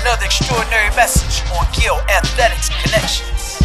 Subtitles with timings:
[0.00, 3.58] Another extraordinary message on Gill Athletics Connections.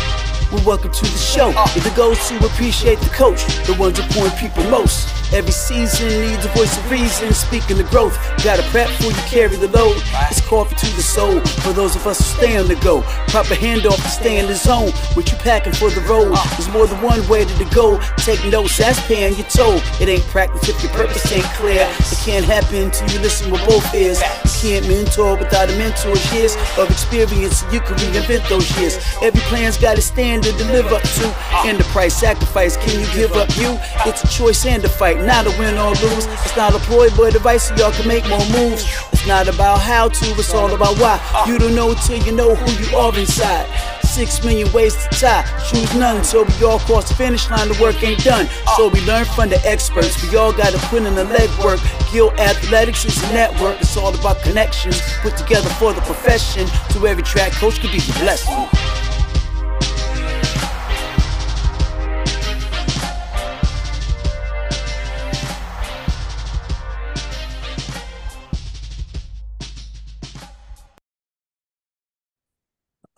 [0.50, 1.50] Well, welcome to the show.
[1.50, 1.68] Uh.
[1.76, 5.21] If it goes to appreciate the coach, the ones who point people most.
[5.34, 7.32] Every season needs a voice of reason.
[7.34, 9.96] Speaking the growth, gotta prep before you carry the load.
[10.30, 13.02] It's coffee to the soul for those of us who stay on the go.
[13.32, 14.92] Proper handoff to stay in the zone.
[15.14, 16.36] What you packing for the road?
[16.58, 17.98] There's more than one way to go.
[18.18, 19.80] Take notes, that's paying your toll.
[20.02, 21.88] It ain't practice if your purpose ain't clear.
[21.88, 24.20] It can't happen till you listen with both ears.
[24.44, 27.64] You can't mentor without a mentor's years of experience.
[27.72, 29.00] You can reinvent those years.
[29.22, 31.28] Every plan's got a standard to live up to.
[31.64, 33.80] And the price sacrifice, can you give up you?
[34.06, 36.26] It's a choice and a fight not a win or lose.
[36.26, 38.84] It's not a ploy, but advice so y'all can make more moves.
[39.14, 41.20] It's not about how to, it's all about why.
[41.48, 43.68] You don't know till you know who you are inside.
[44.04, 46.24] Six million ways to tie, choose none.
[46.24, 48.48] So we all cross the finish line, the work ain't done.
[48.76, 50.22] So we learn from the experts.
[50.30, 51.80] We all gotta put in the legwork.
[52.12, 53.80] Gill Athletics is a network.
[53.80, 56.68] It's all about connections put together for the profession.
[56.90, 58.68] So every track coach could be blessing.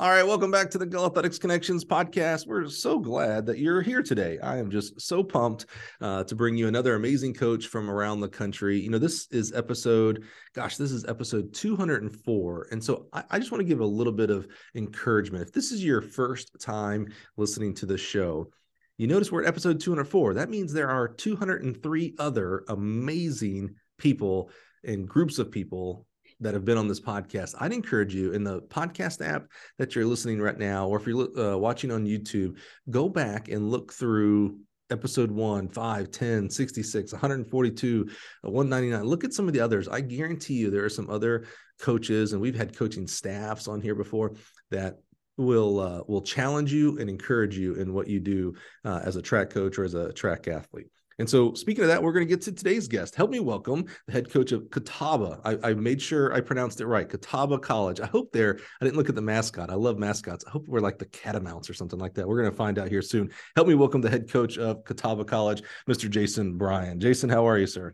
[0.04, 2.46] All right, welcome back to the Gill Athletics Connections podcast.
[2.46, 4.38] We're so glad that you're here today.
[4.44, 5.68] I am just so pumped
[6.02, 8.78] uh, to bring you another amazing coach from around the country.
[8.78, 12.68] You know, this is episode, gosh, this is episode 204.
[12.70, 15.48] And so I, I just want to give a little bit of encouragement.
[15.48, 18.52] If this is your first time listening to the show,
[18.98, 20.34] you notice we're at episode 204.
[20.34, 24.52] That means there are 203 other amazing people
[24.84, 26.06] and groups of people
[26.44, 30.06] that have been on this podcast, I'd encourage you in the podcast app that you're
[30.06, 32.58] listening right now, or if you're uh, watching on YouTube,
[32.90, 38.10] go back and look through episode 1 5 10 66 142
[38.42, 39.88] 199 look at some of the others.
[39.88, 41.46] I guarantee you there are some other
[41.80, 44.34] coaches and we've had coaching staffs on here before
[44.72, 44.98] that
[45.38, 48.54] will uh, will challenge you and encourage you in what you do
[48.86, 50.88] uh, as a track coach or as a track athlete
[51.20, 53.16] and so, speaking of that, we're going to get to today's guest.
[53.16, 55.42] Help me welcome the head coach of Catawba.
[55.46, 57.08] I, I, made sure I pronounced it right.
[57.08, 58.00] Catawba College.
[58.00, 59.70] I hope they're, I didn't look at the mascot.
[59.70, 60.44] I love mascots.
[60.48, 62.28] I hope we're like the catamounts or something like that.
[62.28, 63.32] We're going to find out here soon.
[63.56, 66.10] Help me welcome the head coach of Catawba College, Mr.
[66.10, 67.00] Jason Bryan.
[67.00, 67.94] Jason, how are you, sir?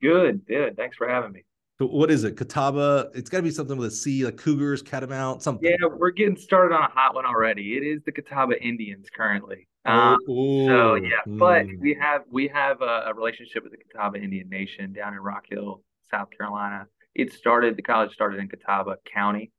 [0.00, 0.76] Good, good.
[0.76, 1.44] Thanks for having me.
[1.78, 2.36] So what is it?
[2.36, 3.10] Catawba?
[3.14, 5.68] It's got to be something with a C, like Cougars, Catamount, something.
[5.68, 7.76] Yeah, we're getting started on a hot one already.
[7.76, 9.66] It is the Catawba Indians currently.
[9.84, 11.78] Um, Ooh, so yeah, but mm.
[11.80, 15.44] we have we have a, a relationship with the Catawba Indian Nation down in Rock
[15.48, 16.86] Hill, South Carolina.
[17.14, 19.52] It started the college started in Catawba County,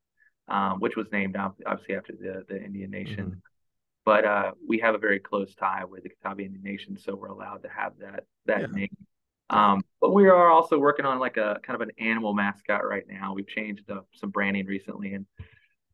[0.48, 3.26] um, which was named obviously after the the Indian Nation.
[3.26, 3.40] Mhm.
[4.04, 7.28] But uh, we have a very close tie with the Catawba Indian Nation, so we're
[7.28, 8.66] allowed to have that that Yeah.
[8.72, 8.96] name.
[9.48, 13.04] Um, but we are also working on like a kind of an animal mascot right
[13.08, 13.32] now.
[13.32, 15.24] We've changed up some branding recently, and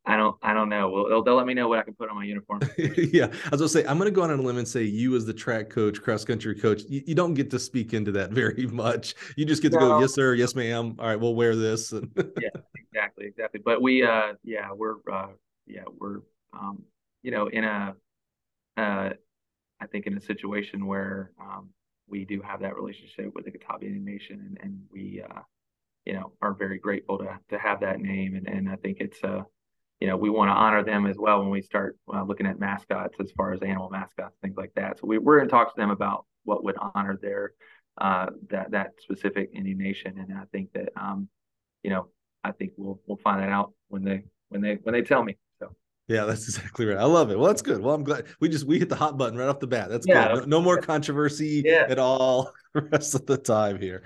[0.05, 0.89] I don't I don't know.
[0.89, 2.61] Well, they'll, they'll let me know what I can put on my uniform.
[2.77, 5.25] yeah, I was gonna say I'm gonna go on a limb and say you as
[5.25, 8.67] the track coach, cross country coach, you, you don't get to speak into that very
[8.67, 9.15] much.
[9.37, 10.95] You just get to go, yes sir, yes ma'am.
[10.99, 11.93] All right, we'll wear this.
[12.03, 12.11] And
[12.95, 13.61] exactly, exactly.
[13.63, 15.29] But we, uh, yeah, we're, uh,
[15.65, 16.19] yeah, we're,
[16.53, 16.83] um,
[17.23, 17.95] you know, in a,
[18.77, 19.09] uh,
[19.79, 21.69] I think in a situation where, um,
[22.07, 25.41] we do have that relationship with the Catawba Nation, and, and we, uh,
[26.05, 29.23] you know, are very grateful to to have that name, and and I think it's,
[29.23, 29.41] uh,
[29.99, 32.59] you know, we want to honor them as well when we start uh, looking at
[32.59, 34.99] mascots as far as animal mascots, things like that.
[34.99, 37.53] So we, we're in talks to them about what would honor their,
[37.99, 41.29] uh, that that specific Indian Nation, and I think that, um,
[41.83, 42.07] you know,
[42.43, 45.37] I think we'll we'll find that out when they when they when they tell me.
[45.59, 45.75] So
[46.07, 46.97] yeah, that's exactly right.
[46.97, 47.37] I love it.
[47.37, 47.81] Well, that's good.
[47.81, 49.89] Well, I'm glad we just we hit the hot button right off the bat.
[49.89, 50.33] That's Yeah.
[50.33, 50.49] good.
[50.49, 51.85] No, no more controversy Yeah.
[51.87, 54.03] at all the rest of the time here.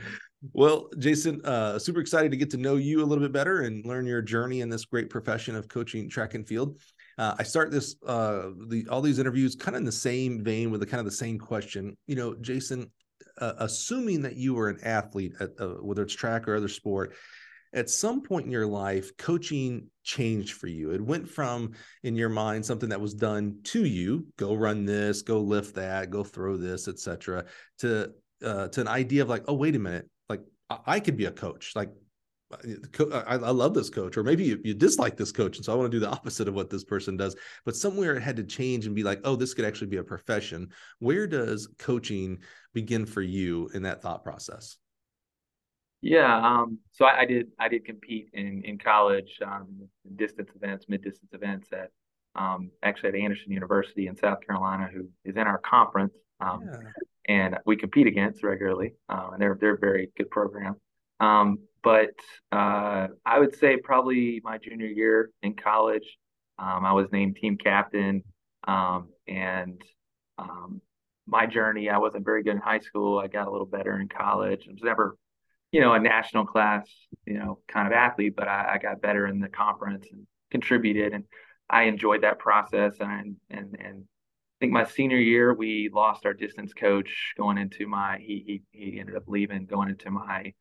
[0.53, 3.84] Well, Jason, uh, super excited to get to know you a little bit better and
[3.86, 6.80] learn your journey in this great profession of coaching track and field.
[7.18, 10.69] Uh, I start this uh, the all these interviews kind of in the same vein
[10.69, 11.98] with the kind of the same question.
[12.06, 12.92] You know, Jason,
[13.39, 17.16] uh, assuming that you were an athlete, at, uh, whether it's track or other sport,
[17.74, 20.92] at some point in your life, coaching changed for you.
[20.92, 21.74] It went from,
[22.04, 26.12] in your mind, something that was done to you, go run this, go lift that,
[26.12, 27.45] go throw this, etc.,
[27.80, 28.13] to
[28.45, 30.07] uh, to an idea of like, oh, wait a minute,
[30.69, 31.74] I, could be a coach.
[31.75, 31.90] Like
[32.52, 35.75] I, I love this coach, or maybe you, you dislike this coach, and so I
[35.75, 37.36] want to do the opposite of what this person does.
[37.66, 40.04] But somewhere it had to change and be like, oh, this could actually be a
[40.04, 40.69] profession.
[41.00, 42.40] Where does coaching
[42.74, 44.78] begin for you in that thought process?
[46.02, 50.86] yeah, um, so I, I did I did compete in in college, um, distance events,
[50.88, 51.90] mid distance events at
[52.36, 56.14] um, actually at Anderson University in South Carolina, who is in our conference.
[56.40, 56.78] Um, Yeah.
[57.27, 60.75] And we compete against regularly, um, and they're they're a very good program.
[61.19, 62.12] Um, but
[62.51, 66.18] uh, I would say probably my junior year in college,
[66.59, 68.24] um, I was named team captain,
[68.68, 69.81] um, and
[70.38, 70.81] um,
[71.25, 73.19] my journey, I wasn't very good in high school.
[73.19, 74.65] I got a little better in college.
[74.68, 75.18] I was never,
[75.71, 76.88] you know, a national class,
[77.25, 81.13] you know, kind of athlete, but I, I got better in the conference and contributed,
[81.13, 81.25] and
[81.69, 82.95] I enjoyed that process.
[83.00, 84.03] And and and
[84.57, 88.18] I think my senior year, we lost our distance coach going into my.
[88.19, 90.54] He he he ended up leaving going into my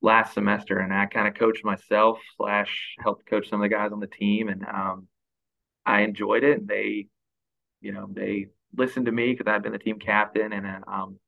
[0.00, 3.92] last semester, and I kind of coached myself slash helped coach some of the guys
[3.92, 5.08] on the team, and um,
[5.84, 6.58] I enjoyed it.
[6.60, 7.08] And they,
[7.82, 11.18] you know, they listened to me because I'd been the team captain, and uh, um,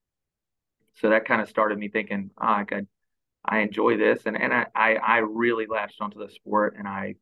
[0.95, 2.87] so that kind of started me thinking, oh, I could,
[3.45, 7.17] I enjoy this, and and I, I I really latched onto the sport, and I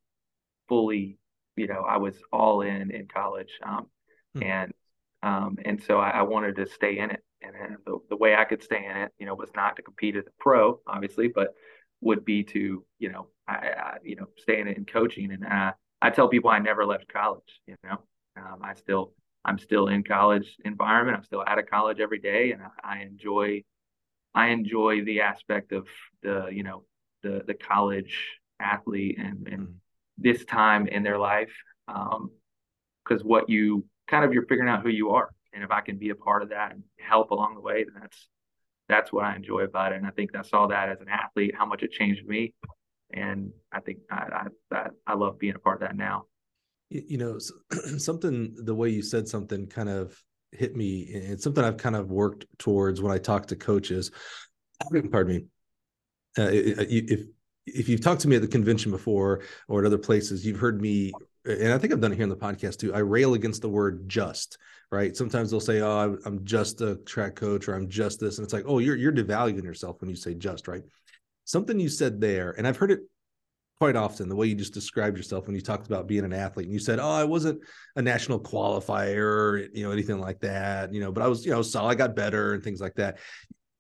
[0.69, 1.19] fully,
[1.57, 3.89] you know, I was all in in college, um,
[4.39, 4.51] hmm.
[4.51, 4.73] and
[5.23, 7.55] um, and so I, I, wanted to stay in it, and,
[7.85, 10.25] the, the way I could stay in it, you know, was not to compete as
[10.29, 11.55] a pro, obviously, but
[12.01, 15.45] would be to, you know, I, I you know, stay in it in coaching, and
[15.45, 17.99] uh, I tell people I never left college, you know,
[18.37, 19.13] um, I still
[19.45, 21.17] I'm still in college environment.
[21.17, 23.65] I'm still out of college every day, and I, I enjoy
[24.35, 25.87] I enjoy the aspect of
[26.23, 26.85] the you know
[27.23, 29.73] the the college athlete and and mm-hmm.
[30.19, 31.53] this time in their life
[31.87, 35.81] because um, what you kind of you're figuring out who you are, and if I
[35.81, 38.29] can be a part of that and help along the way, then that's
[38.89, 39.97] that's what I enjoy about it.
[39.97, 42.55] And I think I saw that as an athlete, how much it changed me,
[43.13, 46.25] and I think I I, I love being a part of that now.
[46.91, 47.39] You know
[47.99, 50.21] something the way you said something kind of
[50.53, 54.11] hit me it's something i've kind of worked towards when i talk to coaches
[55.11, 55.45] pardon me
[56.39, 57.27] uh, if
[57.67, 60.81] if you've talked to me at the convention before or at other places you've heard
[60.81, 61.13] me
[61.45, 63.69] and i think i've done it here in the podcast too i rail against the
[63.69, 64.59] word just
[64.91, 65.17] right?
[65.17, 68.55] Sometimes they'll say oh i'm just a track coach or i'm just this and it's
[68.55, 70.83] like oh you're you're devaluing yourself when you say just right?
[71.45, 73.01] Something you said there and i've heard it
[73.79, 76.67] quite often the way you just described yourself when you talked about being an athlete
[76.67, 77.61] and you said oh i wasn't
[77.95, 81.63] a national qualifier you know anything like that you know but i was you know
[81.63, 83.19] so i got better and things like that.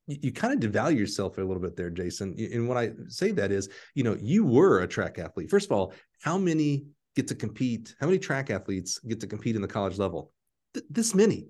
[0.07, 3.51] You, kind of devalue yourself a little bit there jason and when i say that
[3.51, 5.51] is you know you were a track athlete.
[5.51, 7.95] First of all how many get to compete?
[8.01, 10.33] How many track athletes get to compete in the college level?
[10.75, 11.49] Th- this many.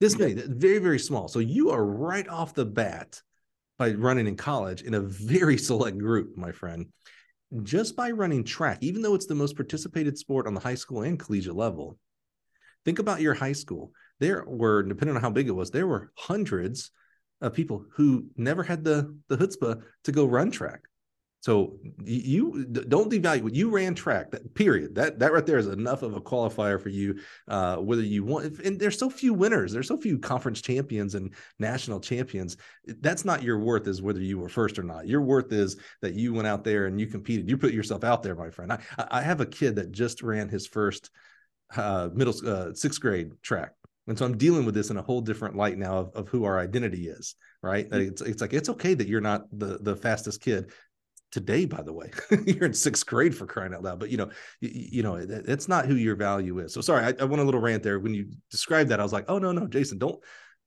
[0.00, 0.34] This many.
[0.34, 1.28] Very very small.
[1.28, 3.20] So you are right off the bat
[3.78, 6.86] by running in college in a very select group my friend.
[7.62, 11.02] Just by running track, even though it's the most participated sport on the high school
[11.02, 11.98] and collegiate level,
[12.84, 13.92] think about your high school.
[14.20, 16.90] There were, depending on how big it was, there were hundreds
[17.40, 20.82] of people who never had the the chutzpah to go run track.
[21.42, 23.52] So you don't devalue.
[23.52, 24.30] You ran track.
[24.30, 24.94] That period.
[24.94, 27.18] That that right there is enough of a qualifier for you.
[27.48, 29.72] Uh, whether you want, and there's so few winners.
[29.72, 32.58] There's so few conference champions and national champions.
[32.86, 33.88] That's not your worth.
[33.88, 35.08] Is whether you were first or not.
[35.08, 37.50] Your worth is that you went out there and you competed.
[37.50, 38.72] You put yourself out there, my friend.
[38.72, 38.78] I
[39.10, 41.10] I have a kid that just ran his first
[41.76, 43.72] uh, middle uh, sixth grade track.
[44.06, 46.44] And so I'm dealing with this in a whole different light now of, of who
[46.44, 47.88] our identity is, right?
[47.88, 48.08] Mm-hmm.
[48.08, 50.70] It's, it's like it's okay that you're not the the fastest kid
[51.32, 52.10] today by the way.
[52.46, 54.30] You're in sixth grade for crying out loud but you know
[54.60, 56.72] you, you know that's not who your value is.
[56.72, 57.98] So sorry I, I went a little rant there.
[57.98, 60.22] When you described that i was like oh no no jason don't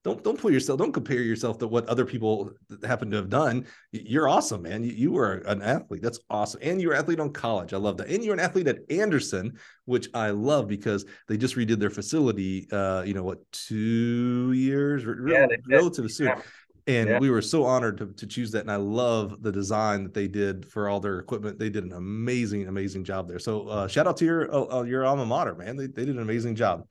[0.05, 2.51] don't don't put yourself don't compare yourself to what other people
[2.83, 3.65] happen to have done.
[3.91, 4.83] You're awesome man.
[4.83, 6.03] You, you were an athlete.
[6.03, 6.59] That's awesome.
[6.63, 7.73] And you're an athlete on college.
[7.73, 8.09] I love that.
[8.09, 12.67] And you're an athlete at anderson which i love because they just redid their facility
[12.71, 15.03] uh you know what two years?
[15.27, 16.27] Yeah, relatively soon.
[16.27, 16.41] Yeah
[16.87, 17.19] and yeah.
[17.19, 20.27] we were so honored to, to choose that and i love the design that they
[20.27, 21.57] did for all their equipment.
[21.57, 23.39] They did an amazing amazing job there.
[23.39, 25.77] So uh, shout out to your uh, uh, your alma mater man.
[25.77, 26.87] They, they did an amazing job.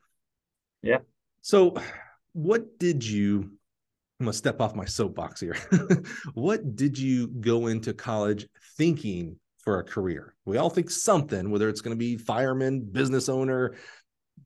[0.83, 0.99] Yeah.
[1.41, 1.77] So
[2.33, 3.51] what did you
[4.21, 5.57] i'm gonna step off my soapbox here.
[6.35, 8.47] What did you go into college
[8.77, 10.35] thinking for a career?
[10.45, 13.75] We all think something whether it's going to be fireman business owner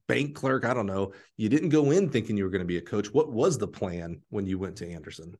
[0.08, 0.64] bank clerk.
[0.64, 1.12] I don't know.
[1.36, 3.12] You didn't go in thinking you were going to be a coach.
[3.12, 5.36] What was the plan when you went to Anderson?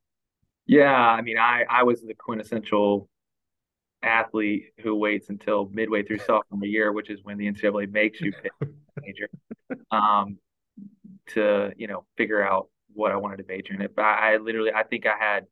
[0.66, 3.08] Yeah, I mean, I I was the quintessential
[4.02, 8.32] athlete who waits until midway through sophomore year, which is when the NCAA makes you
[8.32, 8.52] pick
[9.02, 9.28] major,
[9.90, 10.38] um,
[11.28, 13.80] to you know figure out what I wanted to major in.
[13.80, 15.46] It, but I, I literally, I think I had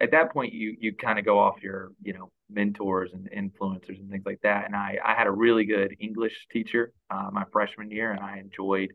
[0.00, 3.98] at that point you you kind of go off your you know mentors and influencers
[4.00, 4.64] and things like that.
[4.66, 8.38] And i i had a really good english teacher uh, my freshman year and i
[8.38, 8.92] enjoyed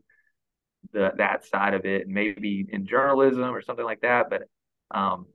[0.92, 4.30] the that side of it maybe in journalism or something like that.
[4.30, 4.42] But
[4.90, 5.26] um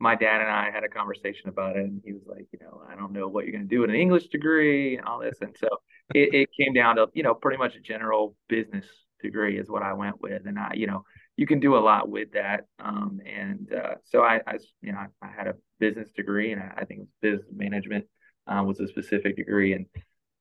[0.00, 2.82] my dad and i had a conversation about it and he was like you know
[2.88, 5.38] i don't know what you're going to do with an english degree and all this.
[5.40, 5.68] And so
[6.14, 8.86] it, it came down to you know pretty much a general business
[9.22, 10.46] degree is what i went with.
[10.46, 11.04] And i you know
[11.38, 12.64] you can do a lot with that.
[12.80, 16.60] Um, and uh, so I, I, you know, I, I, had a business degree, and
[16.60, 18.06] I, I think business management
[18.48, 19.86] uh, was a specific degree, and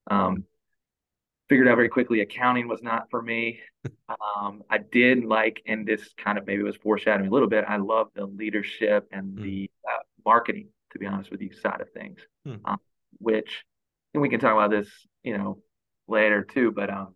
[0.09, 0.43] um,
[1.49, 3.59] figured out very quickly accounting was not for me.
[4.37, 7.65] Um, I did like, and this kind of maybe was foreshadowing a little bit.
[7.67, 9.43] I love the leadership and mm.
[9.43, 12.59] the uh, marketing, to be honest with you, side of things, mm.
[12.65, 12.77] um,
[13.19, 13.63] which,
[14.13, 14.89] and we can talk about this,
[15.23, 15.59] you know,
[16.07, 16.71] later too.
[16.71, 17.15] But um,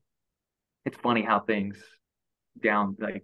[0.86, 1.78] it's funny how things
[2.62, 3.24] down like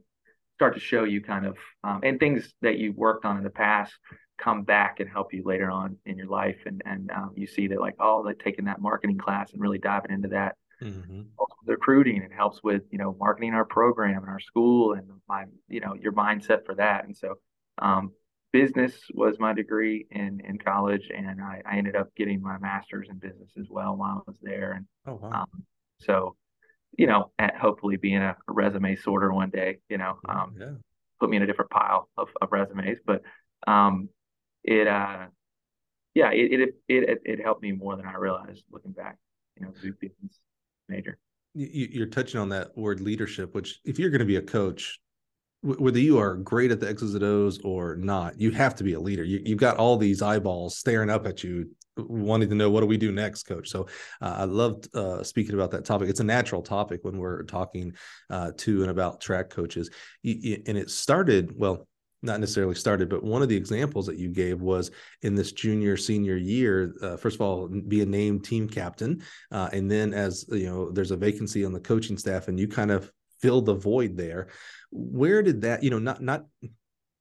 [0.57, 3.49] start to show you kind of um, and things that you've worked on in the
[3.49, 3.93] past
[4.39, 7.67] come back and help you later on in your life and and um, you see
[7.67, 11.21] that like oh like taking that marketing class and really diving into that mm-hmm.
[11.67, 15.79] recruiting it helps with you know marketing our program and our school and my you
[15.79, 17.35] know your mindset for that and so
[17.79, 18.11] um,
[18.51, 23.07] business was my degree in in college and I, I, ended up getting my master's
[23.09, 25.41] in business as well while I was there and oh, wow.
[25.41, 25.63] um,
[25.99, 26.35] so
[26.97, 30.71] you know at hopefully being a, a, resume sorter one day you know um, yeah.
[31.19, 33.21] put me in a different pile of, of resumes but
[33.67, 34.09] um,
[34.63, 35.25] it uh
[36.13, 39.17] yeah it, it it it helped me more than I realized looking back
[39.59, 40.39] you know business
[40.89, 41.17] major.
[41.53, 44.99] You're touching on that word leadership, which if you're going to be a coach,
[45.63, 48.93] whether you are great at the X's and O's or not, you have to be
[48.93, 49.23] a leader.
[49.23, 52.87] You, have got all these eyeballs staring up at you, wanting to know what do
[52.87, 53.69] we do next, coach.
[53.69, 53.87] So
[54.21, 56.09] uh, I loved uh, speaking about that topic.
[56.09, 57.93] It's a natural topic when we're talking
[58.29, 59.89] uh, to and about track coaches,
[60.23, 61.87] and it started well
[62.23, 64.89] not necessarily started, but one of the examples that you gave was
[65.21, 66.93] in this junior senior year.
[67.01, 70.91] Uh, first of all, be a named team captain, uh, and then as you know,
[70.91, 74.47] there's a vacancy on the coaching staff, and you kind of fill the void there.
[74.91, 75.83] Where did that?
[75.83, 76.45] You know, not not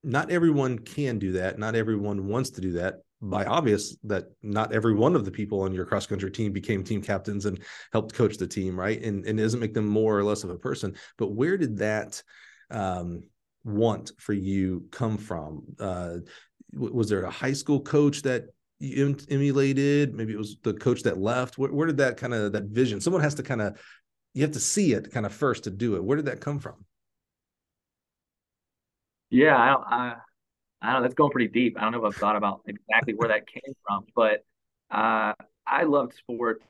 [0.03, 1.59] not everyone can do that.
[1.59, 3.01] Not everyone wants to do that.
[3.23, 6.85] By obvious that not every one of the people on your cross country team became
[6.85, 9.03] team captains and helped coach the team, right?
[9.03, 10.95] And and doesn't make them more or less of a person.
[11.17, 12.23] But where did that
[12.71, 13.23] um,
[13.65, 15.63] want for you come from?
[15.81, 16.19] Uh,
[16.73, 18.45] was there a high school coach that
[18.81, 20.15] you emulated?
[20.15, 21.57] Maybe it was the coach that left.
[21.57, 23.01] Where, where did that kind of that vision?
[23.01, 23.81] Someone has to kind of
[24.35, 26.05] you have to see it kind of first to do it.
[26.05, 26.85] Where did that come from?
[29.31, 30.15] Yeah, I I,
[30.87, 31.01] I don't.
[31.01, 31.03] Know.
[31.03, 31.77] That's going pretty deep.
[31.77, 34.45] I don't know if I've thought about exactly where that came from, but
[34.91, 35.33] uh,
[35.67, 36.65] I loved sports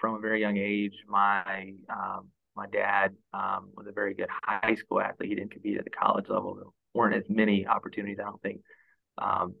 [0.00, 0.94] from a very young age.
[1.08, 5.30] My um, my dad um, was a very good high school athlete.
[5.30, 6.54] He didn't compete at the college level.
[6.54, 6.64] There
[6.94, 8.60] weren't as many opportunities, I don't think,
[9.18, 9.54] um,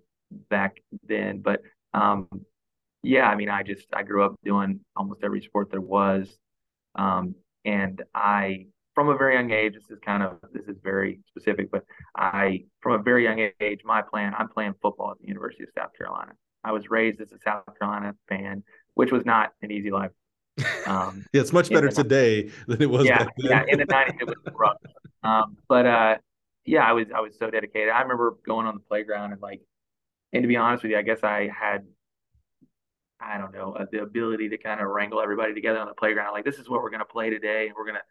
[0.48, 0.76] back
[1.08, 1.40] then.
[1.40, 1.60] But
[1.92, 2.28] um,
[3.02, 6.28] yeah, I mean, I just I grew up doing almost every sport there was,
[6.94, 9.74] um, and I from a very young age.
[9.74, 11.84] This is kind of this is very specific, but
[12.16, 15.70] I from a very young age, my plan I'm playing football at the University of
[15.76, 16.32] South Carolina.
[16.62, 18.62] I was raised as a South Carolina fan,
[18.94, 20.10] which was not an easy life
[20.86, 23.06] um, yeah, it's much better today than it was.
[23.06, 23.64] Yeah, yeah.
[23.68, 24.76] In the nineties, it was rough.
[25.22, 26.16] Um, but uh,
[26.64, 27.90] yeah, I was I was so dedicated.
[27.90, 29.60] I remember going on the playground and like,
[30.32, 31.84] and to be honest with you, I guess I had,
[33.20, 36.32] I don't know, uh, the ability to kind of wrangle everybody together on the playground.
[36.32, 38.02] Like, this is what we're gonna play today, and we're gonna,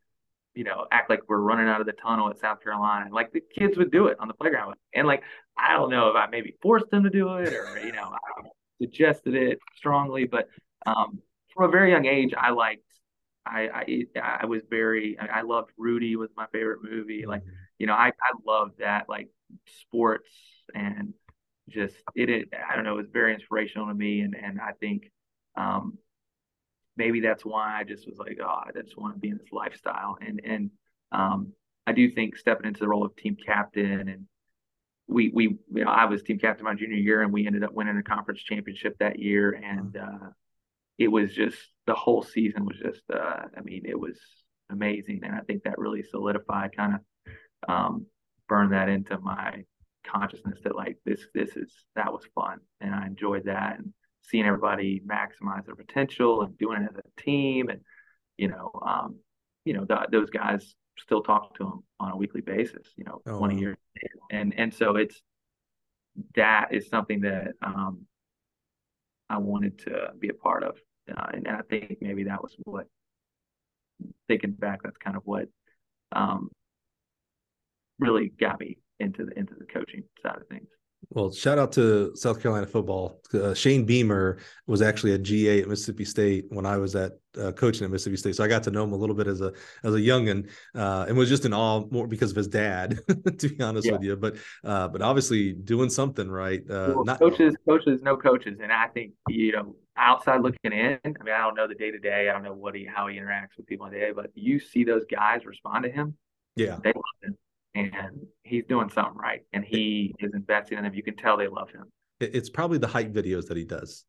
[0.55, 3.09] you know, act like we're running out of the tunnel at South Carolina.
[3.11, 5.23] Like the kids would do it on the playground, and like
[5.57, 8.47] I don't know if I maybe forced them to do it or you know, I
[8.81, 10.47] suggested it strongly, but
[10.85, 11.19] um,
[11.53, 12.83] from a very young age, I liked.
[13.45, 15.17] I I, I was very.
[15.19, 17.25] I, loved Rudy was my favorite movie.
[17.27, 17.51] Like mm-hmm.
[17.79, 19.29] you know, I I loved that like
[19.81, 20.29] sports
[20.73, 21.13] and
[21.69, 22.53] just it, it.
[22.69, 22.93] I don't know.
[22.93, 25.11] It was very inspirational to me, and and I think.
[25.55, 25.99] Um,
[26.97, 29.51] maybe that's why I just was like, oh, I just want to be in this
[29.51, 30.17] lifestyle.
[30.21, 30.71] And and
[31.11, 31.53] um,
[31.85, 34.25] I do think stepping into the role of team captain and
[35.07, 37.73] we we you know I was team captain my junior year and we ended up
[37.73, 39.51] winning a conference championship that year.
[39.51, 40.29] And uh,
[40.97, 41.57] it was just
[41.87, 44.17] the whole season was just uh, I mean it was
[44.69, 45.21] amazing.
[45.23, 46.99] And I think that really solidified kind of
[47.67, 48.05] um,
[48.47, 49.63] burned that into my
[50.05, 53.79] consciousness that like this this is that was fun and I enjoyed that.
[53.79, 57.81] And seeing everybody maximize their potential and doing it as a team and
[58.37, 59.15] you know um,
[59.65, 63.21] you know the, those guys still talk to them on a weekly basis you know
[63.27, 63.61] oh, 20 wow.
[63.61, 63.77] years
[64.31, 65.21] and and so it's
[66.35, 68.05] that is something that um,
[69.29, 70.77] I wanted to be a part of.
[71.09, 72.87] Uh, and I think maybe that was what,
[74.27, 75.47] thinking back, that's kind of what
[76.11, 76.49] um,
[77.99, 80.67] really got me into the into the coaching side of things.
[81.09, 83.19] Well, shout out to South Carolina football.
[83.33, 87.51] Uh, Shane Beamer was actually a GA at Mississippi State when I was at uh,
[87.51, 89.53] coaching at Mississippi State, so I got to know him a little bit as a
[89.83, 92.99] as a youngin, uh, and was just in awe more because of his dad,
[93.37, 93.93] to be honest yeah.
[93.93, 94.15] with you.
[94.15, 96.61] But uh, but obviously doing something right.
[96.69, 97.19] Uh, well, not...
[97.19, 100.99] coaches, coaches, no coaches, and I think you know outside looking in.
[101.03, 102.29] I mean, I don't know the day to day.
[102.29, 104.59] I don't know what he how he interacts with people on the day, but you
[104.59, 106.15] see those guys respond to him.
[106.55, 107.37] Yeah, they love him
[107.75, 110.93] and he's doing something right, and he is investing in them.
[110.93, 111.85] You can tell they love him.
[112.19, 114.05] It's probably the hype videos that he does.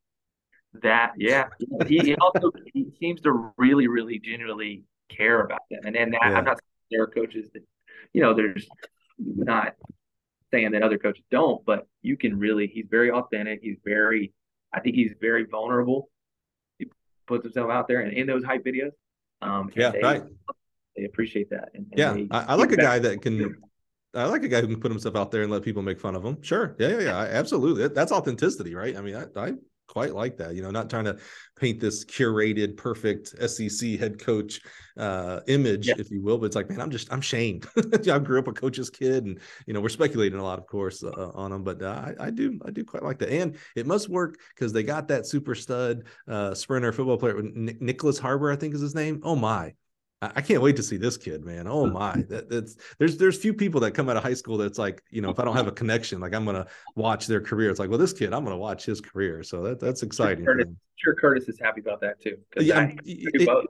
[0.81, 1.45] That yeah,
[1.87, 6.19] he, he also he seems to really, really genuinely care about them, and and that,
[6.21, 6.37] yeah.
[6.37, 7.63] I'm not saying there are coaches that
[8.13, 8.67] you know there's
[9.17, 9.75] not
[10.51, 13.59] saying that other coaches don't, but you can really he's very authentic.
[13.61, 14.33] He's very
[14.73, 16.09] I think he's very vulnerable.
[16.77, 16.87] He
[17.27, 18.91] puts himself out there and in those hype videos.
[19.41, 20.23] Um, yeah, they, right.
[20.95, 21.69] They appreciate that.
[21.73, 23.61] And, and yeah, I, I like a guy that can.
[24.13, 26.15] I like a guy who can put himself out there and let people make fun
[26.15, 26.41] of him.
[26.41, 27.89] Sure, yeah, yeah, yeah, absolutely.
[27.89, 28.95] That's authenticity, right?
[28.95, 29.53] I mean, I, I
[29.87, 30.55] quite like that.
[30.55, 31.17] You know, not trying to
[31.59, 34.61] paint this curated, perfect SEC head coach
[34.97, 35.95] uh, image, yeah.
[35.97, 36.37] if you will.
[36.37, 37.67] But it's like, man, I'm just I'm shamed.
[38.09, 41.03] I grew up a coach's kid, and you know, we're speculating a lot, of course,
[41.03, 41.63] uh, on them.
[41.63, 44.73] But uh, I, I, do I do quite like that, and it must work because
[44.73, 48.95] they got that super stud uh, sprinter football player, Nicholas Harbor, I think is his
[48.95, 49.21] name.
[49.23, 49.73] Oh my,
[50.21, 51.67] I can't wait to see this kid, man.
[51.67, 54.79] Oh my, that, that's there's there's few people that come out of high school that's
[54.79, 57.69] like, you know, if I don't have a connection, like I'm gonna watch their career.
[57.69, 59.43] It's like, well, this kid, I'm gonna watch his career.
[59.43, 60.45] So that that's exciting.
[60.45, 62.37] Sure, Curtis, sure Curtis is happy about that too.
[62.57, 63.67] Yeah, I, it,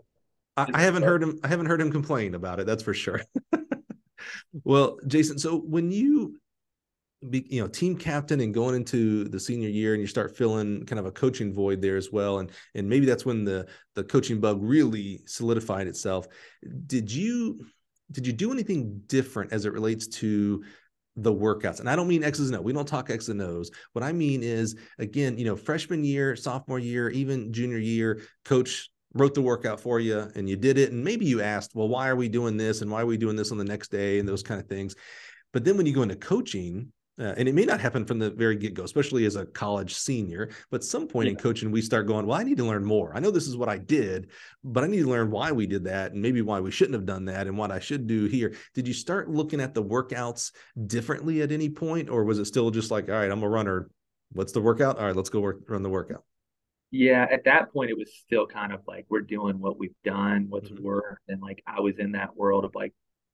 [0.57, 1.39] I, I haven't heard him.
[1.43, 2.67] I haven't heard him complain about it.
[2.67, 3.21] That's for sure.
[4.63, 6.39] well, Jason, so when you
[7.29, 10.85] be, you know team captain and going into the senior year and you start filling
[10.85, 14.03] kind of a coaching void there as well and and maybe that's when the the
[14.03, 16.27] coaching bug really solidified itself.
[16.85, 17.65] Did you
[18.11, 20.63] did you do anything different as it relates to
[21.15, 21.79] the workouts?
[21.79, 23.71] And i don't mean x's and o we don't talk x's and o's.
[23.93, 28.89] What i mean is again you know freshman year sophomore year even junior year coach
[29.13, 30.91] wrote the workout for you and you did it.
[30.91, 32.81] And maybe you asked well why are we doing this?
[32.81, 34.19] And why are we doing this on the next day?
[34.19, 34.95] and those kind of things.
[35.53, 38.29] But then when you go into coaching uh, and it may not happen from the
[38.31, 40.49] very get go, especially as a college senior.
[40.69, 41.31] But some point yeah.
[41.31, 43.15] in coaching, we start going, well, I need to learn more.
[43.15, 44.31] I know this is what I did,
[44.63, 47.05] but I need to learn why we did that and maybe why we shouldn't have
[47.05, 48.55] done that and what I should do here.
[48.73, 50.51] Did you start looking at the workouts
[50.87, 53.89] differently at any point, or was it still just like, all right, I'm a runner.
[54.33, 54.97] What's the workout?
[54.97, 56.23] All right, let's go work, run the workout.
[56.91, 60.47] Yeah, at that point, it was still kind of like we're doing what we've done,
[60.49, 60.83] what's mm-hmm.
[60.83, 62.93] worked, and like I was in that world of like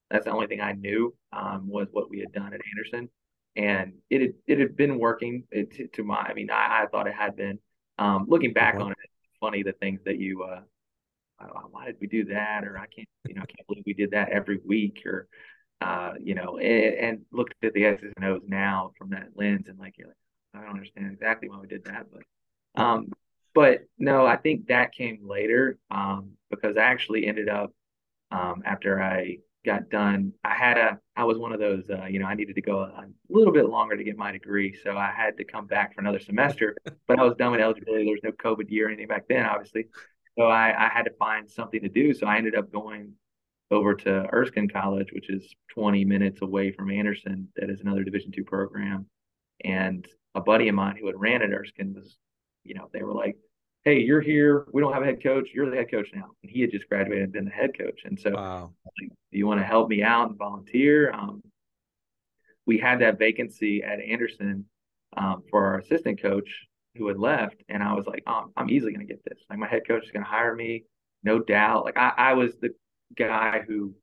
[0.09, 3.09] that's the only thing I knew um, was what we had done at Anderson
[3.55, 7.07] and it had, it had been working to, to my I mean I, I, thought
[7.07, 7.59] it had been.
[7.97, 10.61] Um, looking back on it it's funny the things that you uh,
[11.69, 12.63] why did we do that?
[12.63, 15.27] or I can't you know I can't believe we did that every week or
[15.81, 19.65] uh, you know and, and looked at the X's and O's now from that lens
[19.67, 20.17] and like you're like
[20.53, 23.11] I don't understand exactly why we did that but um
[23.53, 27.71] but no I think that came later um, because I actually ended up
[28.31, 32.19] um, after I got done, I had a, I was one of those, uh, you
[32.19, 34.75] know, I needed to go a, little bit longer to get my degree.
[34.83, 36.75] So I had to come back for another semester,
[37.07, 38.05] but I was done with eligibility.
[38.05, 39.85] There was no COVID year or anything back then, obviously.
[40.37, 42.13] So I, I had to find something to do.
[42.13, 43.13] So I ended up going
[43.69, 47.47] over to Erskine College, which is 20 minutes away from Anderson.
[47.55, 49.05] That is another Division two program.
[49.63, 52.17] And a buddy of mine who had ran at Erskine was,
[52.63, 53.37] you know, they were like,
[53.83, 54.65] hey, you're here.
[54.71, 55.49] We don't have a head coach.
[55.53, 56.25] You're the head coach now.
[56.43, 58.01] And he had just graduated and been the head coach.
[58.05, 58.71] And so, wow.
[58.99, 61.11] do you want to help me out and volunteer?
[61.11, 61.41] Um,
[62.65, 64.65] we had that vacancy at Anderson
[65.17, 67.55] um, for our assistant coach who had left.
[67.69, 69.39] And I was like, oh, I'm easily going to get this.
[69.49, 70.83] Like, my head coach is going to hire me,
[71.23, 71.85] no doubt.
[71.85, 72.69] Like, I, I was the
[73.17, 73.95] guy who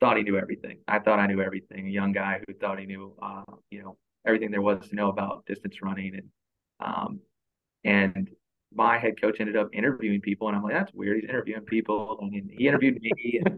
[0.00, 0.78] thought he knew everything.
[0.86, 1.86] I thought I knew everything.
[1.86, 5.08] A young guy who thought he knew, uh, you know, everything there was to know
[5.08, 6.28] about distance running and
[6.80, 7.20] um,
[7.84, 8.28] and
[8.74, 11.20] my head coach ended up interviewing people, and I'm like, that's weird.
[11.20, 12.18] He's interviewing people.
[12.20, 13.40] I mean, he interviewed me.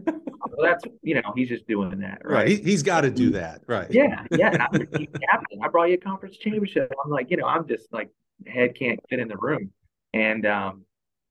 [0.47, 2.33] And, well, that's you know, he's just doing that, right?
[2.33, 2.47] right.
[2.47, 3.87] He, has got to do that, right?
[3.91, 4.51] Yeah, yeah.
[4.53, 5.59] And I'm the team captain.
[5.61, 6.91] I brought you a conference championship.
[7.03, 8.09] I'm like, you know, I'm just like
[8.47, 9.71] head can't fit in the room,
[10.13, 10.85] and um,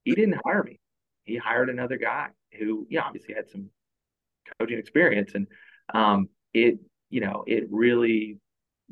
[0.04, 0.78] he didn't hire me.
[1.24, 3.70] He hired another guy who, yeah, obviously had some
[4.60, 5.46] coaching experience, and
[5.92, 6.78] um, it,
[7.10, 8.38] you know, it really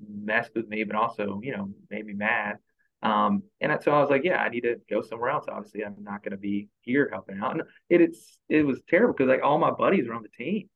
[0.08, 2.58] messed with me, but also, you know, made me mad
[3.04, 5.44] um, and so I was like, yeah, I need to go somewhere else.
[5.46, 7.52] Obviously, I'm not going to be here helping out.
[7.52, 10.70] And it, it's it was terrible because like all my buddies were on the team,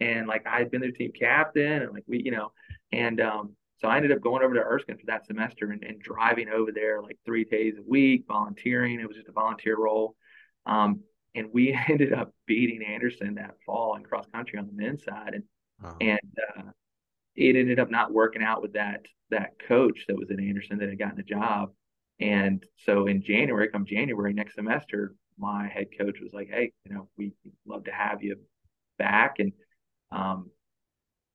[0.00, 2.52] and like I had been their team captain, and like we, you know,
[2.90, 6.00] and um, so I ended up going over to Erskine for that semester and, and
[6.00, 8.98] driving over there like three days a week, volunteering.
[8.98, 10.16] It was just a volunteer role.
[10.66, 11.00] Um,
[11.36, 15.34] and we ended up beating Anderson that fall in cross country on the men's side,
[15.34, 15.44] and
[15.82, 15.94] uh-huh.
[16.00, 16.20] and
[16.58, 16.62] uh,
[17.36, 20.88] it ended up not working out with that that coach that was at Anderson that
[20.88, 21.70] had gotten the job.
[22.18, 26.94] And so in January, come January next semester, my head coach was like, "Hey, you
[26.94, 27.32] know, we
[27.66, 28.36] love to have you
[28.98, 29.52] back." And
[30.12, 30.50] um,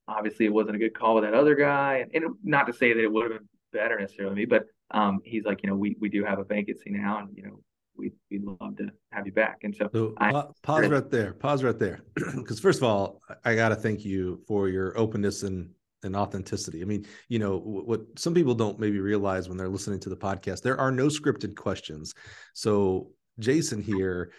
[0.07, 2.93] obviously, it wasn't a good call with that other guy, and, and not to say
[2.93, 5.95] that it would have been better necessarily, me, but um, he's like, you know, we
[5.99, 7.59] we do have a vacancy now, and you know,
[7.97, 9.59] we'd, we'd love to have you back.
[9.63, 11.33] And so, so I, pause right there.
[11.33, 12.01] Pause right there.
[12.35, 15.69] Because first of all, I got to thank you for your openness and
[16.05, 16.81] and authenticity.
[16.81, 20.17] I mean, you know, what some people don't maybe realize when they're listening to the
[20.17, 22.13] podcast, there are no scripted questions.
[22.53, 24.31] So Jason here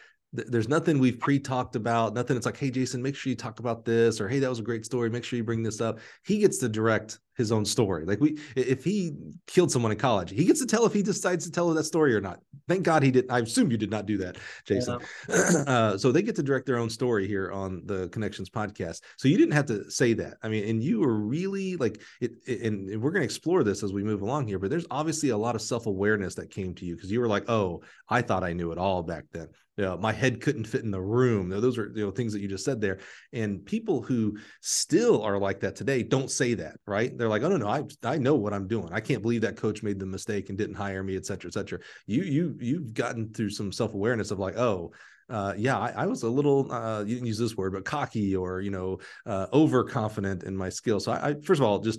[0.49, 3.85] there's nothing we've pre-talked about nothing it's like hey jason make sure you talk about
[3.85, 5.99] this or hey that was a great story make sure you bring this up.
[6.25, 9.13] He gets to direct his own story like we if he
[9.47, 12.15] killed someone in college he gets to tell if he decides to tell that story
[12.15, 12.41] or not.
[12.69, 15.01] Thank god he did i assume you did not do that jason.
[15.29, 15.37] Yeah.
[15.67, 19.01] uh, so they get to direct their own story here on the connections podcast.
[19.19, 20.39] So you didn't have to say that.
[20.43, 23.83] I mean and you were really like it, it and we're going to explore this
[23.83, 26.85] as we move along here but there's obviously a lot of self-awareness that came to
[26.85, 29.49] you because you were like oh i thought i knew it all back then
[29.85, 31.49] know, my head couldn't fit in the room.
[31.49, 32.99] Those are you know things that you just said there.
[33.33, 37.17] And people who still are like that today don't say that, right?
[37.17, 38.89] They're like, oh no, no, I I know what I'm doing.
[38.93, 41.55] I can't believe that coach made the mistake and didn't hire me, et cetera, et
[41.55, 41.79] cetera.
[42.07, 44.93] You you you've gotten through some self awareness of like, oh,
[45.29, 48.37] uh, yeah, I, I, was a little, uh, you didn't use this word, but cocky
[48.37, 51.01] or, you know, uh, overconfident in my skill.
[51.01, 51.99] So I, I, first of all, just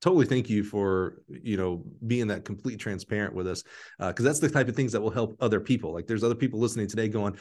[0.00, 3.62] totally thank you for you know being that complete transparent with us
[3.98, 5.92] because uh, that's the type of things that will help other people.
[5.92, 7.36] Like there's other people listening today going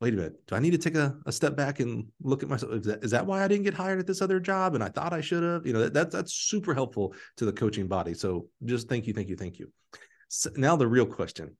[0.00, 2.48] wait a minute do i need to take a, a step back and look at
[2.48, 2.72] myself?
[2.72, 4.88] Is that, is that why i didn't get hired at this other job and i
[4.88, 5.66] thought i should have?
[5.66, 8.14] You know that, that, that's super helpful to the coaching body.
[8.14, 9.72] So just thank you thank you thank you.
[10.28, 11.56] So now the real question.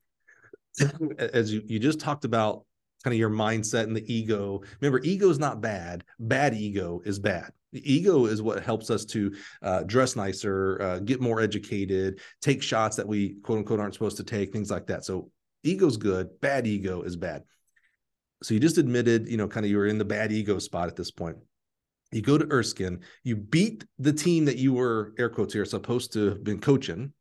[1.17, 2.65] As you, you just talked about
[3.03, 4.61] kind of your mindset and the ego.
[4.81, 6.03] Remember ego is not bad.
[6.19, 11.21] Bad ego is bad ego is what helps us to uh, dress nicer, uh, get
[11.21, 15.05] more educated, take shots that we quote unquote aren't supposed to take, things like that.
[15.05, 15.31] So
[15.63, 17.43] ego's good, bad ego is bad.
[18.43, 20.87] So you just admitted, you know, kind of you were in the bad ego spot
[20.87, 21.37] at this point.
[22.11, 26.13] You go to Erskine, you beat the team that you were air quotes here supposed
[26.13, 27.11] to have been coaching,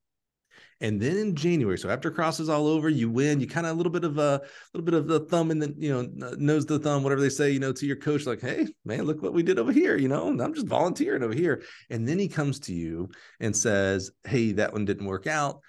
[0.81, 3.41] and then in January, so after cross is all over, you win.
[3.41, 4.43] You kind of a little bit of a
[4.75, 7.31] little bit of the thumb and the you know uh, nose the thumb, whatever they
[7.31, 9.97] say, you know, to your coach, like, hey man, look what we did over here.
[9.97, 11.63] You know, I'm just volunteering over here.
[11.89, 13.09] And then he comes to you
[13.41, 15.61] and says, hey, that one didn't work out.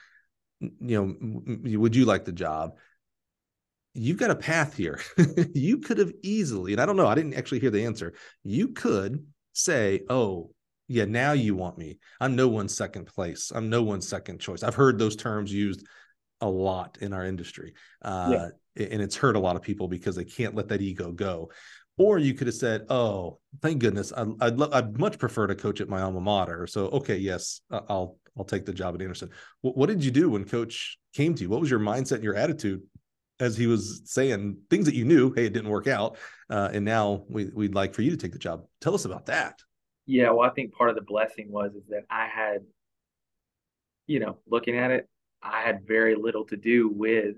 [0.59, 2.71] You know, would you like the job?
[3.93, 4.99] You've got a path here.
[5.53, 8.13] you could have easily, and I don't know, I didn't actually hear the answer.
[8.43, 10.51] You could say, oh,
[10.87, 11.99] yeah, now you want me.
[12.19, 13.51] I'm no one's second place.
[13.53, 14.63] I'm no one's second choice.
[14.63, 15.85] I've heard those terms used
[16.41, 17.73] a lot in our industry.
[18.01, 18.85] Uh, yeah.
[18.89, 21.51] And it's hurt a lot of people because they can't let that ego go.
[21.97, 25.55] Or you could have said, "Oh, thank goodness, I'd I'd, lo- I'd much prefer to
[25.55, 29.31] coach at my alma mater." So, okay, yes, I'll I'll take the job at Anderson.
[29.61, 31.49] What, what did you do when Coach came to you?
[31.49, 32.83] What was your mindset and your attitude
[33.39, 35.33] as he was saying things that you knew?
[35.33, 36.17] Hey, it didn't work out,
[36.51, 38.65] uh, and now we, we'd like for you to take the job.
[38.79, 39.59] Tell us about that.
[40.07, 42.59] Yeah, well, I think part of the blessing was is that I had,
[44.07, 45.07] you know, looking at it,
[45.43, 47.35] I had very little to do with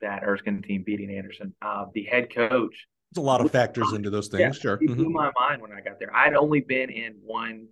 [0.00, 1.54] that Erskine team beating Anderson.
[1.60, 2.86] Uh, the head coach.
[3.12, 4.40] There's a lot of factors into those things.
[4.40, 4.74] Yeah, sure.
[4.74, 5.12] It blew mm-hmm.
[5.12, 6.14] my mind when I got there.
[6.14, 7.68] I'd only been in one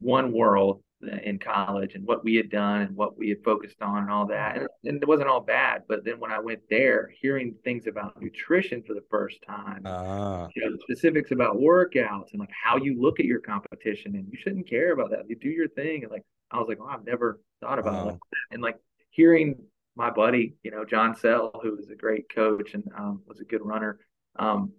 [0.00, 4.02] one world in college and what we had done and what we had focused on
[4.02, 4.56] and all that.
[4.56, 5.82] And, and, it wasn't all bad.
[5.88, 10.48] But then when I went there, hearing things about nutrition for the first time, uh.
[10.56, 14.38] you know, specifics about workouts and like how you look at your competition and you
[14.38, 15.28] shouldn't care about that.
[15.28, 16.02] You do your thing.
[16.02, 18.18] And like, I was like, oh, I've never thought about it.
[18.50, 18.76] And like
[19.10, 19.56] hearing
[19.94, 23.44] my buddy, you know, John Sell, who was a great coach and um, was a
[23.44, 23.98] good runner,
[24.36, 24.72] um,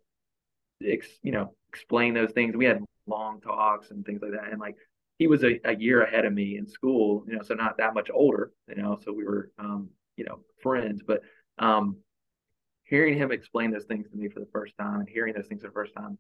[0.84, 2.56] ex, you know, explain those things.
[2.56, 4.52] We had long talks and things like that.
[4.52, 4.76] And like,
[5.20, 7.94] he was a, a year ahead of me in school, you know, so not that
[7.94, 11.22] much older, you know, so we were, um, you know, friends, but,
[11.60, 11.98] um,
[12.86, 15.62] hearing him explain those things to me for the first time and hearing those things
[15.62, 16.18] for the first time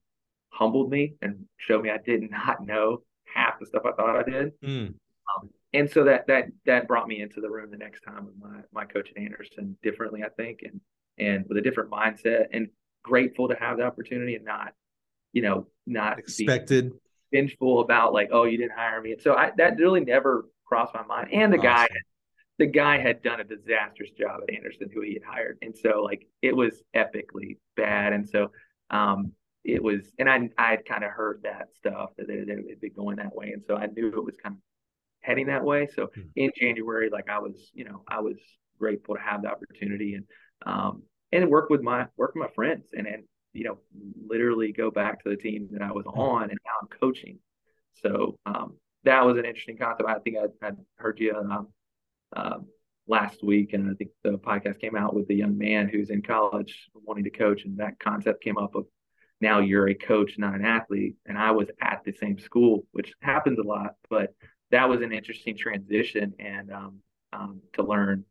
[0.49, 3.01] humbled me and showed me I did not know
[3.33, 4.51] half the stuff I thought I did.
[4.61, 4.87] Mm.
[4.87, 8.35] Um, and so that, that, that brought me into the room the next time with
[8.39, 10.81] my, my coach at Anderson differently, I think, and,
[11.17, 12.67] and with a different mindset and
[13.03, 14.73] grateful to have the opportunity and not,
[15.31, 16.91] you know, not expected.
[16.91, 16.97] Be,
[17.31, 19.13] vengeful about like, oh, you didn't hire me.
[19.13, 21.29] And so I, that really never crossed my mind.
[21.31, 21.71] And the awesome.
[21.73, 21.87] guy,
[22.57, 26.01] the guy had done a disastrous job at Anderson, who he had hired, and so
[26.03, 28.13] like it was epically bad.
[28.13, 28.51] And so
[28.89, 29.31] um,
[29.63, 32.93] it was, and I I had kind of heard that stuff that it had been
[32.93, 34.61] going that way, and so I knew it was kind of
[35.21, 35.87] heading that way.
[35.95, 36.21] So mm-hmm.
[36.35, 38.37] in January, like I was, you know, I was
[38.77, 40.25] grateful to have the opportunity and
[40.65, 43.77] um, and work with my work with my friends and and you know,
[44.27, 47.39] literally go back to the team that I was on, and now I'm coaching.
[48.01, 50.07] So um, that was an interesting concept.
[50.07, 51.67] I think I, I heard you um,
[52.35, 52.67] um,
[53.07, 56.21] last week, and I think the podcast came out with the young man who's in
[56.21, 58.85] college wanting to coach, and that concept came up of
[59.41, 61.15] now you're a coach, not an athlete.
[61.25, 64.33] And I was at the same school, which happens a lot, but
[64.71, 66.99] that was an interesting transition and um,
[67.33, 68.25] um, to learn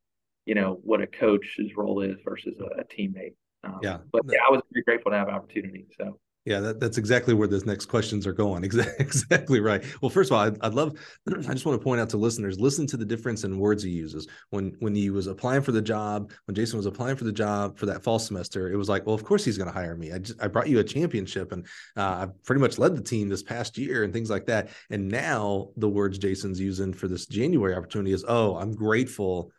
[0.49, 3.35] you know what a coach's role is versus a, a teammate.
[3.69, 5.87] Um, yeah, but yeah, I was very grateful to have opportunity.
[5.97, 8.65] So yeah, that, that's exactly where those next questions are going.
[8.69, 9.85] Exactly, exactly right.
[10.01, 10.99] Well, first of all, I'd, I'd, love.
[11.29, 13.91] I just want to point out to listeners: listen to the difference in words he
[13.91, 14.27] uses.
[14.51, 17.77] When when he was applying for the job, when Jason was applying for the job
[17.79, 20.13] for that fall semester, it was like, well, of course he's going to hire me.
[20.13, 23.29] I just I brought you a championship, and uh, I've pretty much led the team
[23.29, 24.71] this past year, and things like that.
[24.91, 29.53] And now the words Jason's using for this January opportunity is, oh, I'm grateful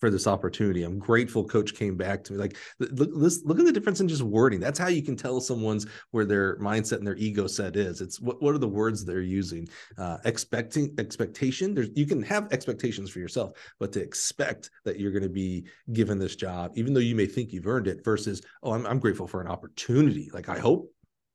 [0.00, 0.82] for this opportunity.
[0.82, 2.38] I'm grateful coach came back to me.
[2.38, 4.60] Like look, look at the difference in just wording.
[4.60, 8.00] That's how you can tell someone's where their mindset and their ego set is.
[8.00, 9.68] It's what, what are the words they're using?
[9.98, 11.74] Uh, expecting expectation.
[11.74, 15.66] There's you can have expectations for yourself, but to expect that you're going to be
[15.92, 18.98] given this job, even though you may think you've earned it, versus, oh, I'm, I'm
[18.98, 20.30] grateful for an opportunity.
[20.32, 20.92] Like I hope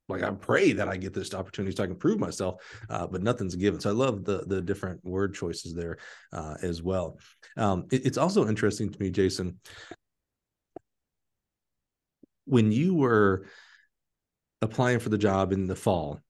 [0.08, 3.22] like I pray that I get this opportunity so I can prove myself, uh, but
[3.22, 3.80] nothing's given.
[3.80, 5.98] So I love the the different word choices there
[6.32, 7.18] uh, as well.
[7.56, 9.58] Um, it, it's also interesting to me, Jason,
[12.44, 13.46] when you were
[14.62, 16.20] applying for the job in the fall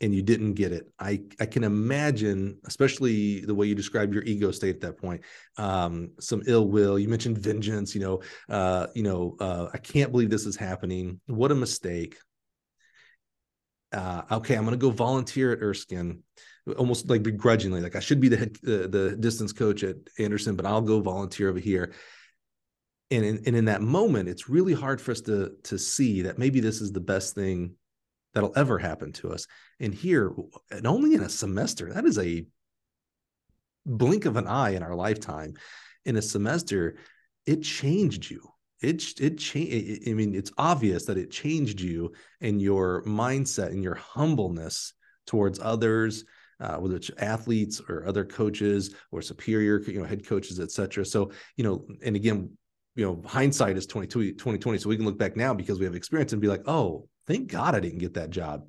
[0.00, 4.22] and you didn't get it i i can imagine especially the way you described your
[4.24, 5.22] ego state at that point
[5.58, 10.12] um, some ill will you mentioned vengeance you know uh, you know uh, i can't
[10.12, 12.16] believe this is happening what a mistake
[13.92, 16.22] uh, okay, I'm going to go volunteer at Erskine,
[16.76, 17.80] almost like begrudgingly.
[17.80, 21.58] Like I should be the the distance coach at Anderson, but I'll go volunteer over
[21.58, 21.92] here.
[23.10, 26.38] And in, and in that moment, it's really hard for us to to see that
[26.38, 27.74] maybe this is the best thing
[28.34, 29.46] that'll ever happen to us.
[29.80, 30.32] And here,
[30.70, 32.46] and only in a semester, that is a
[33.86, 35.54] blink of an eye in our lifetime.
[36.04, 36.96] In a semester,
[37.46, 38.42] it changed you
[38.80, 40.08] it it changed.
[40.08, 44.92] I mean, it's obvious that it changed you and your mindset and your humbleness
[45.26, 46.24] towards others,
[46.60, 51.04] uh, whether it's athletes or other coaches or superior, you know, head coaches, etc.
[51.04, 52.50] So, you know, and again,
[52.94, 54.78] you know, hindsight is 2020, 2020.
[54.78, 57.50] So we can look back now because we have experience and be like, oh, thank
[57.50, 58.66] God I didn't get that job.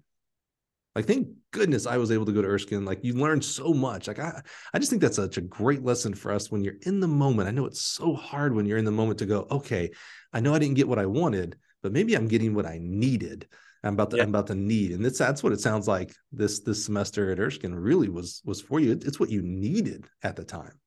[0.97, 2.83] Like, thank goodness I was able to go to Erskine.
[2.83, 4.07] Like, you learn so much.
[4.07, 4.41] Like, I,
[4.73, 7.47] I just think that's such a great lesson for us when you're in the moment.
[7.47, 9.91] I know it's so hard when you're in the moment to go, okay,
[10.33, 13.47] I know I didn't get what I wanted, but maybe I'm getting what I needed.
[13.83, 14.23] I'm about to, yeah.
[14.23, 16.11] I'm about to need, and that's that's what it sounds like.
[16.31, 18.93] This this semester at Erskine really was was for you.
[18.93, 20.79] It's what you needed at the time.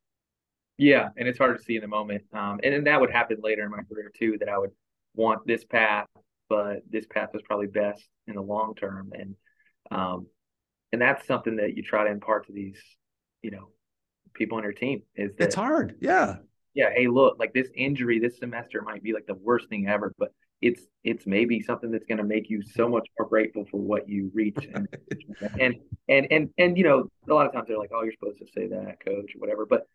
[0.77, 2.25] Yeah, and it's hard to see in the moment.
[2.33, 4.39] Um, and then that would happen later in my career too.
[4.41, 4.73] That I would
[5.15, 6.09] want this path,
[6.49, 9.13] but this path was probably best in the long term.
[9.15, 9.37] And
[9.91, 10.27] um,
[10.93, 12.81] and that's something that you try to impart to these,
[13.43, 13.69] you know,
[14.35, 15.97] people on your team is that it's hard.
[16.01, 16.37] Yeah.
[16.75, 16.91] Yeah.
[16.95, 20.33] Hey, look, like this injury this semester might be like the worst thing ever, but
[20.61, 24.09] it's it's maybe something that's going to make you so much more grateful for what
[24.09, 24.89] you reach and,
[25.59, 25.77] and
[26.09, 28.47] and and and you know a lot of times they're like oh you're supposed to
[28.47, 29.87] say that coach or whatever but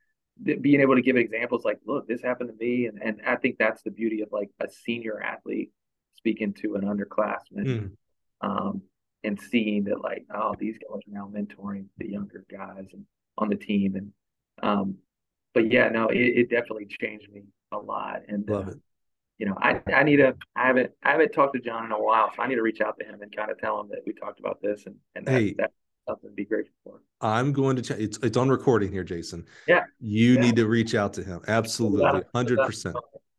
[0.43, 3.35] th- being able to give examples like look this happened to me and and I
[3.35, 5.71] think that's the beauty of like a senior athlete
[6.15, 7.91] speaking to an underclassman mm.
[8.41, 8.81] um,
[9.25, 13.05] and seeing that like oh these guys are now mentoring the younger guys and
[13.37, 14.11] on the team and
[14.63, 14.95] um
[15.53, 18.77] but yeah no it, it definitely changed me a lot and love uh, it
[19.37, 21.99] you know I I need to I haven't I haven't talked to John in a
[21.99, 23.99] while so I need to reach out to him and kind of tell him that
[24.05, 25.55] we talked about this and and that, hey.
[25.57, 25.73] that's
[26.07, 27.01] something to be grateful for.
[27.21, 29.45] I'm going to ch- it's it's on recording here, Jason.
[29.67, 30.41] Yeah, you yeah.
[30.41, 31.41] need to reach out to him.
[31.47, 32.95] Absolutely, hundred percent.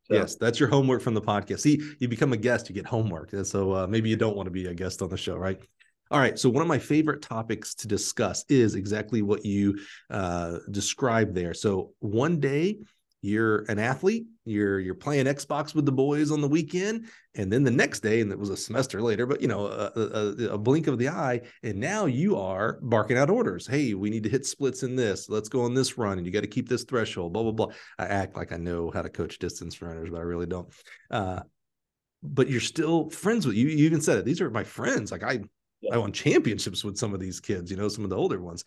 [0.09, 0.15] So.
[0.15, 1.61] Yes, that's your homework from the podcast.
[1.61, 3.35] See, you become a guest, you get homework.
[3.45, 5.61] So uh, maybe you don't want to be a guest on the show, right?
[6.11, 6.39] All right.
[6.39, 9.79] So one of my favorite topics to discuss is exactly what you
[10.11, 11.55] uh, described there.
[11.55, 12.79] So one day
[13.23, 17.65] you're an athlete, you're you're playing Xbox with the boys on the weekend, and then
[17.65, 20.59] the next day, and it was a semester later, but you know, a, a, a
[20.59, 23.67] blink of the eye, and now you are barking out orders.
[23.67, 25.29] Hey, we need to hit splits in this.
[25.29, 27.33] Let's go on this run, and you got to keep this threshold.
[27.33, 27.69] Blah blah blah.
[27.99, 30.69] I act like I know how to coach distance runners, but I really don't.
[31.11, 31.41] Uh,
[32.23, 33.67] but you're still friends with you.
[33.67, 34.25] You even said it.
[34.25, 35.11] These are my friends.
[35.11, 35.41] Like I.
[35.93, 38.65] I won championships with some of these kids, you know, some of the older ones.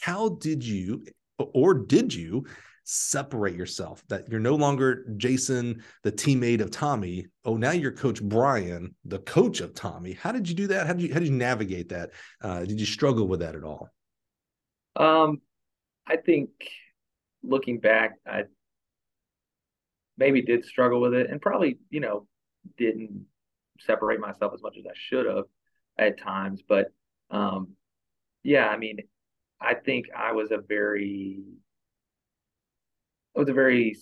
[0.00, 1.04] How did you,
[1.38, 2.44] or did you,
[2.84, 7.26] separate yourself that you're no longer Jason, the teammate of Tommy.
[7.44, 10.12] Oh, now you're Coach Bryan, the coach of Tommy.
[10.12, 10.86] How did you do that?
[10.86, 12.10] How did you how did you navigate that?
[12.40, 13.88] Uh, did you struggle with that at all?
[14.96, 15.40] Um,
[16.06, 16.50] I think
[17.42, 18.44] looking back, I
[20.18, 22.26] maybe did struggle with it, and probably you know
[22.76, 23.26] didn't
[23.80, 25.44] separate myself as much as I should have
[25.98, 26.62] at times.
[26.66, 26.92] But
[27.30, 27.68] um,
[28.42, 28.98] yeah, I mean,
[29.60, 31.42] I think I was a very,
[33.36, 33.96] I was a very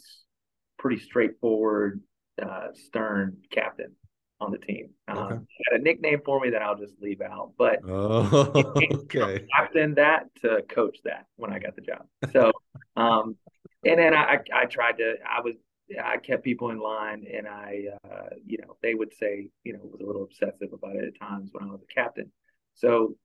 [0.78, 2.00] pretty straightforward,
[2.42, 3.92] uh, stern captain
[4.40, 4.90] on the team.
[5.06, 5.34] Um, okay.
[5.70, 8.50] had a nickname for me that I'll just leave out, but oh,
[8.90, 12.06] okay, captain that to coach that when I got the job.
[12.32, 12.52] So,
[12.96, 13.36] um,
[13.84, 15.56] and then I, I tried to, I was
[16.02, 19.80] I kept people in line, and I, uh, you know, they would say, you know,
[19.82, 22.30] was a little obsessive about it at times when I was a captain.
[22.74, 23.16] So,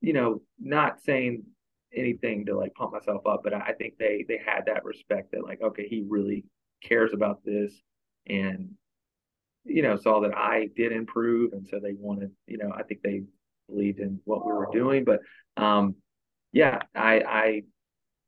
[0.00, 1.44] you know, not saying
[1.94, 5.44] anything to like pump myself up, but I think they they had that respect that
[5.44, 6.44] like, okay, he really
[6.82, 7.72] cares about this,
[8.26, 8.70] and
[9.64, 13.02] you know, saw that I did improve, and so they wanted, you know, I think
[13.02, 13.22] they
[13.68, 15.20] believed in what we were doing, but
[15.56, 15.96] um,
[16.52, 17.62] yeah, I, I,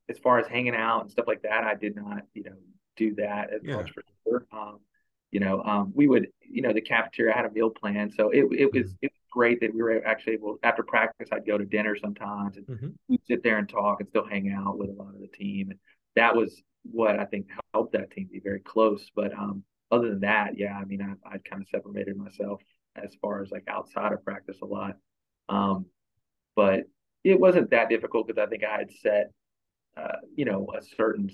[0.08, 2.56] as far as hanging out and stuff like that, I did not, you know,
[2.96, 3.76] do that as yeah.
[3.76, 4.46] much for sure.
[4.52, 4.78] Um,
[5.30, 8.44] you know, um, we would, you know, the cafeteria had a meal plan, so it
[8.56, 8.96] it was mm-hmm.
[9.02, 10.58] it was great that we were actually able.
[10.62, 12.88] After practice, I'd go to dinner sometimes, and mm-hmm.
[13.08, 15.70] we'd sit there and talk and still hang out with a lot of the team,
[15.70, 15.78] and
[16.14, 19.10] that was what I think helped that team be very close.
[19.14, 22.62] But um, other than that, yeah, I mean, I I kind of separated myself
[22.94, 24.96] as far as like outside of practice a lot.
[25.48, 25.86] Um,
[26.54, 26.84] but
[27.24, 29.32] it wasn't that difficult because I think I had set,
[29.96, 31.30] uh, you know, a certain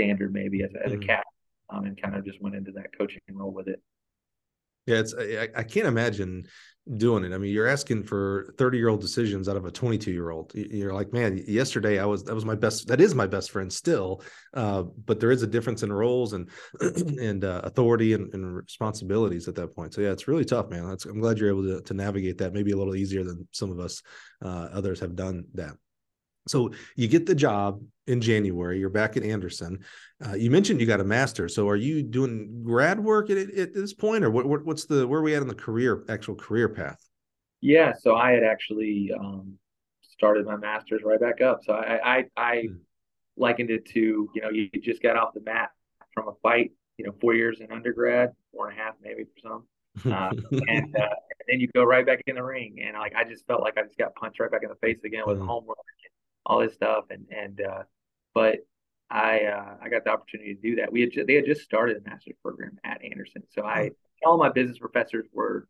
[0.00, 1.02] standard maybe as, as mm-hmm.
[1.02, 1.24] a cat,
[1.70, 3.80] um, and kind of just went into that coaching role with it.
[4.86, 6.46] Yeah, it's I, I can't imagine
[6.96, 7.32] doing it.
[7.32, 10.52] I mean, you're asking for 30 year old decisions out of a 22 year old.
[10.54, 12.88] You're like, man, yesterday I was that was my best.
[12.88, 14.22] That is my best friend still.
[14.54, 16.48] Uh, but there is a difference in roles and
[16.80, 19.94] and uh, authority and, and, responsibilities at that point.
[19.94, 20.88] So yeah, it's really tough, man.
[20.88, 22.52] That's, I'm glad you're able to, to navigate that.
[22.52, 24.02] Maybe a little easier than some of us
[24.42, 25.74] uh, others have done that.
[26.48, 28.78] So you get the job in January.
[28.78, 29.78] You're back at Anderson.
[30.24, 31.48] Uh, you mentioned you got a master.
[31.48, 35.06] So are you doing grad work at, at this point, or what, what, What's the
[35.06, 36.98] where are we at in the career actual career path?
[37.60, 39.58] Yeah, so I had actually um,
[40.02, 41.60] started my master's right back up.
[41.64, 42.76] So I I, I hmm.
[43.36, 45.70] likened it to you know you just got off the mat
[46.14, 46.72] from a fight.
[46.98, 49.64] You know, four years in undergrad, four and a half maybe for some.
[50.06, 50.30] Uh,
[50.68, 53.44] and, uh, and then you go right back in the ring, and like I just
[53.48, 55.46] felt like I just got punched right back in the face again with mm.
[55.46, 55.78] homework
[56.50, 57.04] all this stuff.
[57.10, 57.82] And and uh,
[58.34, 58.58] but
[59.08, 60.92] I uh, I got the opportunity to do that.
[60.92, 63.90] We had ju- they had just started a master's program at Anderson, so I
[64.24, 65.68] all my business professors were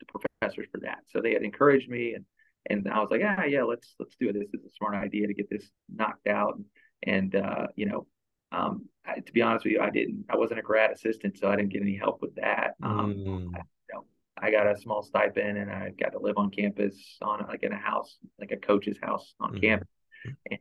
[0.00, 0.98] the professors for that.
[1.08, 2.24] So they had encouraged me, and
[2.68, 4.34] and I was like, ah, yeah, let's let's do it.
[4.34, 6.56] This is a smart idea to get this knocked out.
[6.56, 8.06] And, and uh, you know,
[8.52, 10.24] um, I, to be honest with you, I didn't.
[10.28, 12.74] I wasn't a grad assistant, so I didn't get any help with that.
[12.82, 13.50] Um, mm.
[13.54, 14.04] I, you know,
[14.38, 17.72] I got a small stipend, and I got to live on campus on like in
[17.72, 19.60] a house, like a coach's house on mm.
[19.60, 19.88] campus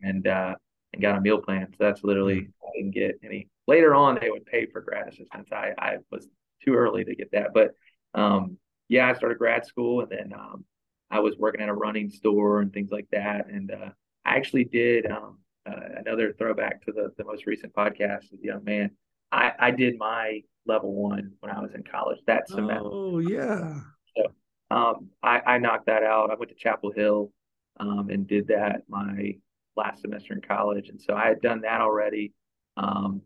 [0.01, 0.55] and uh,
[0.93, 1.67] and got a meal plan.
[1.71, 2.67] So that's literally mm-hmm.
[2.67, 3.49] I didn't get any.
[3.67, 5.49] Later on, they would pay for grad assistance.
[5.51, 6.27] I I was
[6.63, 7.71] too early to get that, but
[8.13, 10.65] um, yeah, I started grad school, and then um,
[11.09, 13.47] I was working at a running store and things like that.
[13.47, 13.89] And uh,
[14.23, 18.63] I actually did um, uh, another throwback to the the most recent podcast with young
[18.63, 18.91] man.
[19.31, 22.19] I I did my level one when I was in college.
[22.27, 22.81] That semester.
[22.83, 23.79] Oh yeah.
[24.15, 24.25] So
[24.71, 26.31] um, I I knocked that out.
[26.31, 27.31] I went to Chapel Hill
[27.79, 29.35] um, and did that my
[29.75, 32.33] last semester in college, and so I had done that already.
[32.77, 33.21] Um,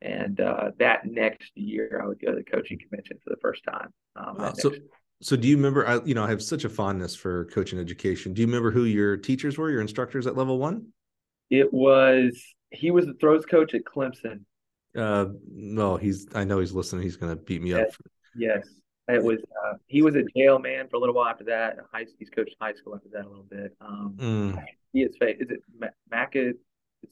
[0.00, 3.62] and uh, that next year, I would go to the coaching convention for the first
[3.64, 3.92] time.
[4.16, 4.52] Um, wow.
[4.54, 4.72] So,
[5.20, 5.86] so do you remember?
[5.86, 8.34] I, you know, I have such a fondness for coaching education.
[8.34, 10.88] Do you remember who your teachers were, your instructors at level one?
[11.50, 14.40] It was he was the throws coach at Clemson.
[14.96, 16.26] Uh, no, he's.
[16.34, 17.02] I know he's listening.
[17.02, 18.06] He's going to beat me yes, up.
[18.34, 18.68] Yes,
[19.14, 19.38] it was.
[19.64, 21.76] Uh, he was a jail man for a little while after that.
[21.92, 23.76] High, he's coached high school after that a little bit.
[23.80, 25.38] Um, mm he is fake.
[25.40, 25.60] Is it
[26.10, 26.36] Mac?
[26.36, 26.58] It's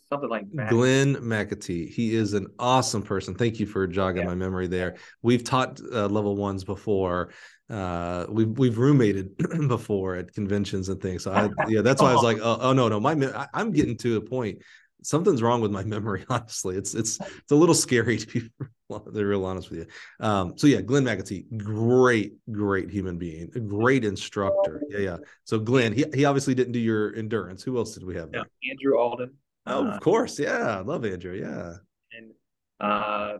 [0.08, 1.88] something like Mac- Glenn McAtee.
[1.88, 3.34] He is an awesome person.
[3.34, 4.28] Thank you for jogging yeah.
[4.28, 4.96] my memory there.
[5.22, 7.32] We've taught uh, level ones before.
[7.68, 9.36] Uh, we've we've roommated
[9.68, 11.24] before at conventions and things.
[11.24, 13.72] So I, yeah, that's why I was like, oh, oh no, no, my I, I'm
[13.72, 14.58] getting to a point
[15.02, 16.24] something's wrong with my memory.
[16.28, 18.50] Honestly, it's it's it's a little scary to be
[19.12, 19.86] they're real honest with you.
[20.26, 24.82] Um, so yeah, Glenn McAtee, great, great human being, a great instructor.
[24.88, 25.16] Yeah, yeah.
[25.44, 27.62] So Glenn, he he obviously didn't do your endurance.
[27.62, 28.30] Who else did we have?
[28.32, 29.34] Yeah, Andrew Alden.
[29.66, 31.34] Oh, uh, of course, yeah, I love Andrew.
[31.34, 31.74] Yeah,
[32.16, 32.32] and
[32.80, 33.38] uh,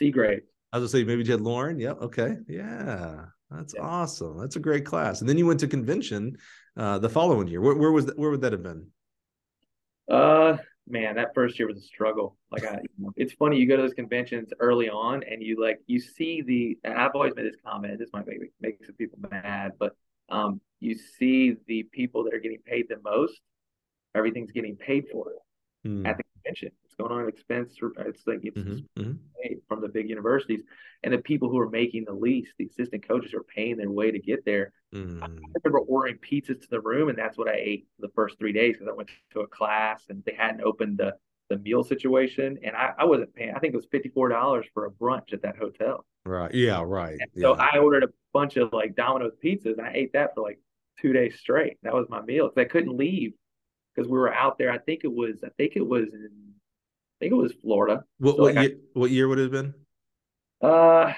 [0.00, 0.42] Seagrave.
[0.72, 1.78] I was gonna say maybe you had Lauren.
[1.78, 2.02] Yep.
[2.02, 2.36] Okay.
[2.48, 3.26] Yeah.
[3.50, 3.82] That's yeah.
[3.82, 4.38] awesome.
[4.38, 5.20] That's a great class.
[5.20, 6.36] And then you went to convention
[6.76, 7.60] uh, the following year.
[7.60, 8.18] Where, where was that?
[8.18, 8.88] Where would that have been?
[10.10, 12.36] Uh, man, that first year was a struggle.
[12.50, 12.78] Like, I,
[13.16, 16.78] it's funny you go to those conventions early on, and you like you see the.
[16.84, 17.98] And I've always made this comment.
[17.98, 19.96] This might make make some people mad, but
[20.28, 23.40] um, you see the people that are getting paid the most.
[24.14, 25.32] Everything's getting paid for
[25.84, 26.06] mm.
[26.06, 26.70] at the convention.
[26.98, 27.74] Going on expense.
[27.80, 29.54] It's like it's mm-hmm, mm-hmm.
[29.68, 30.62] from the big universities,
[31.02, 34.10] and the people who are making the least, the assistant coaches, are paying their way
[34.10, 34.72] to get there.
[34.94, 35.22] Mm.
[35.22, 35.28] I
[35.64, 38.74] remember ordering pizzas to the room, and that's what I ate the first three days
[38.74, 41.14] because I went to a class and they hadn't opened the
[41.50, 43.54] the meal situation, and I, I wasn't paying.
[43.54, 46.04] I think it was fifty four dollars for a brunch at that hotel.
[46.24, 46.52] Right.
[46.54, 46.82] Yeah.
[46.84, 47.18] Right.
[47.34, 47.42] Yeah.
[47.42, 50.58] So I ordered a bunch of like Domino's pizzas, and I ate that for like
[51.00, 51.76] two days straight.
[51.82, 53.34] That was my meal because I couldn't leave
[53.94, 54.72] because we were out there.
[54.72, 55.44] I think it was.
[55.44, 56.30] I think it was in
[57.24, 58.04] think it was Florida.
[58.18, 59.74] What, so what, like year, I, what year would it have been?
[60.60, 61.12] Uh,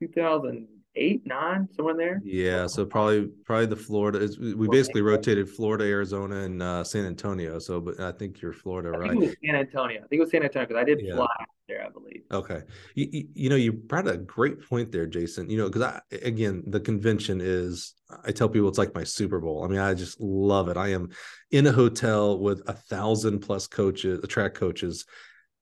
[0.00, 2.20] 2000 eight, nine, somewhere there.
[2.24, 7.04] Yeah, so probably probably the Florida is we basically rotated Florida, Arizona, and uh, San
[7.04, 7.58] Antonio.
[7.58, 9.10] So, but I think you're Florida, I right?
[9.10, 9.98] Think it was San Antonio.
[9.98, 11.16] I think it was San Antonio because I did yeah.
[11.16, 11.26] fly
[11.68, 12.22] there, I believe.
[12.30, 12.62] Okay,
[12.94, 15.50] you, you, you know you brought a great point there, Jason.
[15.50, 19.40] You know because I again the convention is I tell people it's like my Super
[19.40, 19.64] Bowl.
[19.64, 20.76] I mean I just love it.
[20.76, 21.10] I am
[21.50, 25.06] in a hotel with a thousand plus coaches, track coaches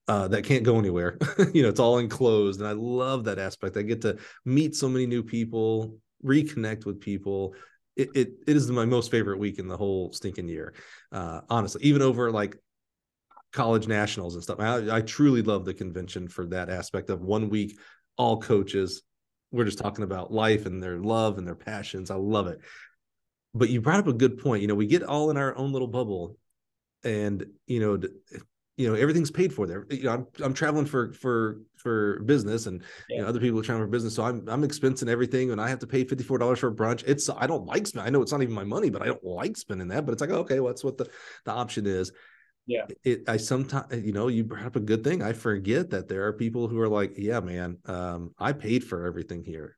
[0.08, 1.18] uh, that can't go anywhere.
[1.52, 2.60] you know, it's all enclosed.
[2.60, 3.76] And I love that aspect.
[3.76, 7.54] I get to meet so many new people, reconnect with people.
[7.96, 10.74] It, it, it is my most favorite week in the whole stinking year.
[11.12, 12.56] Uh, honestly, even over like
[13.52, 14.58] college nationals and stuff.
[14.60, 17.78] I, I truly love the convention for that aspect of one week,
[18.16, 19.02] all coaches.
[19.50, 22.10] We're just talking about life and their love and their passions.
[22.10, 22.60] I love it.
[23.54, 24.62] But you brought up a good point.
[24.62, 26.38] You know, we get all in our own little bubble,
[27.04, 28.00] and you know,
[28.76, 29.86] you know, everything's paid for there.
[29.90, 33.62] You know, I'm I'm traveling for for for business, and you know, other people are
[33.62, 36.38] traveling for business, so I'm I'm expensing everything, and I have to pay fifty four
[36.38, 37.04] dollars for a brunch.
[37.06, 38.06] It's I don't like spend.
[38.06, 40.06] I know it's not even my money, but I don't like spending that.
[40.06, 41.08] But it's like okay, well, that's what the
[41.44, 42.12] the option is
[42.66, 42.86] Yeah.
[43.04, 46.26] it i sometimes you know you brought up a good thing i forget that there
[46.26, 49.76] are people who are like yeah man um i paid for everything here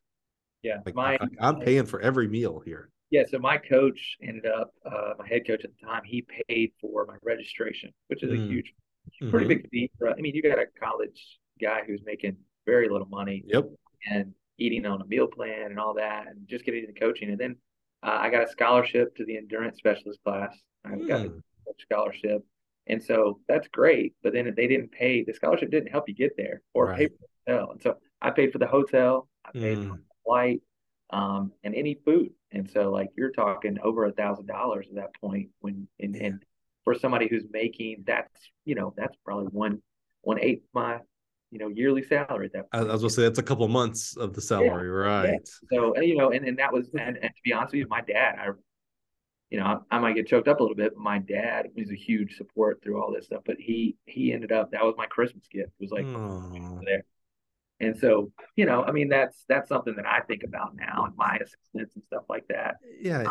[0.62, 0.78] Yeah.
[0.84, 4.74] like My I, am paying for every meal here yeah, so my coach ended up
[4.84, 8.34] uh my head coach at the time, he paid for my registration, which is a
[8.34, 8.64] Mm.
[9.12, 12.36] Huge pretty big fee for I mean, you got a college guy who's making
[12.66, 13.64] very little money yep
[14.10, 17.30] and eating on a meal plan and all that and just getting into coaching.
[17.30, 17.56] And then
[18.02, 20.56] uh, I got a scholarship to the endurance specialist class.
[20.84, 21.38] I got Mm.
[21.68, 22.44] a scholarship.
[22.86, 24.14] And so that's great.
[24.22, 27.14] But then they didn't pay, the scholarship didn't help you get there or pay for
[27.46, 27.70] the hotel.
[27.72, 29.96] And so I paid for the hotel, I paid for Mm.
[29.96, 30.60] the flight,
[31.10, 32.30] um, and any food.
[32.52, 36.44] And so like you're talking over a thousand dollars at that point when and, and
[36.84, 38.30] for somebody who's making that's
[38.64, 39.82] you know, that's probably one
[40.22, 40.98] one eighth my
[41.50, 42.90] you know yearly salary at that I, point.
[42.90, 45.38] I was gonna say that's a couple months of the salary right
[45.72, 47.86] So and, you know, and, and that was and, and to be honest with you,
[47.88, 48.48] my dad, I
[49.50, 51.90] you know, I, I might get choked up a little bit, but my dad was
[51.90, 53.42] a huge support through all this stuff.
[53.46, 55.70] But he he ended up that was my Christmas gift.
[55.78, 56.06] It was like
[56.84, 57.04] there.
[57.80, 61.16] And so, you know, I mean that's that's something that I think about now and
[61.16, 62.76] my assistants and stuff like that.
[63.00, 63.28] yeah and,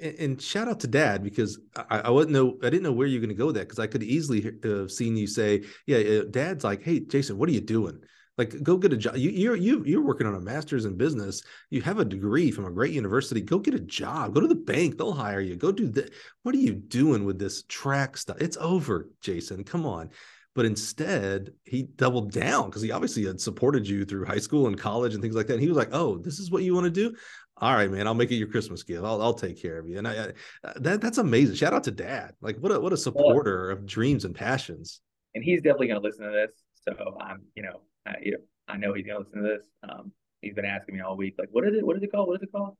[0.00, 3.20] and shout out to dad because I, I wasn't know I didn't know where you're
[3.20, 6.24] going to go with that because I could easily have seen you say yeah uh,
[6.30, 8.00] dad's like hey Jason what are you doing?
[8.36, 11.42] Like go get a job you, you're you, you're working on a master's in business.
[11.70, 13.40] You have a degree from a great university.
[13.40, 14.34] Go get a job.
[14.34, 14.98] Go to the bank.
[14.98, 15.56] They'll hire you.
[15.56, 18.36] Go do that what are you doing with this track stuff?
[18.38, 19.64] It's over Jason.
[19.64, 20.10] Come on.
[20.54, 24.78] But instead he doubled down because he obviously had supported you through high school and
[24.78, 25.54] college and things like that.
[25.54, 27.16] And he was like oh this is what you want to do
[27.58, 29.04] all right, man, I'll make it your Christmas gift.
[29.04, 29.98] I'll, I'll take care of you.
[29.98, 30.32] And I,
[30.64, 31.56] I that that's amazing.
[31.56, 32.32] Shout out to dad.
[32.40, 35.00] Like what a what a supporter of dreams and passions.
[35.34, 36.52] And he's definitely going to listen to this.
[36.82, 38.38] So I'm, you know, I, you know,
[38.68, 39.66] I know he's going to listen to this.
[39.88, 41.84] Um, he's been asking me all week, like, what is it?
[41.84, 42.28] What is it called?
[42.28, 42.76] What is it called?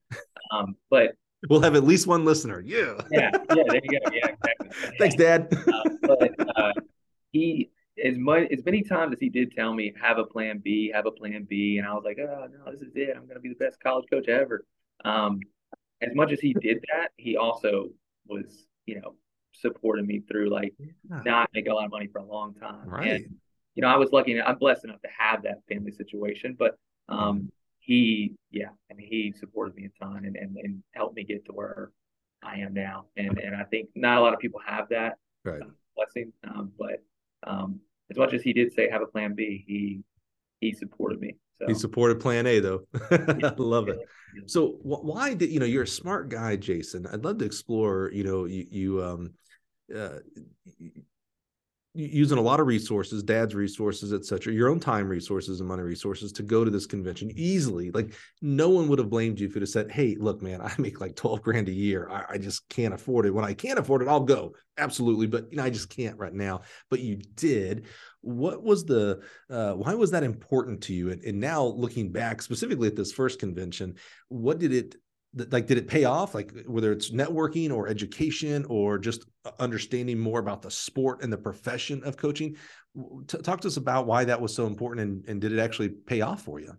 [0.53, 1.17] Um, but
[1.51, 2.63] We'll have at least one listener.
[2.65, 2.95] Yeah.
[3.11, 4.11] yeah, yeah, there you go.
[4.13, 4.69] Yeah, exactly.
[4.99, 5.49] Thanks, Dad.
[5.53, 6.73] Uh, but uh,
[7.33, 7.71] he
[8.05, 11.07] as much as many times as he did tell me have a plan B, have
[11.07, 13.17] a plan B, and I was like, oh no, this is it.
[13.17, 14.65] I'm gonna be the best college coach ever.
[15.05, 15.41] Um,
[16.03, 17.89] as much as he did that, he also
[18.27, 19.15] was, you know,
[19.53, 20.75] supporting me through like
[21.25, 22.87] not making a lot of money for a long time.
[22.89, 23.13] Right.
[23.13, 23.37] And,
[23.75, 24.41] you know, I was lucky.
[24.41, 26.77] I'm blessed enough to have that family situation, but
[27.09, 31.25] um, he, yeah, I mean, he supported me a ton and, and, and helped me
[31.25, 31.91] get to where
[32.43, 33.07] I am now.
[33.17, 35.63] And and I think not a lot of people have that Right.
[35.95, 36.33] blessing.
[36.45, 37.03] Um, but
[37.47, 37.81] um,
[38.11, 40.03] as much as he did say have a plan B, he
[40.61, 41.37] he supported me.
[41.59, 42.87] So He supported Plan A though.
[43.11, 43.99] I love it.
[44.47, 47.07] So wh- why did you know you're a smart guy, Jason?
[47.07, 48.11] I'd love to explore.
[48.13, 49.33] You know, you you um,
[49.95, 50.19] uh,
[51.97, 56.33] using a lot of resources, dad's resources, etc., your own time resources and money resources
[56.33, 57.91] to go to this convention easily.
[57.91, 60.73] Like no one would have blamed you if you'd have said, "Hey, look, man, I
[60.79, 62.09] make like twelve grand a year.
[62.11, 63.35] I, I just can't afford it.
[63.35, 66.35] When I can't afford it, I'll go absolutely, but you know, I just can't right
[66.35, 67.87] now." But you did.
[68.21, 69.23] What was the?
[69.49, 71.11] Uh, why was that important to you?
[71.11, 73.95] And, and now looking back, specifically at this first convention,
[74.29, 74.97] what did it?
[75.37, 76.35] Like, did it pay off?
[76.35, 81.33] Like, whether it's networking or education or just uh, understanding more about the sport and
[81.33, 82.57] the profession of coaching.
[83.27, 85.91] T- talk to us about why that was so important and, and did it actually
[85.91, 86.73] pay off for you?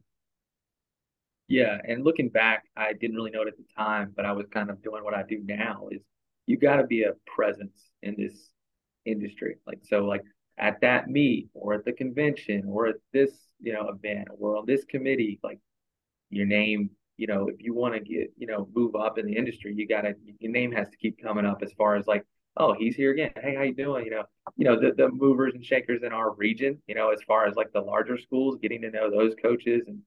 [1.47, 4.47] Yeah, and looking back, I didn't really know it at the time, but I was
[4.51, 6.01] kind of doing what I do now is
[6.45, 8.49] you got to be a presence in this
[9.05, 9.57] industry.
[9.65, 10.23] Like so like
[10.57, 13.31] at that meet or at the convention or at this,
[13.61, 15.59] you know, event or on this committee, like
[16.29, 19.35] your name, you know, if you want to get, you know, move up in the
[19.35, 22.23] industry, you got to your name has to keep coming up as far as like
[22.57, 23.31] oh, he's here again.
[23.41, 24.05] Hey, how you doing?
[24.05, 24.23] You know,
[24.55, 26.81] you know the the movers and shakers in our region.
[26.87, 29.99] You know, as far as like the larger schools, getting to know those coaches and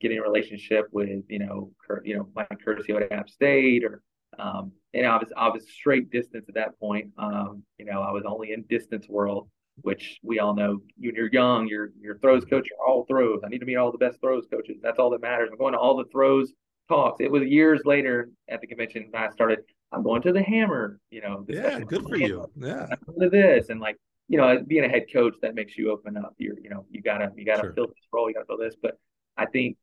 [0.00, 1.72] getting a relationship with you know,
[2.04, 4.02] you know, Mike Curcio at App State or
[4.38, 7.10] um, and I was I was straight distance at that point.
[7.18, 9.48] Um, you know, I was only in distance world,
[9.82, 10.80] which we all know.
[10.96, 13.40] When you're young, your your throws coach are all throws.
[13.44, 14.76] I need to meet all the best throws coaches.
[14.82, 15.48] That's all that matters.
[15.52, 16.52] I'm going to all the throws
[16.88, 17.20] talks.
[17.20, 19.60] It was years later at the convention I started.
[19.92, 21.00] I'm going to the hammer.
[21.10, 22.50] You know, yeah, good for you.
[22.56, 22.86] Yeah,
[23.20, 23.96] to this and like
[24.28, 26.34] you know, being a head coach that makes you open up.
[26.38, 27.72] You're you know you gotta you gotta sure.
[27.72, 28.28] fill this role.
[28.28, 28.74] You gotta fill this.
[28.80, 28.98] But
[29.36, 29.76] I think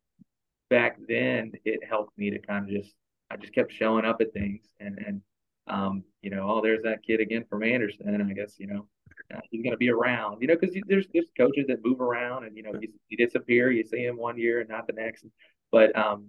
[0.70, 2.94] back then it helped me to kind of just
[3.32, 5.22] I just kept showing up at things and and
[5.68, 8.88] um, you know, oh, there's that kid again from Anderson, and I guess you know
[9.34, 12.46] uh, he's going to be around, you know, because there's there's coaches that move around,
[12.46, 15.26] and you know, you, you disappear, you see him one year and not the next,
[15.72, 16.28] but um,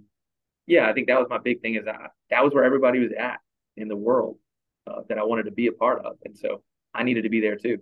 [0.67, 3.13] yeah, I think that was my big thing is that that was where everybody was
[3.19, 3.41] at
[3.77, 4.39] in the world
[4.87, 6.63] uh, that I wanted to be a part of, and so
[6.95, 7.79] I needed to be there too,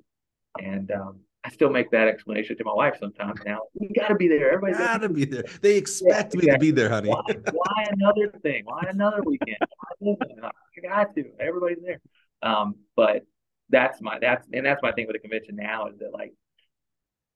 [0.60, 3.60] and um, I still make that explanation to my wife sometimes now.
[3.74, 4.50] We got to be there.
[4.50, 5.44] Everybody's got to be there.
[5.60, 7.10] They expect yeah, me to be there, honey.
[7.10, 7.20] Why,
[7.52, 8.62] why another thing?
[8.64, 9.58] Why another weekend?
[9.62, 11.24] I got to.
[11.38, 12.00] Everybody's there.
[12.42, 13.26] Um, but
[13.70, 16.32] that's my that's and that's my thing with the convention now is that like,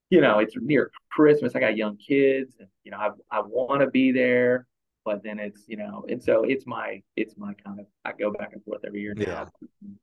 [0.09, 1.55] you know, it's near Christmas.
[1.55, 4.67] I got young kids, and you know, I I want to be there
[5.05, 8.31] but then it's you know and so it's my it's my kind of i go
[8.31, 9.45] back and forth every year now yeah.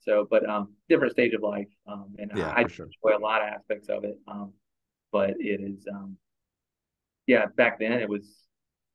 [0.00, 2.86] so but um different stage of life um and yeah, i, I sure.
[2.86, 4.52] enjoy a lot of aspects of it um
[5.12, 6.16] but it is um
[7.26, 8.26] yeah back then it was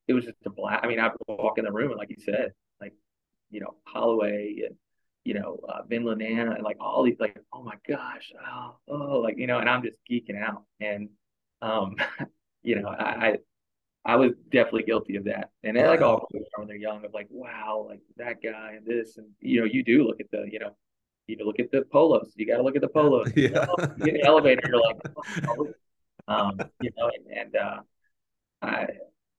[0.07, 2.17] it was just a blast i mean i'd walk in the room and like you
[2.19, 2.51] said
[2.81, 2.93] like
[3.49, 4.75] you know holloway and
[5.23, 9.37] you know uh Vin and like all these like oh my gosh oh, oh like
[9.37, 11.09] you know and i'm just geeking out and
[11.61, 11.95] um
[12.63, 13.37] you know I,
[14.03, 15.51] I was definitely guilty of that.
[15.63, 19.17] And they like all when they're young of like, wow, like that guy and this.
[19.17, 20.75] And, you know, you do look at the, you know,
[21.27, 22.33] you look at the polos.
[22.35, 23.31] You got to look at the polos.
[23.35, 23.67] Yeah.
[23.77, 25.01] You, know, you get the elevator, you're like,
[25.47, 25.67] oh,
[26.27, 27.79] um, you know, and, and uh,
[28.61, 28.87] I,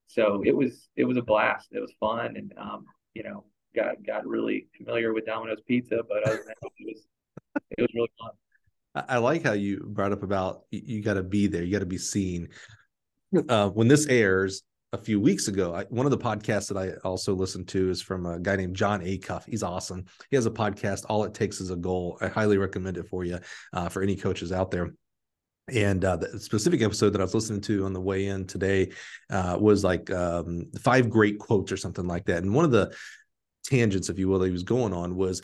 [0.06, 1.68] so it was, it was a blast.
[1.72, 2.36] It was fun.
[2.36, 3.44] And, um, you know,
[3.74, 7.06] got, got really familiar with Domino's pizza, but other than that, it was,
[7.78, 8.30] it was really fun.
[8.94, 11.86] I like how you brought up about you, got to be there, you got to
[11.86, 12.48] be seen
[13.48, 14.62] uh, when this airs
[14.92, 18.02] a few weeks ago, I, one of the podcasts that I also listened to is
[18.02, 19.44] from a guy named Jon Acuff.
[19.48, 20.04] He's awesome.
[20.28, 22.18] He has a podcast, All It Takes is a Goal.
[22.20, 23.38] I highly recommend it for you,
[23.72, 24.92] uh, for any coaches out there.
[25.68, 28.90] And uh, the specific episode that I was listening to on the way in today
[29.30, 32.42] uh, was like um, five great quotes or something like that.
[32.42, 32.94] And one of the
[33.62, 35.42] tangents, if you will, that he was going on was,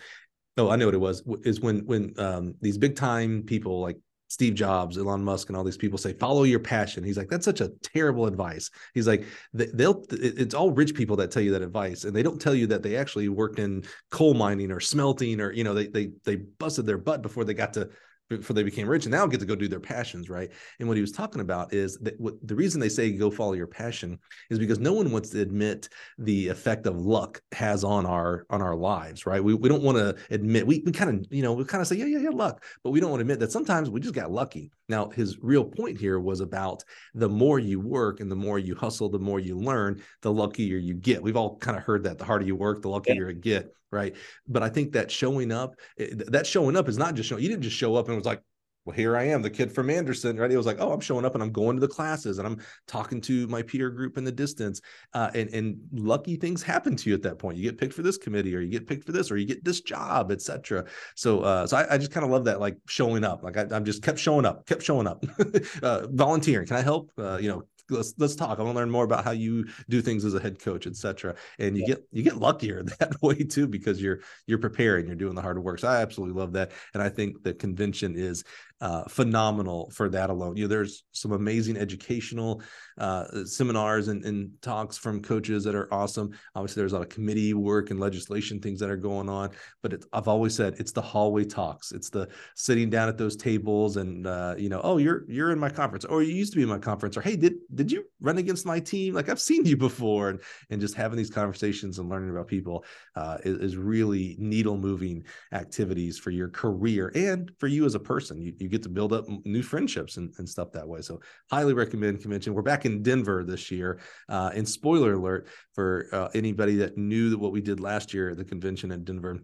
[0.57, 3.97] oh, I know what it was, is when when um, these big time people like
[4.31, 7.03] Steve Jobs, Elon Musk, and all these people say, follow your passion.
[7.03, 8.71] He's like, that's such a terrible advice.
[8.93, 12.05] He's like, they'll, it's all rich people that tell you that advice.
[12.05, 15.51] And they don't tell you that they actually worked in coal mining or smelting or,
[15.53, 17.89] you know, they, they, they busted their butt before they got to
[18.29, 20.51] before they became rich and now get to go do their passions right?
[20.79, 23.55] And what he was talking about is that what the reason they say go follow
[23.55, 24.19] your passion
[24.51, 28.63] is because no one wants to admit the effect of luck has on our on
[28.63, 29.43] our lives right?
[29.43, 31.89] We, we don't want to admit we, we kind of you know we kind of
[31.89, 34.15] say yeah yeah yeah luck but we don't want to admit that sometimes we just
[34.15, 34.71] got lucky.
[34.89, 36.83] Now his real point here was about
[37.15, 40.77] the more you work and the more you hustle the more you learn the luckier
[40.77, 41.23] you get.
[41.23, 43.35] We've all kind of heard that the harder you work the luckier yeah.
[43.35, 44.15] you get right?
[44.47, 47.43] But I think that showing up, eh, that showing up is not just showing.
[47.43, 48.43] You didn't just show up and was like,
[48.89, 50.51] well, here I am, the kid from Anderson, right?
[50.51, 52.59] It was like, oh, I'm showing up and I'm going to the classes and I'm
[52.87, 54.81] talking to my peer group in the distance.
[55.13, 57.59] Uh, and, and lucky things happen to you at that point.
[57.59, 59.63] You get picked for this committee or you get picked for this or you get
[59.63, 60.87] this job, etc.
[61.17, 63.43] So, uh, so I, I just kind of love that, like showing up.
[63.43, 65.23] Like I, am just kept showing up, kept showing up,
[65.83, 66.67] uh, volunteering.
[66.67, 67.13] Can I help?
[67.19, 68.59] Uh, you know, let's let's talk.
[68.59, 71.35] I want to learn more about how you do things as a head coach, etc.
[71.59, 71.95] And you yeah.
[71.95, 75.63] get you get luckier that way too because you're you're preparing, you're doing the hard
[75.63, 75.79] work.
[75.79, 78.45] So I absolutely love that, and I think the convention is
[78.81, 80.57] uh, phenomenal for that alone.
[80.57, 82.63] You know, there's some amazing educational
[82.99, 86.31] uh, seminars and, and, talks from coaches that are awesome.
[86.55, 89.51] Obviously, there's a lot of committee work and legislation things that are going on.
[89.83, 91.93] But I've always said it's the hallway talks.
[91.93, 95.59] It's the sitting down at those tables and uh, you know, oh, you're you're in
[95.59, 98.05] my conference, or you used to be in my conference, or hey, did did you
[98.21, 99.15] run against my team?
[99.15, 102.85] Like I've seen you before, and and just having these conversations and learning about people
[103.17, 108.01] uh, is, is really needle moving activities for your career and for you as a
[108.01, 108.41] person.
[108.41, 111.01] You, you get to build up new friendships and, and stuff that way.
[111.01, 112.55] So highly recommend convention.
[112.55, 114.01] We're back in Denver this year.
[114.29, 118.37] Uh, and spoiler alert for uh, anybody that knew what we did last year at
[118.37, 119.39] the convention in Denver.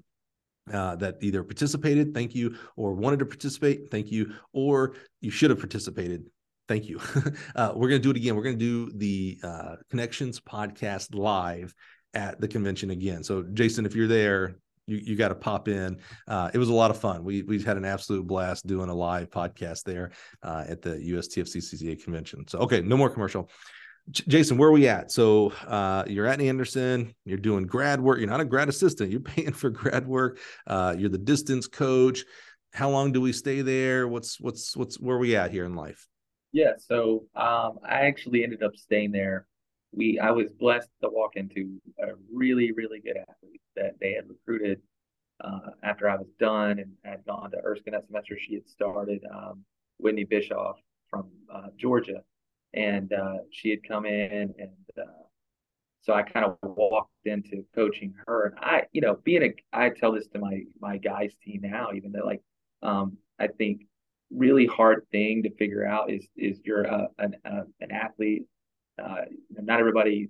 [0.72, 5.51] Uh, that either participated, thank you, or wanted to participate, thank you, or you should
[5.51, 6.25] have participated,
[6.68, 6.99] thank you.
[7.55, 8.35] uh, we're going to do it again.
[8.35, 11.75] We're going to do the uh, Connections podcast live
[12.14, 13.22] at the convention again.
[13.22, 14.57] So, Jason, if you're there,
[14.87, 15.99] you you got to pop in.
[16.28, 17.24] Uh, it was a lot of fun.
[17.24, 20.12] We we had an absolute blast doing a live podcast there
[20.43, 22.47] uh, at the USTFCCCA convention.
[22.49, 23.51] So okay, no more commercial.
[24.11, 25.11] J- Jason, where are we at?
[25.11, 27.14] So uh, you're at Anderson.
[27.24, 28.18] You're doing grad work.
[28.18, 29.11] You're not a grad assistant.
[29.11, 30.39] You're paying for grad work.
[30.66, 32.24] Uh, you're the distance coach.
[32.72, 34.09] How long do we stay there?
[34.09, 36.09] What's what's what's where are we at here in life?
[36.53, 39.47] Yeah, so um, I actually ended up staying there.
[39.95, 44.28] We I was blessed to walk into a really really good athlete that they had
[44.28, 44.80] recruited
[45.42, 48.38] uh, after I was done and had gone to Erskine that semester.
[48.38, 49.64] She had started um,
[49.99, 50.76] Whitney Bischoff
[51.11, 52.22] from uh, Georgia,
[52.72, 55.24] and uh, she had come in and uh,
[56.05, 58.47] so I kind of walked into coaching her.
[58.47, 61.92] And I, you know, being a, I tell this to my my guys team now,
[61.95, 62.42] even though like,
[62.82, 63.86] um, I think
[64.30, 68.45] really hard thing to figure out is is you're a, an a, an athlete.
[69.03, 70.28] Uh, not everybody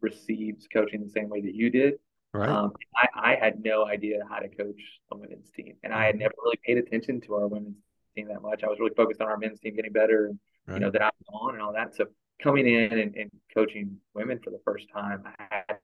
[0.00, 1.94] receives coaching the same way that you did.
[2.32, 2.48] Right.
[2.48, 4.80] Um, I, I had no idea how to coach
[5.12, 7.76] a women's team, and I had never really paid attention to our women's
[8.16, 8.64] team that much.
[8.64, 10.76] I was really focused on our men's team getting better, and Right.
[10.76, 11.94] you know that I was on and all that.
[11.94, 12.06] So
[12.42, 15.76] coming in and, and coaching women for the first time, I had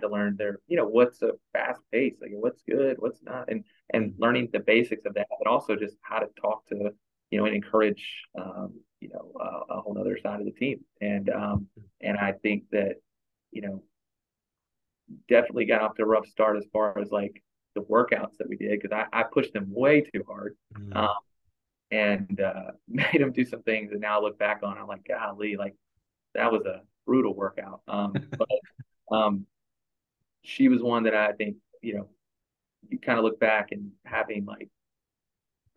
[0.00, 3.64] to learn their, you know, what's a fast pace, like what's good, what's not, and
[3.92, 6.90] and learning the basics of that, but also just how to talk to,
[7.30, 8.74] you know, and encourage, um,
[9.06, 10.80] you know, uh, a whole other side of the team.
[11.00, 11.66] And um,
[12.00, 12.96] and I think that,
[13.52, 13.82] you know,
[15.28, 17.42] definitely got off to a rough start as far as like
[17.74, 20.96] the workouts that we did because I, I pushed them way too hard Mhm.
[20.96, 21.14] um,
[21.90, 23.92] and uh, made them do some things.
[23.92, 25.76] And now I look back on, I'm like, golly, like
[26.34, 27.82] that was a brutal workout.
[27.88, 28.48] Um, but
[29.16, 29.46] um,
[30.42, 32.08] she was one that I think, you know,
[32.88, 34.70] you kind of look back and having like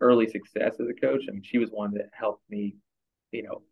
[0.00, 1.24] early success as a coach.
[1.28, 2.76] I mean, she was one that helped me,
[3.32, 3.62] you know,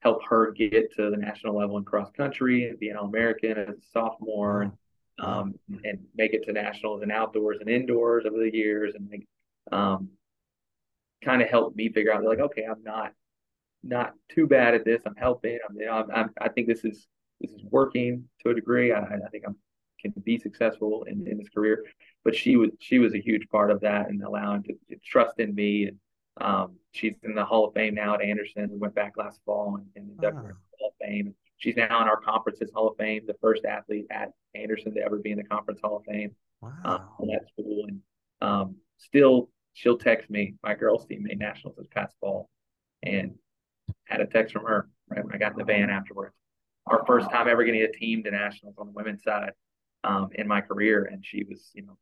[0.00, 3.52] help her get to the national level in cross country and be an All American
[3.52, 4.72] as a sophomore and
[5.18, 9.26] um, and make it to nationals and outdoors and indoors over the years and like
[9.70, 10.08] um,
[11.22, 13.12] kind of helped me figure out like okay I'm not
[13.82, 15.02] not too bad at this.
[15.06, 15.58] I'm helping.
[15.68, 17.06] I'm, you know, I'm, I'm I think this is
[17.40, 18.92] this is working to a degree.
[18.92, 19.56] I, I think I'm
[20.00, 21.84] can be successful in, in this career.
[22.24, 25.38] But she was she was a huge part of that and allowing to, to trust
[25.38, 25.98] in me and
[26.40, 29.76] um, she's in the Hall of Fame now at Anderson we went back last fall
[29.76, 32.88] and, and inducted her in the Hall of Fame she's now in our conference's Hall
[32.88, 36.04] of Fame, the first athlete at Anderson to ever be in the conference Hall of
[36.04, 36.34] Fame.
[36.62, 37.14] Um, Wow.
[37.20, 37.86] and that's cool.
[37.86, 38.00] And
[38.42, 40.54] um, still, she'll text me.
[40.62, 42.50] My girls team made nationals this past fall,
[43.02, 43.34] and
[44.04, 46.34] had a text from her right when I got in the van afterwards.
[46.86, 49.52] Our first time ever getting a team to nationals on the women's side
[50.04, 51.96] um, in my career, and she was, you know,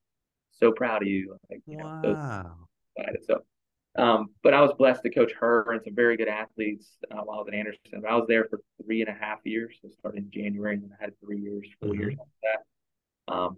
[0.53, 1.37] so proud of you.
[1.51, 2.57] Like, you know, so Wow.
[3.27, 3.45] So,
[3.99, 7.39] um, but I was blessed to coach her and some very good athletes uh, while
[7.39, 8.01] I was at Anderson.
[8.01, 9.77] But I was there for three and a half years.
[9.83, 11.99] So started in January, and then I had three years, 4 Mhm.
[11.99, 13.35] years after that.
[13.35, 13.57] Um,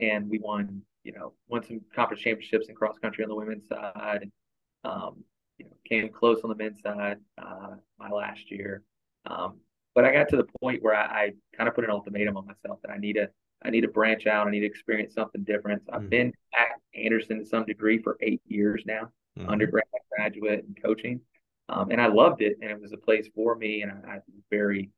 [0.00, 3.66] and we won, you know, won some conference championships in cross country on the women's
[3.68, 4.30] side.
[4.84, 5.24] Um,
[5.58, 8.82] you know, came close on the men's side uh, my last year.
[9.26, 9.60] Um,
[9.94, 12.46] but I got to the point where I, I kind of put an ultimatum on
[12.46, 13.30] myself that I need to
[13.62, 14.46] I need to branch out.
[14.46, 15.84] I need to experience something different.
[15.84, 16.10] So I've Mhm.
[16.10, 19.48] been at Anderson to some degree for eight years now Mhm.
[19.48, 19.84] undergrad,
[20.16, 21.20] graduate, and coaching.
[21.68, 23.82] Um, and I loved it, and it was a place for me.
[23.82, 24.20] And I, I
[24.50, 24.90] very,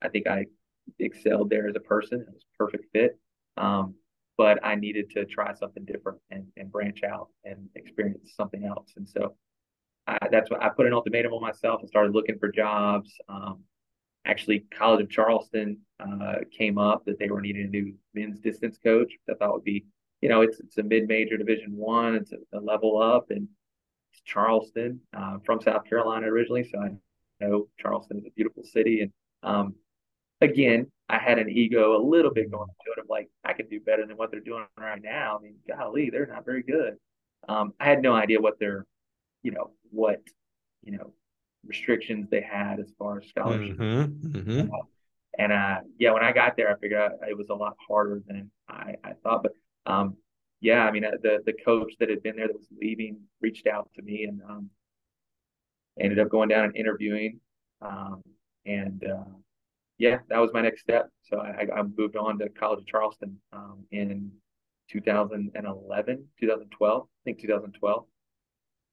[0.00, 0.46] I think I
[0.98, 2.20] excelled there as a person.
[2.20, 3.18] It was a perfect fit.
[3.56, 3.94] Um,
[4.36, 8.92] but I needed to try something different and, and branch out and experience something else.
[8.96, 9.36] And so
[10.06, 13.12] I, that's what I put an ultimatum on myself and started looking for jobs.
[13.28, 13.60] Um,
[14.24, 18.78] actually, College of Charleston uh, came up that they were needing a new men's distance
[18.78, 19.12] coach.
[19.30, 19.84] I thought would be,
[20.20, 22.16] you know, it's it's a mid-major Division One.
[22.16, 23.48] It's a, a level up, and
[24.24, 25.00] Charleston.
[25.16, 26.90] Uh, from South Carolina originally, so I
[27.40, 29.00] know Charleston is a beautiful city.
[29.00, 29.12] And
[29.42, 29.74] um,
[30.40, 33.68] again, I had an ego a little bit going into it of like I could
[33.68, 35.38] do better than what they're doing right now.
[35.38, 36.96] I mean, golly, they're not very good.
[37.48, 38.86] Um, I had no idea what their,
[39.42, 40.22] you know, what,
[40.82, 41.12] you know,
[41.66, 43.78] restrictions they had as far as scholarships.
[43.78, 44.20] Mhm.
[44.20, 44.70] Mhm.
[45.38, 48.22] And uh, yeah, when I got there, I figured out it was a lot harder
[48.26, 49.42] than I, I thought.
[49.42, 49.52] But
[49.84, 50.16] um,
[50.60, 53.66] yeah, I mean, uh, the the coach that had been there that was leaving reached
[53.66, 54.70] out to me and um,
[56.00, 57.40] ended up going down and interviewing.
[57.82, 58.22] Um,
[58.66, 59.30] and uh,
[59.98, 61.08] yeah, that was my next step.
[61.22, 64.30] So I, I moved on to College of Charleston um, in
[64.90, 68.04] 2011, 2012, I think 2012,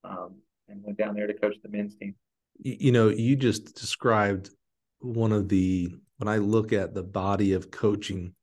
[0.03, 0.35] um,
[0.67, 2.15] and went down there to coach the men's team.
[2.59, 4.51] You know you just described
[4.99, 8.33] one of the when i look at the body of coaching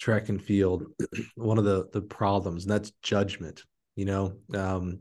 [0.00, 0.84] track and field
[1.36, 3.62] one of the the problems and that's judgment
[3.96, 5.00] you know um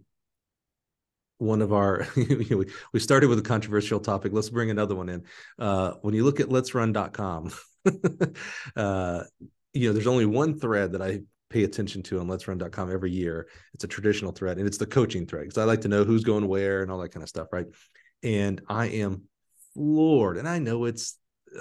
[1.38, 5.24] one of our we, started with a controversial topic let's bring another one in
[5.58, 7.50] uh when you look at let's run.com
[8.76, 9.24] uh
[9.74, 11.20] you know there's only one thread that i
[11.50, 13.48] pay attention to on Let's let'srun.com every year.
[13.74, 16.24] It's a traditional thread and it's the coaching thread because I like to know who's
[16.24, 17.66] going where and all that kind of stuff, right?
[18.24, 19.24] And I am
[19.74, 20.38] floored.
[20.38, 21.18] And I know it's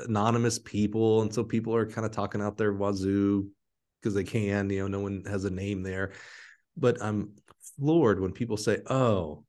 [0.07, 1.23] anonymous people.
[1.23, 3.49] And so people are kind of talking out their wazoo
[4.01, 6.13] because they can, you know, no one has a name there.
[6.77, 7.33] But I'm
[7.77, 9.45] floored when people say, oh,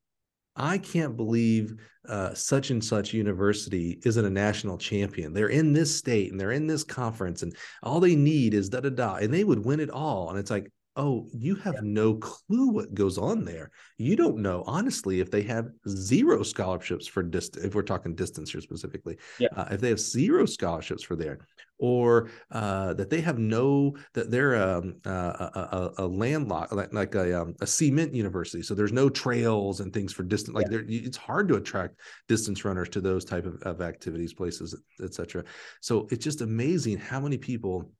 [0.56, 1.76] I can't believe
[2.08, 5.34] uh, such and such university isn't a national champion.
[5.34, 8.82] They're in this state and they're in this conference, and all they need is da
[8.82, 10.30] da da, and they would win it all.
[10.30, 10.70] And it's like,
[11.00, 11.82] oh, you have yeah.
[11.84, 13.72] no clue what goes on there.
[13.97, 18.52] You don't know, honestly, if they have zero scholarships for distance, if we're talking distance
[18.52, 19.47] here specifically, yeah.
[19.56, 21.39] uh, if they have zero scholarships for there,
[21.80, 26.93] or uh, that they have no, that they're um, uh, a, a, a landlocked, like,
[26.93, 28.62] like a, um, a cement university.
[28.62, 30.54] So there's no trails and things for distance.
[30.54, 30.80] Like yeah.
[30.86, 35.45] it's hard to attract distance runners to those type of, of activities, places, etc.
[35.80, 37.93] So it's just amazing how many people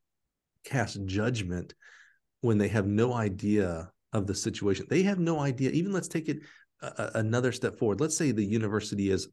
[0.64, 1.72] cast judgment
[2.40, 4.86] when they have no idea of the situation.
[4.88, 5.70] They have no idea.
[5.70, 6.40] Even let's take it
[6.82, 8.00] a, another step forward.
[8.00, 9.28] Let's say the university is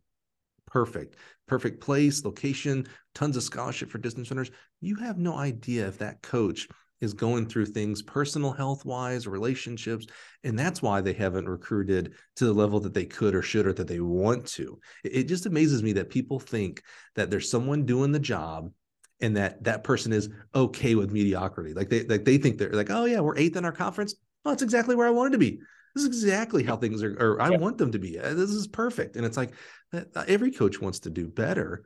[0.66, 1.16] perfect,
[1.47, 4.51] perfect place, location, tons of scholarship for distance runners.
[4.82, 6.68] You have no idea if that coach
[6.99, 10.08] is going through things personal health wise, relationships.
[10.43, 13.74] And that's why they haven't recruited to the level that they could or should or
[13.74, 14.80] that they want to.
[15.03, 16.82] It just amazes me that people think
[17.16, 18.72] that there's someone doing the job
[19.20, 21.74] and that that person is okay with mediocrity.
[21.74, 24.15] Like they like they think they're like, oh yeah, we're eighth in our conference.
[24.45, 25.59] Oh, that's exactly where I wanted to be.
[25.95, 27.57] This is exactly how things are, or I yeah.
[27.57, 28.20] want them to be.
[28.20, 29.15] Uh, this is perfect.
[29.15, 29.53] And it's like
[29.93, 31.86] uh, every coach wants to do better,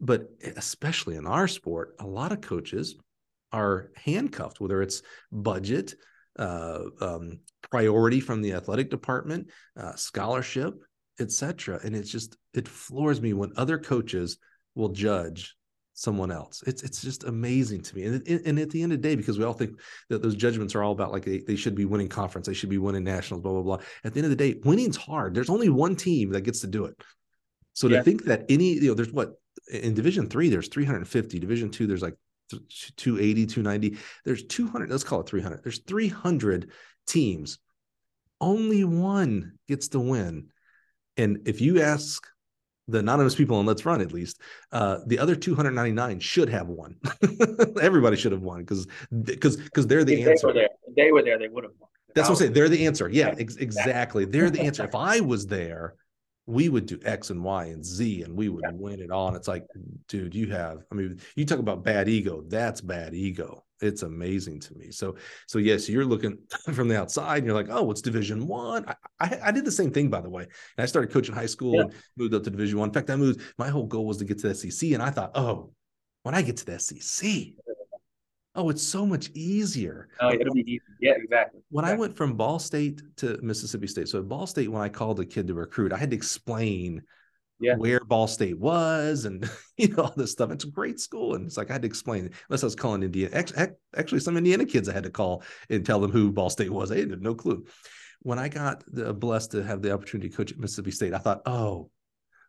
[0.00, 2.94] but especially in our sport, a lot of coaches
[3.52, 5.02] are handcuffed, whether it's
[5.32, 5.94] budget,
[6.38, 7.40] uh, um,
[7.70, 10.74] priority from the athletic department, uh, scholarship,
[11.18, 11.80] etc.
[11.82, 14.38] And it's just it floors me when other coaches
[14.76, 15.56] will judge
[16.00, 16.64] someone else.
[16.66, 18.04] It's it's just amazing to me.
[18.04, 19.78] And, and at the end of the day, because we all think
[20.08, 22.70] that those judgments are all about like they, they should be winning conference, they should
[22.70, 23.78] be winning nationals, blah, blah, blah.
[24.02, 25.34] At the end of the day, winning's hard.
[25.34, 26.96] There's only one team that gets to do it.
[27.74, 27.98] So yeah.
[27.98, 29.34] to think that any, you know, there's what
[29.70, 32.16] in division three, there's 350, division two, there's like
[32.48, 35.62] 280, 290, there's 200, let's call it 300.
[35.62, 36.70] There's 300
[37.06, 37.58] teams.
[38.40, 40.48] Only one gets to win.
[41.18, 42.26] And if you ask
[42.88, 44.40] the anonymous people on Let's Run at least.
[44.72, 46.96] Uh, the other 299 should have won.
[47.80, 48.86] Everybody should have won because
[49.24, 50.46] because because they're the if answer.
[50.48, 50.68] They were there.
[50.86, 51.88] If they were there, they would have won.
[52.14, 52.52] That's what I'm saying.
[52.54, 53.08] They're the answer.
[53.08, 54.24] Yeah, ex- exactly.
[54.24, 54.84] They're the answer.
[54.84, 55.94] if I was there,
[56.46, 58.72] we would do X and Y and Z and we would yeah.
[58.74, 59.28] win it all.
[59.28, 59.66] And it's like,
[60.08, 62.42] dude, you have, I mean, you talk about bad ego.
[62.46, 64.90] That's bad ego it's amazing to me.
[64.90, 65.16] So,
[65.46, 66.38] so yes, you're looking
[66.72, 68.84] from the outside and you're like, oh, it's division one.
[68.86, 70.42] I, I, I, did the same thing, by the way.
[70.42, 71.82] And I started coaching high school yeah.
[71.82, 72.88] and moved up to division one.
[72.88, 74.90] In fact, I moved, my whole goal was to get to the SEC.
[74.90, 75.72] And I thought, oh,
[76.22, 77.28] when I get to the SEC,
[78.60, 80.08] oh, it's so much easier.
[80.20, 80.82] Oh, it'll be easy.
[81.00, 81.60] Yeah, exactly.
[81.70, 81.96] When exactly.
[81.96, 85.18] I went from Ball State to Mississippi State, so at Ball State, when I called
[85.20, 87.02] a kid to recruit, I had to explain
[87.58, 87.76] yeah.
[87.76, 89.48] where Ball State was and
[89.78, 90.50] you know all this stuff.
[90.50, 92.30] It's a great school, and it's like I had to explain.
[92.48, 93.44] Unless I was calling Indiana,
[93.96, 96.90] actually, some Indiana kids I had to call and tell them who Ball State was.
[96.90, 97.64] They had no clue.
[98.22, 101.18] When I got the, blessed to have the opportunity to coach at Mississippi State, I
[101.18, 101.90] thought, oh,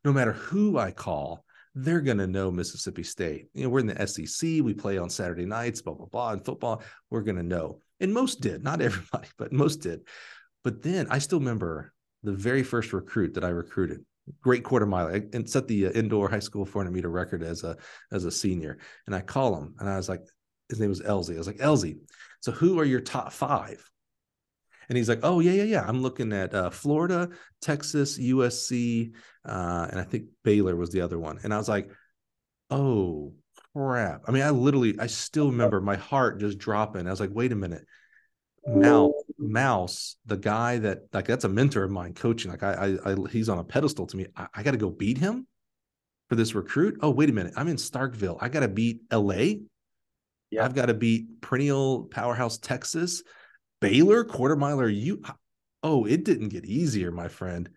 [0.04, 3.48] no matter who I call, they're going to know Mississippi State.
[3.54, 4.62] You know, we're in the SEC.
[4.62, 6.84] We play on Saturday nights, blah blah blah, and football.
[7.10, 8.64] We're going to know, and most did.
[8.64, 10.02] Not everybody, but most did.
[10.64, 11.94] But then I still remember
[12.24, 14.06] the very first recruit that I recruited
[14.42, 17.78] great quarter mile, and set the uh, indoor high school 400 meter record as a
[18.12, 18.78] as a senior.
[19.08, 20.22] And I call him and I was like,
[20.70, 21.36] his name was Elsie.
[21.36, 21.98] I was like, Elsie,
[22.42, 23.84] so who are your top five?
[24.92, 25.86] And he's like, oh yeah, yeah, yeah.
[25.88, 27.30] I'm looking at uh, Florida,
[27.62, 29.14] Texas, USC,
[29.46, 31.40] uh, and I think Baylor was the other one.
[31.44, 31.90] And I was like,
[32.70, 33.32] oh
[33.74, 34.24] crap.
[34.28, 37.08] I mean, I literally, I still remember my heart just dropping.
[37.08, 37.86] I was like, wait a minute.
[38.68, 42.52] Mouse, Mouse, the guy that like that's a mentor of mine coaching.
[42.52, 44.28] Like I, I, I he's on a pedestal to me.
[44.36, 45.48] I, I got to go beat him
[46.28, 46.98] for this recruit.
[47.02, 47.54] Oh, wait a minute.
[47.56, 48.40] I'm in Starkville.
[48.42, 49.54] I got to beat LA.
[50.50, 50.66] Yeah.
[50.66, 53.24] I've got to beat perennial powerhouse Texas,
[53.82, 54.88] Baylor, quarter miler.
[54.88, 55.22] You,
[55.84, 57.70] oh, it didn't get easier, my friend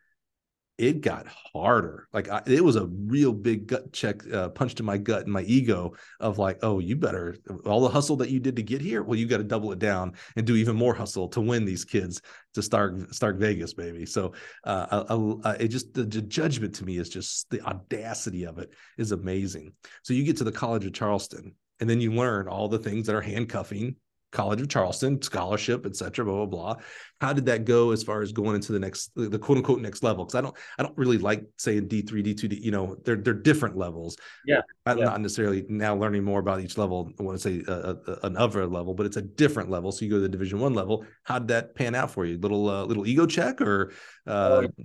[0.76, 2.08] it got harder.
[2.12, 5.32] Like I, it was a real big gut check, uh, punch to my gut and
[5.32, 8.80] my ego of like, oh, you better all the hustle that you did to get
[8.80, 9.02] here.
[9.02, 11.84] Well, you got to double it down and do even more hustle to win these
[11.84, 12.20] kids
[12.54, 14.04] to start start Vegas, baby.
[14.04, 14.32] So
[14.64, 18.58] uh, I, I, it just the, the judgment to me is just the audacity of
[18.58, 19.74] it is amazing.
[20.02, 23.06] So you get to the College of Charleston, and then you learn all the things
[23.06, 23.94] that are handcuffing
[24.34, 26.76] College of Charleston, scholarship, et cetera, blah, blah, blah.
[27.20, 30.02] How did that go as far as going into the next, the quote unquote next
[30.02, 30.24] level?
[30.24, 33.32] Because I don't, I don't really like saying D3, D2, D, you know, they're, they're
[33.32, 34.18] different levels.
[34.44, 34.60] Yeah.
[34.84, 35.04] I'm yeah.
[35.04, 37.10] not necessarily now learning more about each level.
[37.18, 39.92] I want to say uh, another level, but it's a different level.
[39.92, 41.06] So you go to the division one level.
[41.22, 42.36] How did that pan out for you?
[42.36, 43.92] Little, uh, little ego check or,
[44.26, 44.84] uh, oh,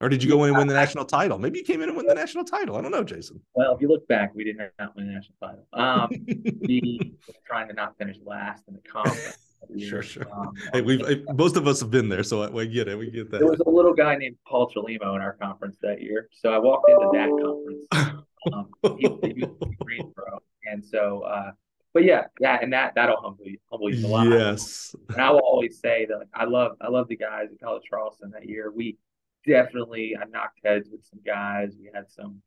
[0.00, 1.38] or did you go in and win the national title?
[1.38, 2.76] Maybe you came in and win the national title.
[2.76, 3.40] I don't know, Jason.
[3.54, 5.66] Well, if you look back, we did not win the national title.
[5.72, 6.10] Um,
[6.62, 9.38] we were trying to not finish last in the conference.
[9.78, 10.26] sure, sure.
[10.32, 12.98] Um, hey, we've most of us have been there, so we get it.
[12.98, 13.38] We get that.
[13.38, 16.58] There was a little guy named Paul Chelimo in our conference that year, so I
[16.58, 18.24] walked into that conference.
[18.52, 18.68] Um,
[18.98, 20.40] he, he was Greensboro,
[20.70, 21.52] and so, uh,
[21.94, 24.28] but yeah, yeah, and that that'll humble you, humble you a lot.
[24.28, 24.94] Yes.
[25.10, 27.84] And I will always say that like, I love I love the guys at College
[27.88, 28.70] Charleston that year.
[28.70, 28.98] We
[29.46, 31.74] definitely I knocked heads with some guys.
[31.78, 32.42] We had some,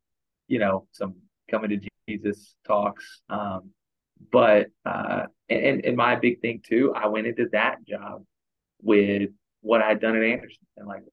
[0.47, 1.15] you know, some
[1.49, 3.21] coming to Jesus talks.
[3.29, 3.71] Um,
[4.31, 8.23] but uh, and and my big thing too, I went into that job
[8.81, 9.29] with
[9.61, 11.03] what I had done at Anderson, and like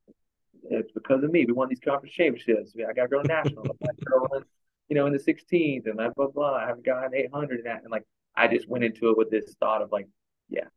[0.71, 1.45] it's because of me.
[1.45, 2.75] We won these conference championships.
[2.77, 3.65] I got to go national.
[3.65, 4.45] I got girl in,
[4.89, 6.55] you know, in the 16s and blah blah blah.
[6.55, 8.05] I have guy 800 and that, and like
[8.37, 10.09] I just went into it with this thought of like,
[10.49, 10.69] yeah,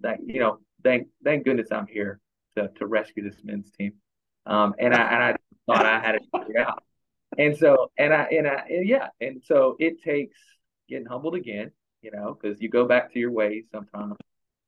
[0.00, 2.20] that you know, thank thank goodness I'm here
[2.56, 3.94] to to rescue this men's team.
[4.46, 5.36] Um, and I and I
[5.66, 6.82] thought I had it figured out.
[7.36, 10.38] And so and I and I and yeah, and so it takes
[10.88, 11.70] getting humbled again,
[12.02, 14.16] you know, because you go back to your ways sometimes.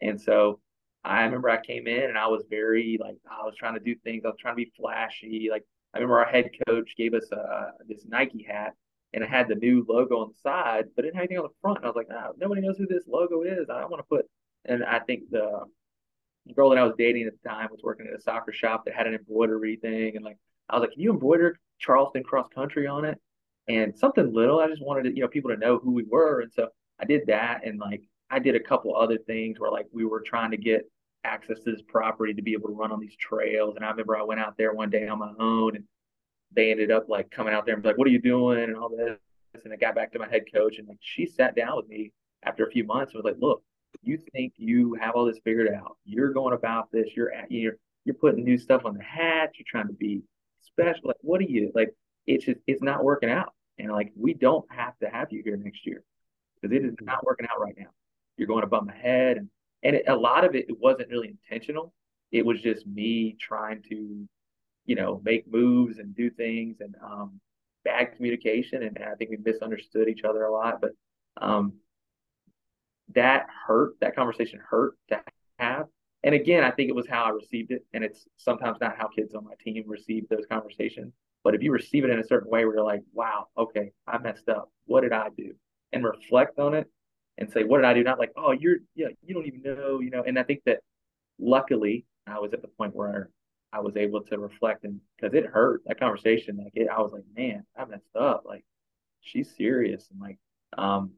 [0.03, 0.61] And so
[1.05, 3.95] I remember I came in and I was very like I was trying to do
[4.05, 4.25] things.
[4.25, 5.49] I was trying to be flashy.
[5.51, 5.65] Like
[5.95, 8.75] I remember our head coach gave us a this Nike hat
[9.13, 11.45] and it had the new logo on the side, but it didn't have anything on
[11.45, 11.79] the front.
[11.79, 13.69] And I was like, oh, nobody knows who this logo is.
[13.69, 14.27] I want to put.
[14.67, 15.65] And I think the
[16.47, 18.85] the girl that I was dating at the time was working at a soccer shop
[18.85, 20.39] that had an embroidery thing, and like
[20.69, 23.19] I was like, "Can you embroider Charleston cross country on it?"
[23.69, 24.61] And something little.
[24.61, 26.69] I just wanted to, you know, people to know who we were, and so
[26.99, 30.21] I did that, and like I did a couple other things where like we were
[30.21, 30.91] trying to get
[31.25, 33.77] access to this property to be able to run on these trails.
[33.77, 35.85] And I remember I went out there one day on my own, and
[36.53, 38.77] they ended up like coming out there and be like, "What are you doing?" and
[38.77, 39.19] all this.
[39.65, 42.13] And I got back to my head coach, and like she sat down with me
[42.43, 43.63] after a few months and was like, "Look,
[44.03, 45.97] you think you have all this figured out.
[46.05, 47.09] You're going about this.
[47.15, 49.51] You're at, you're you're putting new stuff on the hat.
[49.57, 50.23] You're trying to be
[50.63, 51.03] special.
[51.05, 51.91] Like, what are you like?
[52.27, 53.53] It's just it's not working out.
[53.79, 56.03] And like, we don't have to have you here next year
[56.61, 57.05] because it is mm-hmm.
[57.05, 57.89] not working out right now.
[58.37, 59.49] You're going above my head, and
[59.83, 61.93] and it, a lot of it, it wasn't really intentional.
[62.33, 64.29] It was just me trying to,
[64.87, 67.41] you know, make moves and do things, and um,
[67.85, 68.83] bad communication.
[68.83, 70.81] And, and I think we misunderstood each other a lot.
[70.81, 70.93] But
[71.41, 71.75] um,
[73.15, 73.93] that hurt.
[74.01, 75.21] That conversation hurt to
[75.59, 75.87] have.
[76.23, 77.85] And again, I think it was how I received it.
[77.95, 81.13] And it's sometimes not how kids on my team receive those conversations.
[81.43, 84.19] But if you receive it in a certain way where you're like, wow, okay, I
[84.19, 84.71] messed up.
[84.85, 85.55] What did I do?
[85.93, 86.91] And reflect on it
[87.39, 88.03] and say, what did I do?
[88.03, 90.23] Not like, oh, you're, yeah, you don't even know, you know.
[90.23, 90.81] And I think that
[91.39, 93.31] luckily I was at the point where
[93.73, 96.59] I was able to reflect and because it hurt that conversation.
[96.59, 98.43] Like it, I was like, man, I messed up.
[98.45, 98.65] Like
[99.23, 100.07] she's serious.
[100.11, 100.39] And like,
[100.77, 101.13] um,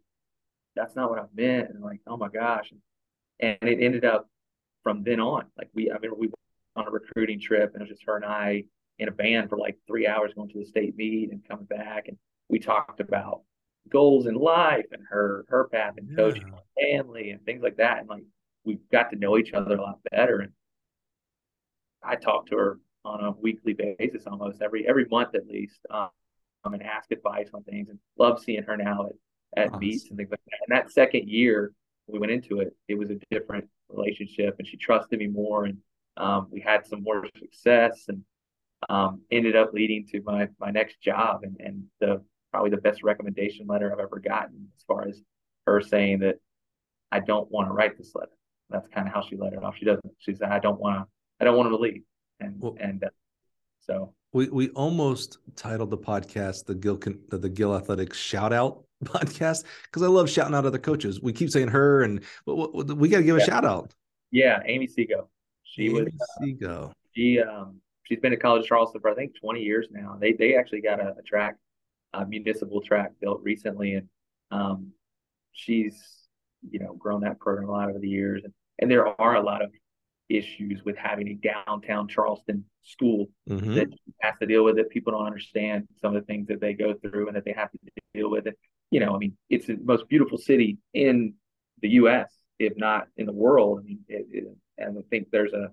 [0.75, 1.71] that's not what I meant.
[1.71, 2.73] And like, oh my gosh.
[3.41, 4.29] And, and it ended up
[4.83, 6.35] from then on, like we, I mean, we went
[6.77, 8.65] on a recruiting trip and it was just her and I
[8.99, 12.09] in a van for like three hours going to the state meet and coming back.
[12.09, 12.17] And
[12.49, 13.43] we talked about
[13.89, 16.99] goals in life and her, her path and coaching yeah.
[16.99, 17.99] family and things like that.
[17.99, 18.25] And like,
[18.65, 20.39] we got to know each other a lot better.
[20.39, 20.53] And
[22.03, 26.11] I talked to her on a weekly basis, almost every, every month at least, um,
[26.65, 29.13] and ask advice on things and love seeing her now at
[29.57, 29.81] at awesome.
[29.81, 30.59] meets and things like that.
[30.67, 31.73] And that second year
[32.07, 35.79] we went into it, it was a different relationship and she trusted me more and
[36.17, 38.23] um, we had some more success and
[38.89, 43.03] um, ended up leading to my my next job and, and the probably the best
[43.03, 45.21] recommendation letter I've ever gotten as far as
[45.67, 46.37] her saying that
[47.11, 48.33] I don't want to write this letter.
[48.71, 49.77] That's kind of how she let it off.
[49.77, 50.13] She doesn't.
[50.19, 51.07] She said, I don't want to,
[51.41, 52.03] I don't want to leave.
[52.41, 53.09] And, well, and uh,
[53.81, 56.99] so we, we almost titled the podcast the Gill
[57.29, 61.21] the, the Gill Athletics shout out podcast because I love shouting out other coaches.
[61.21, 63.43] We keep saying her, and we got to give yeah.
[63.43, 63.93] a shout out.
[64.31, 65.29] Yeah, Amy Sego.
[65.63, 66.93] She Amy was uh, Sego.
[67.15, 70.17] She um she's been at College Charleston for I think 20 years now.
[70.21, 71.57] They they actually got a, a track,
[72.13, 74.09] a municipal track built recently, and
[74.51, 74.93] um
[75.53, 76.29] she's
[76.71, 79.43] you know grown that program a lot over the years, and and there are a
[79.43, 79.71] lot of
[80.29, 83.75] issues with having a downtown Charleston school mm-hmm.
[83.75, 83.89] that
[84.21, 84.89] has to deal with it.
[84.89, 87.71] People don't understand some of the things that they go through and that they have
[87.71, 87.79] to
[88.15, 88.59] deal with it
[88.93, 91.33] you know, I mean, it's the most beautiful city in
[91.81, 93.81] the U.S., if not in the world.
[93.81, 94.45] I mean, it, it,
[94.77, 95.71] and I think there's a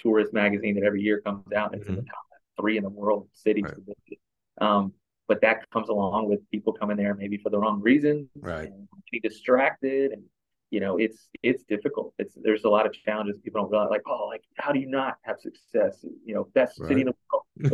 [0.00, 1.74] tourist magazine that every year comes out.
[1.74, 1.92] It's mm-hmm.
[1.92, 2.24] in the top
[2.60, 3.74] three in the world cities right.
[3.74, 4.18] to visit.
[4.60, 4.92] Um,
[5.28, 8.68] but that comes along with people coming there maybe for the wrong reasons, right?
[8.68, 10.22] And be distracted and
[10.70, 12.12] you know, it's it's difficult.
[12.18, 13.88] It's there's a lot of challenges people don't realize.
[13.88, 16.04] Like, oh, like how do you not have success?
[16.24, 16.88] You know, best right.
[16.88, 17.14] city in the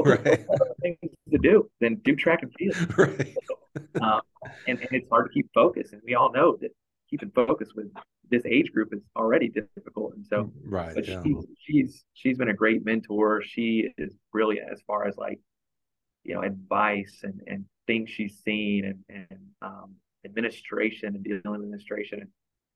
[0.04, 0.20] world.
[0.26, 0.44] right.
[0.82, 0.98] things
[1.30, 2.76] to do then do track and field.
[2.98, 3.34] Right.
[4.00, 4.20] Um,
[4.66, 6.70] and, and it's hard to keep focus, and we all know that
[7.10, 7.86] keeping focus with
[8.30, 10.14] this age group is already difficult.
[10.14, 11.22] And so, right, but yeah.
[11.22, 13.42] she's she's she's been a great mentor.
[13.42, 15.40] She is brilliant as far as like
[16.24, 21.62] you know advice and and things she's seen and and um, administration and dealing with
[21.62, 22.28] administration and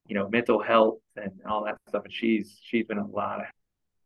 [0.08, 2.04] you know, mental health and all that stuff.
[2.04, 3.46] And she's she's been a lot of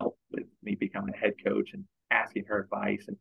[0.00, 3.16] help with me becoming a head coach and asking her advice and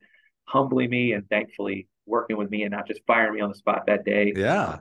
[0.50, 3.84] humbling me and thankfully working with me and not just firing me on the spot
[3.88, 4.34] that day.
[4.36, 4.80] Yeah.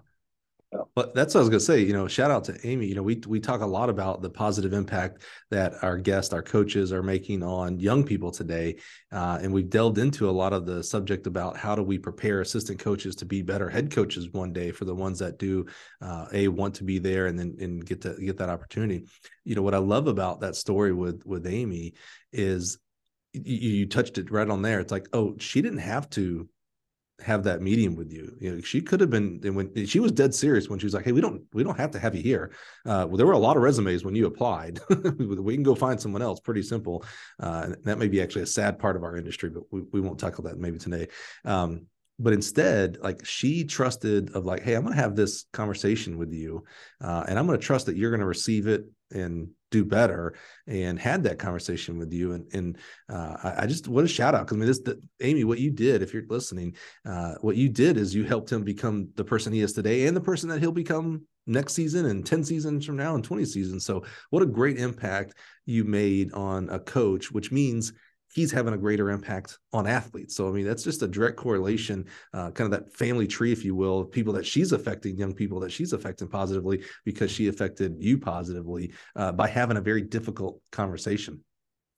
[0.95, 1.81] But that's what I was gonna say.
[1.81, 2.89] You know, shout out to Amy.
[2.89, 6.43] You know, we we talk a lot about the positive impact that our guests, our
[6.43, 8.77] coaches, are making on young people today,
[9.11, 12.43] uh, and we've delved into a lot of the subject about how do we prepare
[12.43, 15.65] assistant coaches to be better head coaches one day for the ones that do
[16.03, 19.07] uh, a want to be there and then and get to get that opportunity.
[19.45, 21.95] You know, what I love about that story with with Amy
[22.31, 22.77] is
[23.33, 24.81] you, you touched it right on there.
[24.81, 26.49] It's like, oh, she didn't have to
[27.21, 28.37] have that meeting with you.
[28.41, 31.05] You know, she could have been when she was dead serious when she was like,
[31.05, 32.53] "Hey, we don't we don't have to have you here."
[32.87, 34.79] Uh, well, there were a lot of resumes when you applied.
[35.19, 36.41] we can go find someone else.
[36.41, 37.05] Pretty simple.
[37.41, 40.21] Uh, that may be actually a sad part of our industry, but we, we won't
[40.21, 41.09] tackle that maybe today.
[41.45, 41.87] Um,
[42.21, 46.33] but instead like she trusted of like hey i'm going to have this conversation with
[46.33, 46.65] you
[47.01, 50.35] uh, and i'm going to trust that you're going to receive it and do better
[50.67, 52.33] and had that conversation with you.
[52.33, 54.47] And and uh, I, I, just what a shout out.
[54.47, 57.69] Because I mean this the, Amy what you did if you're listening uh, what you
[57.69, 60.61] did is you helped him become the person he is today and the person that
[60.61, 63.85] he'll become next season and 10 seasons from now and 20 seasons.
[63.85, 67.93] So what a great impact you made on a coach which means
[68.39, 70.37] he's having a greater impact on athletes.
[70.37, 73.65] So, I mean, that's just a direct correlation, uh, kind of that family tree, if
[73.65, 77.97] you will, people that she's affecting, young people that she's affecting positively because she affected
[77.99, 81.43] you positively uh, by having a very difficult conversation.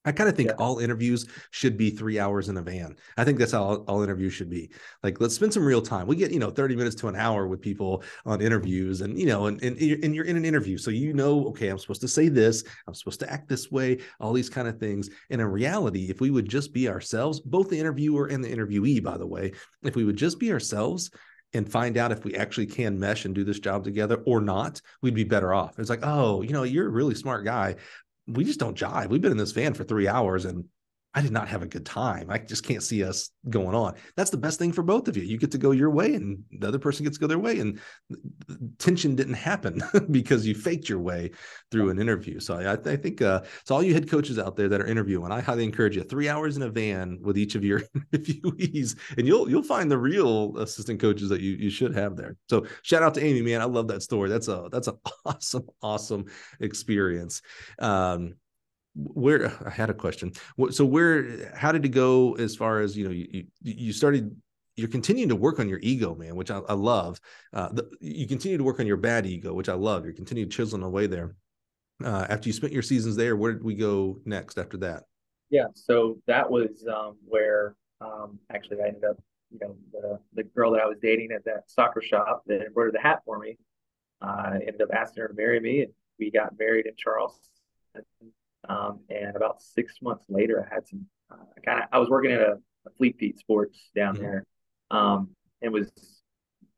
[0.04, 0.56] I kind of think yeah.
[0.58, 2.96] all interviews should be three hours in a van.
[3.18, 4.70] I think that's how all, all, interviews should be.
[5.02, 6.06] Like, let's spend some real time.
[6.06, 9.26] We get, you know, 30 minutes to an hour with people on interviews and, you
[9.26, 10.78] know, and, and, and you're in an interview.
[10.78, 13.98] So, you know, okay, I'm supposed to say this, I'm supposed to act this way,
[14.20, 15.10] all these kind of things.
[15.28, 19.02] And in reality, if we would just be ourselves, both the interviewer and the interviewee,
[19.02, 21.10] by the way, if we would just be ourselves,
[21.52, 24.80] and find out if we actually can mesh and do this job together or not,
[25.02, 25.80] we'd be better off.
[25.80, 27.74] It's like, oh, you know, you're a really smart guy,
[28.32, 29.08] we just don't jive.
[29.08, 30.64] We've been in this van for three hours and
[31.12, 32.30] I did not have a good time.
[32.30, 33.94] I just can't see us going on.
[34.16, 35.24] That's the best thing for both of you.
[35.24, 37.58] You get to go your way and the other person gets to go their way.
[37.58, 37.80] And
[38.78, 39.82] tension didn't happen
[40.12, 41.32] because you faked your way
[41.72, 42.38] through an interview.
[42.38, 45.32] So I, I think uh, so all you head coaches out there that are interviewing,
[45.32, 47.80] I highly encourage you three hours in a van with each of your
[48.12, 52.36] interviewees and you'll you'll find the real assistant coaches that you, you should have there.
[52.48, 53.60] So shout out to Amy, man.
[53.60, 54.28] I love that story.
[54.28, 56.26] That's a that's an awesome, awesome
[56.60, 57.42] experience.
[57.80, 58.34] Um,
[58.94, 60.32] where I had a question.
[60.70, 63.10] So where, how did it go as far as you know?
[63.10, 64.36] You you started.
[64.76, 67.20] You're continuing to work on your ego, man, which I, I love.
[67.52, 70.04] Uh, the, you continue to work on your bad ego, which I love.
[70.04, 71.34] You're continuing chiseling away there.
[72.02, 75.02] Uh, after you spent your seasons there, where did we go next after that?
[75.50, 79.18] Yeah, so that was um, where um, actually I ended up,
[79.50, 82.94] you know, the, the girl that I was dating at that soccer shop that embroidered
[82.94, 83.58] the hat for me,
[84.22, 87.50] uh, ended up asking her to marry me, and we got married in Charleston
[88.68, 92.32] um, and about six months later, I had some uh, kind of I was working
[92.32, 94.22] at a, a Fleet Feet Sports down mm-hmm.
[94.22, 94.44] there,
[94.90, 95.30] um,
[95.62, 95.90] and was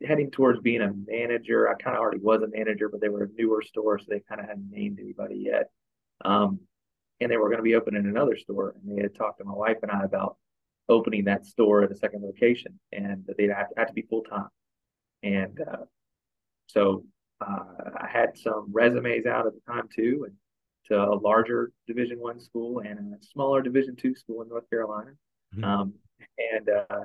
[0.05, 1.69] heading towards being a manager.
[1.69, 4.21] I kind of already was a manager, but they were a newer store, so they
[4.21, 5.71] kind of hadn't named anybody yet.
[6.25, 6.61] Um,
[7.21, 9.55] and they were going to be opening another store, and they had talked to my
[9.55, 10.37] wife and I about
[10.89, 14.23] opening that store at a second location, and they'd have to, have to be full
[14.23, 14.49] time.
[15.23, 15.85] And uh,
[16.67, 17.05] so
[17.41, 17.65] uh,
[17.97, 20.37] I had some resumes out at the time too, and
[20.93, 25.13] a larger Division One school and a smaller Division Two school in North Carolina.
[25.55, 25.65] Mm-hmm.
[25.65, 25.95] Um,
[26.55, 27.05] and uh,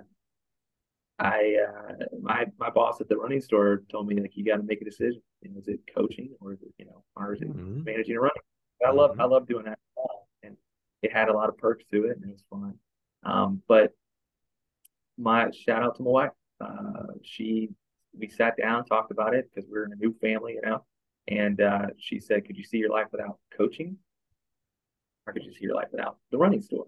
[1.20, 4.64] I, uh, my my boss at the running store told me like you got to
[4.64, 5.22] make a decision.
[5.42, 7.84] You know, is it coaching or is it you know or is it mm-hmm.
[7.84, 8.42] managing a running?
[8.86, 9.22] I love mm-hmm.
[9.22, 9.80] I love doing that,
[10.44, 10.56] and
[11.02, 12.76] it had a lot of perks to it, and it was fun.
[13.24, 13.94] Um, but
[15.18, 16.32] my shout out to my wife.
[16.62, 17.70] Uh, she
[18.18, 20.84] we sat down talked about it because we are in a new family, you know,
[21.28, 23.98] and uh, she said, Could you see your life without coaching?
[25.26, 26.86] Or could you see your life without the running store?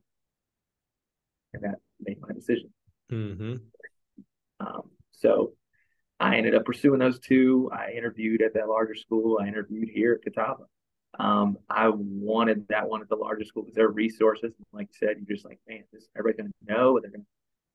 [1.54, 2.70] And that made my decision.
[3.12, 3.56] Mm-hmm.
[4.62, 5.54] Um, so
[6.20, 7.70] I ended up pursuing those two.
[7.74, 9.40] I interviewed at that larger school.
[9.42, 10.64] I interviewed here at Catawba.
[11.18, 14.54] Um, I wanted that one at the larger school because there are resources.
[14.72, 17.00] Like you said, you're just like, man, this everybody's gonna know.
[17.00, 17.24] They're gonna,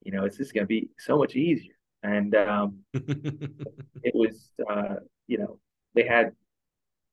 [0.02, 1.74] you know, it's just gonna be so much easier.
[2.02, 4.96] And um, it was, uh,
[5.26, 5.58] you know,
[5.94, 6.32] they had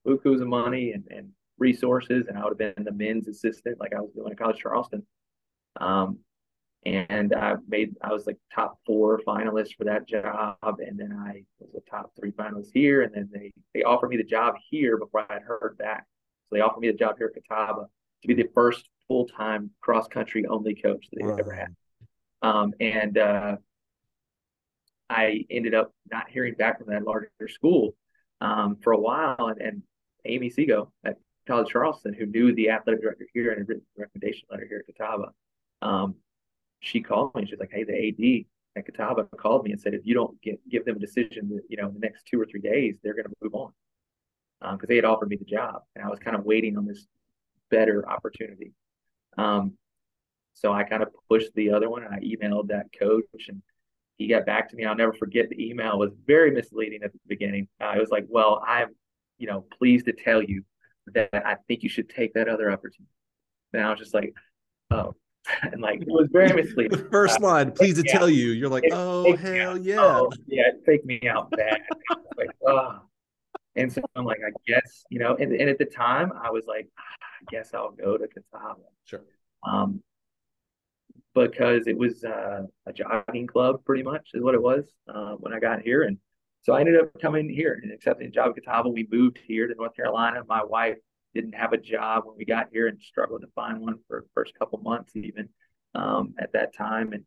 [0.06, 3.94] bukus of money and, and resources, and I would have been the men's assistant like
[3.94, 5.06] I was doing at College Charleston.
[5.80, 6.20] Um,
[6.84, 11.44] and I made I was like top four finalist for that job, and then I
[11.60, 14.98] was a top three finalist here, and then they they offered me the job here
[14.98, 16.06] before I had heard back.
[16.50, 17.86] So they offered me the job here at Catawba
[18.22, 21.38] to be the first full time cross country only coach that they've wow.
[21.38, 21.76] ever had.
[22.42, 23.58] Um, and uh,
[25.10, 27.96] I ended up not hearing back from that larger school
[28.40, 29.84] um, for a while, and, and
[30.26, 31.18] Amy Sego at
[31.48, 34.84] College Charleston, who knew the athletic director here and had written a recommendation letter here
[34.88, 35.32] at Catawba.
[35.82, 36.16] Um,
[36.80, 37.46] she called me.
[37.46, 38.46] She's like, "Hey, the AD
[38.76, 41.78] at Catawba called me and said if you don't get give them a decision, you
[41.78, 43.72] know, in the next two or three days, they're going to move on
[44.62, 46.86] because um, they had offered me the job, and I was kind of waiting on
[46.86, 47.08] this
[47.70, 48.74] better opportunity.
[49.38, 49.74] Um,
[50.54, 53.62] so I kind of pushed the other one, and I emailed that coach, and
[54.18, 54.86] he got back to me.
[54.86, 57.68] I'll never forget the email was very misleading at the beginning.
[57.82, 58.90] Uh, it was like, "Well, I'm,
[59.42, 60.64] you know, pleased to tell you
[61.14, 63.12] that I think you should take that other opportunity."
[63.74, 64.34] And I was just like,
[64.92, 65.16] "Oh,
[65.64, 66.98] and like it was very misleading.
[66.98, 68.18] The first uh, line, please to yeah.
[68.18, 71.82] tell you, you're like, oh hell yeah, oh, yeah, take me out bad.
[72.38, 73.02] like, oh.
[73.76, 76.66] And so I'm like, I guess you know, and, and at the time I was
[76.68, 78.82] like, ah, I guess I'll go to Catawba.
[79.06, 79.22] Sure.
[79.64, 80.02] Um,
[81.34, 85.54] because it was uh, a jogging club, pretty much is what it was uh, when
[85.54, 86.18] I got here, and
[86.64, 88.90] so I ended up coming here and accepting a job at Catawba.
[88.90, 90.42] We moved here to North Carolina.
[90.48, 90.98] My wife
[91.34, 94.28] didn't have a job when we got here and struggled to find one for the
[94.34, 95.50] first couple months even
[95.96, 97.24] um, at that time and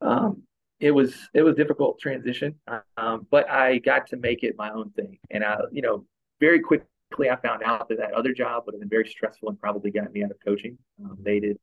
[0.00, 0.42] um,
[0.80, 2.54] it was it was difficult transition
[2.96, 6.04] um, but i got to make it my own thing and i you know
[6.40, 6.86] very quickly
[7.30, 10.12] i found out that that other job would have been very stressful and probably got
[10.12, 11.58] me out of coaching um, they did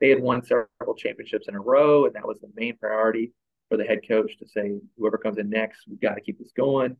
[0.00, 3.32] they had won several championships in a row and that was the main priority
[3.72, 6.52] for the head coach to say whoever comes in next we've got to keep this
[6.52, 6.96] going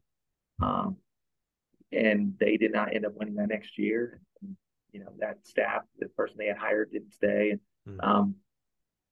[0.62, 0.96] um,
[1.92, 4.20] and they did not end up winning that next year.
[4.40, 4.56] And,
[4.92, 7.50] you know, that staff, the person they had hired didn't stay.
[7.50, 8.08] And mm-hmm.
[8.08, 8.34] um,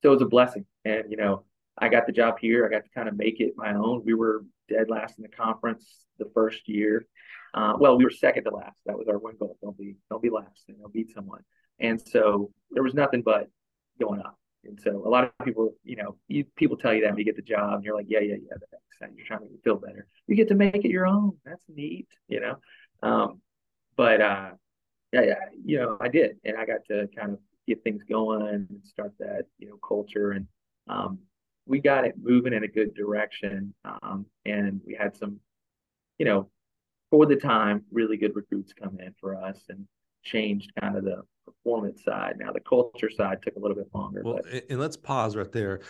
[0.02, 0.64] so it was a blessing.
[0.84, 1.44] And, you know,
[1.76, 2.66] I got the job here.
[2.66, 4.02] I got to kind of make it my own.
[4.04, 5.86] We were dead last in the conference
[6.18, 7.06] the first year.
[7.52, 8.76] Uh, well, we were second to last.
[8.86, 9.58] That was our win goal.
[9.62, 11.42] Don't be, don't be last and don't beat someone.
[11.78, 13.48] And so there was nothing but
[13.98, 14.38] going up.
[14.64, 17.24] And so a lot of people, you know, you, people tell you that when you
[17.24, 18.56] get the job, and you're like, yeah, yeah, yeah,
[19.00, 19.16] thanks.
[19.16, 20.06] You're trying to feel better.
[20.26, 21.38] You get to make it your own.
[21.44, 22.56] That's neat, you know.
[23.02, 23.40] Um,
[23.96, 24.50] but uh,
[25.12, 25.34] yeah, yeah,
[25.64, 29.12] you know, I did, and I got to kind of get things going and start
[29.18, 30.46] that, you know, culture, and
[30.88, 31.18] um,
[31.66, 33.74] we got it moving in a good direction.
[33.84, 35.40] Um, and we had some,
[36.18, 36.50] you know,
[37.10, 39.86] for the time, really good recruits come in for us and
[40.24, 42.36] changed kind of the performance side.
[42.38, 44.22] Now the culture side took a little bit longer.
[44.24, 44.64] Well, but.
[44.70, 45.80] and let's pause right there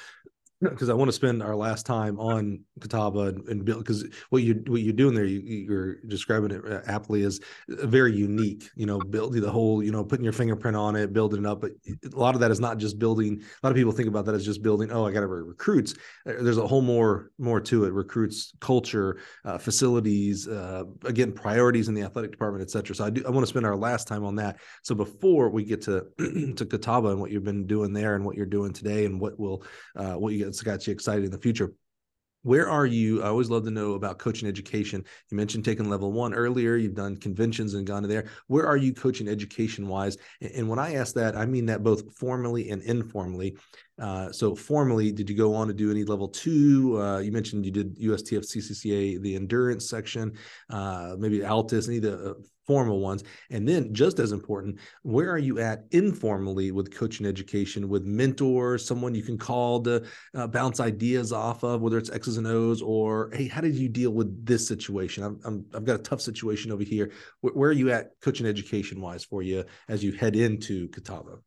[0.60, 4.42] because I want to spend our last time on Catawba and, and build because what
[4.42, 8.68] you what you're doing there you, are describing it uh, aptly as very unique.
[8.76, 11.62] You know, building the whole you know putting your fingerprint on it, building it up.
[11.62, 11.72] But
[12.04, 13.40] a lot of that is not just building.
[13.40, 14.92] A lot of people think about that as just building.
[14.92, 15.94] Oh, I got to recruits.
[16.26, 17.92] There's a whole more more to it.
[17.92, 22.94] Recruits, culture, uh, facilities, uh, again priorities in the athletic department, etc.
[22.94, 24.58] So I do I want to spend our last time on that.
[24.82, 26.06] So before we get to
[26.56, 29.38] to Catawba and what you've been doing there and what you're doing today and what
[29.40, 29.64] will
[29.96, 31.72] uh, what you that's got you excited in the future
[32.42, 33.22] where are you?
[33.22, 35.04] I always love to know about coaching education.
[35.30, 36.76] You mentioned taking level one earlier.
[36.76, 38.28] You've done conventions and gone to there.
[38.46, 40.16] Where are you coaching education wise?
[40.40, 43.56] And when I ask that, I mean that both formally and informally.
[44.00, 47.00] Uh, so formally, did you go on to do any level two?
[47.00, 50.32] Uh, you mentioned you did USTFCCCA, the endurance section,
[50.70, 52.34] uh, maybe ALTIS, any of the uh,
[52.66, 53.24] formal ones.
[53.50, 58.86] And then, just as important, where are you at informally with coaching education, with mentors,
[58.86, 60.04] someone you can call to
[60.34, 63.88] uh, bounce ideas off of, whether it's X's and O's or, hey, how did you
[63.88, 65.24] deal with this situation?
[65.44, 67.10] I'm, I've got a tough situation over here.
[67.40, 71.40] Where, where are you at coaching education wise for you as you head into Catawba?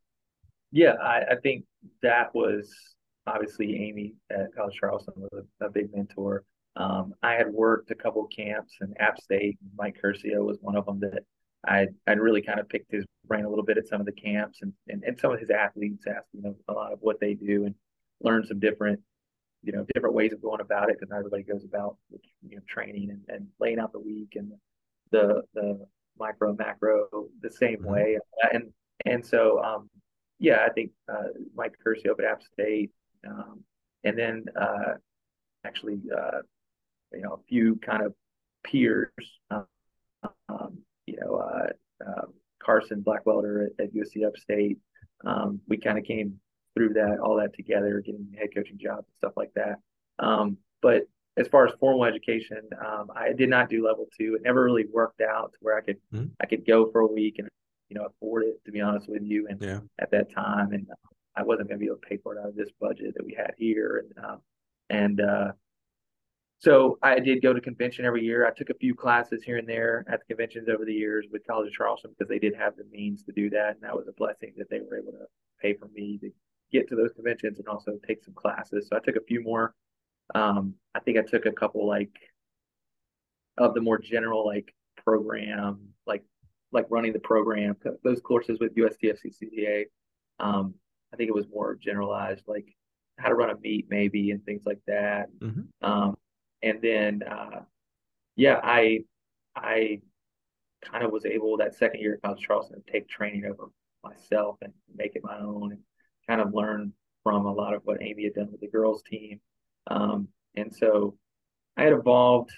[0.74, 1.64] Yeah, I, I think
[2.02, 2.68] that was
[3.28, 6.42] obviously Amy at College Charleston was a, a big mentor.
[6.74, 9.56] Um, I had worked a couple camps in App State.
[9.78, 11.22] Mike Curcio was one of them that
[11.64, 14.12] I I'd really kind of picked his brain a little bit at some of the
[14.12, 17.20] camps and, and, and some of his athletes asked you know a lot of what
[17.20, 17.74] they do and
[18.20, 18.98] learn some different
[19.62, 22.62] you know different ways of going about it because not everybody goes about you know
[22.68, 24.50] training and, and laying out the week and
[25.12, 25.86] the the
[26.18, 27.06] micro macro
[27.42, 27.92] the same mm-hmm.
[27.92, 28.18] way
[28.52, 28.72] and
[29.06, 29.88] and so um,
[30.38, 32.90] yeah, I think uh, Mike Curcio up at App State,
[33.26, 33.60] um,
[34.02, 34.94] and then uh,
[35.64, 36.38] actually, uh,
[37.12, 38.14] you know, a few kind of
[38.64, 39.08] peers,
[39.50, 41.68] um, you know, uh,
[42.06, 42.26] uh,
[42.62, 44.78] Carson Blackwelder at, at USC Upstate.
[45.24, 46.40] Um, we kind of came
[46.74, 49.76] through that, all that together, getting head coaching jobs and stuff like that.
[50.18, 51.02] Um, but
[51.36, 54.34] as far as formal education, um, I did not do level two.
[54.34, 56.26] It never really worked out to where I could mm-hmm.
[56.40, 57.48] I could go for a week and
[57.94, 59.46] you know afford it to be honest with you.
[59.48, 59.80] And yeah.
[60.00, 60.86] at that time, and
[61.36, 63.24] I wasn't going to be able to pay for it out of this budget that
[63.24, 64.04] we had here.
[64.04, 64.40] And um,
[64.90, 65.52] and uh,
[66.58, 68.46] so I did go to convention every year.
[68.46, 71.46] I took a few classes here and there at the conventions over the years with
[71.46, 74.08] College of Charleston because they did have the means to do that, and that was
[74.08, 75.26] a blessing that they were able to
[75.60, 76.30] pay for me to
[76.72, 78.88] get to those conventions and also take some classes.
[78.88, 79.74] So I took a few more
[80.34, 82.12] um, I think I took a couple like
[83.58, 86.24] of the more general like program, like
[86.74, 89.84] like running the program, those courses with USTFCCCA.
[90.40, 90.74] Um,
[91.12, 92.66] I think it was more generalized, like
[93.18, 95.28] how to run a meet maybe and things like that.
[95.40, 95.88] Mm-hmm.
[95.88, 96.16] Um,
[96.62, 97.60] and then, uh,
[98.36, 99.04] yeah, I
[99.56, 100.00] I
[100.84, 103.70] kind of was able that second year at College Charleston to take training over
[104.02, 105.80] myself and make it my own and
[106.28, 106.92] kind of learn
[107.22, 109.40] from a lot of what Amy had done with the girls team
[109.86, 111.16] um, and so
[111.76, 112.50] I had evolved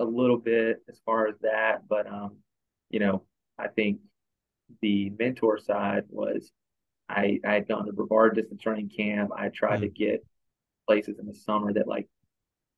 [0.00, 2.36] a little bit as far as that, but um,
[2.90, 3.22] you know,
[3.58, 4.00] I think
[4.82, 6.50] the mentor side was
[7.08, 9.30] I I had gone to Brevard distance running camp.
[9.36, 9.82] I tried mm-hmm.
[9.82, 10.26] to get
[10.86, 12.08] places in the summer that like,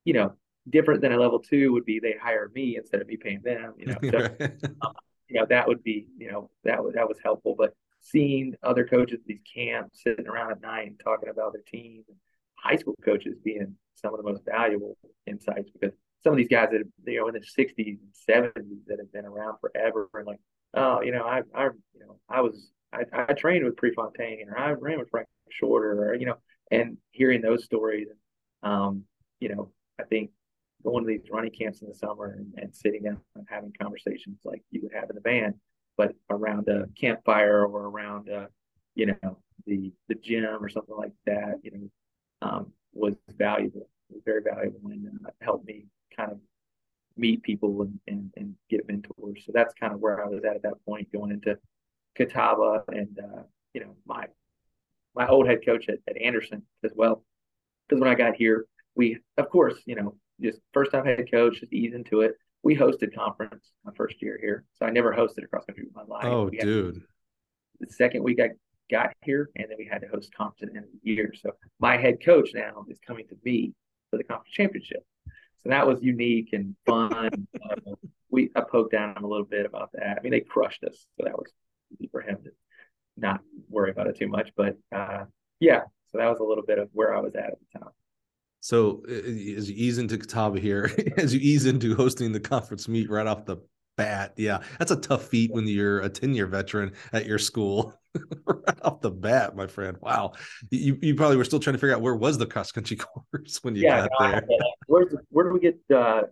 [0.05, 0.35] you know,
[0.69, 3.75] different than a level two would be they hire me instead of me paying them.
[3.79, 4.19] You know, so,
[4.83, 4.93] um,
[5.29, 7.55] you know that would be you know that was that was helpful.
[7.57, 11.63] But seeing other coaches at these camps sitting around at night and talking about their
[11.63, 12.17] team and
[12.57, 14.97] high school coaches being some of the most valuable
[15.27, 17.99] insights because some of these guys that you know in the 60s and
[18.29, 20.41] 70s that have been around forever and like
[20.75, 24.59] oh you know I I you know I was I, I trained with Prefontaine or
[24.59, 26.37] I ran with Frank Shorter or you know
[26.71, 28.09] and hearing those stories
[28.63, 29.05] um
[29.41, 30.31] you know I think
[30.83, 34.39] going to these running camps in the summer and, and sitting down and having conversations
[34.45, 35.55] like you would have in the band
[35.97, 38.49] but around a campfire or around a,
[38.95, 41.89] you know the the gym or something like that you know
[42.43, 45.87] um, was valuable, was very valuable, and uh, helped me
[46.17, 46.39] kind of
[47.21, 49.45] meet people and, and, and get mentors.
[49.45, 51.59] So that's kind of where I was at at that point, going into
[52.17, 53.43] Catawba and uh,
[53.75, 54.27] you know my
[55.15, 57.25] my old head coach at, at Anderson as well.
[57.89, 61.61] Because when I got here, we of course you know just first time head coach,
[61.61, 62.33] just ease into it.
[62.63, 65.93] We hosted conference my first year here, so I never hosted a cross country in
[65.95, 66.27] my life.
[66.27, 67.03] Oh, dude!
[67.81, 68.51] The second week I
[68.91, 71.33] got here, and then we had to host conference at the end of the year.
[71.41, 73.73] So my head coach now is coming to me
[74.11, 75.05] for the conference championship.
[75.63, 77.13] So that was unique and fun.
[77.15, 77.75] uh,
[78.31, 80.19] we I poked down a little bit about that.
[80.19, 81.53] I mean, they crushed us, so that was
[81.93, 82.51] easy for him to
[83.17, 84.51] not worry about it too much.
[84.57, 85.25] But uh,
[85.59, 85.83] yeah,
[86.13, 87.91] so that was a little bit of where I was at at the time.
[88.61, 93.11] So as you ease into Catawba here, as you ease into hosting the conference meet
[93.11, 93.57] right off the
[94.01, 97.95] bat, yeah, that's a tough feat when you're a 10 year veteran at your school.
[98.47, 99.97] right off the bat, my friend.
[100.01, 100.33] Wow,
[100.71, 102.97] you, you probably were still trying to figure out where was the cross country
[103.33, 104.47] course when you yeah, got there.
[104.87, 105.79] Where's the, where do we get?
[105.95, 106.23] Uh,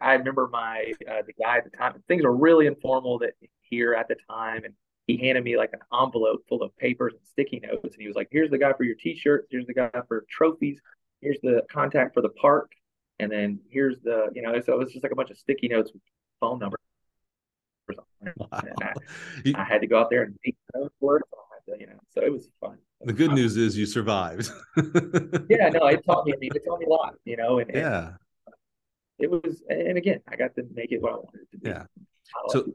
[0.00, 2.02] I remember my uh, the guy at the time.
[2.08, 4.72] Things were really informal that here at the time, and
[5.06, 8.16] he handed me like an envelope full of papers and sticky notes, and he was
[8.16, 9.48] like, "Here's the guy for your T-shirts.
[9.50, 10.80] Here's the guy for trophies.
[11.20, 12.72] Here's the contact for the park,
[13.18, 15.68] and then here's the you know." So it was just like a bunch of sticky
[15.68, 16.00] notes with
[16.40, 16.75] phone numbers
[18.36, 18.48] Wow.
[18.52, 18.92] I,
[19.54, 21.22] I, had to go out there and make those work.
[21.78, 22.78] You know, so it was fun.
[23.00, 24.50] The good news is you survived.
[25.50, 26.34] yeah, no, it taught me.
[26.40, 27.16] It taught me a lot.
[27.24, 28.12] You know, and, yeah,
[28.46, 28.54] and
[29.18, 29.62] it was.
[29.68, 31.68] And again, I got to make it what I wanted to do.
[31.68, 31.84] Yeah.
[32.48, 32.72] So,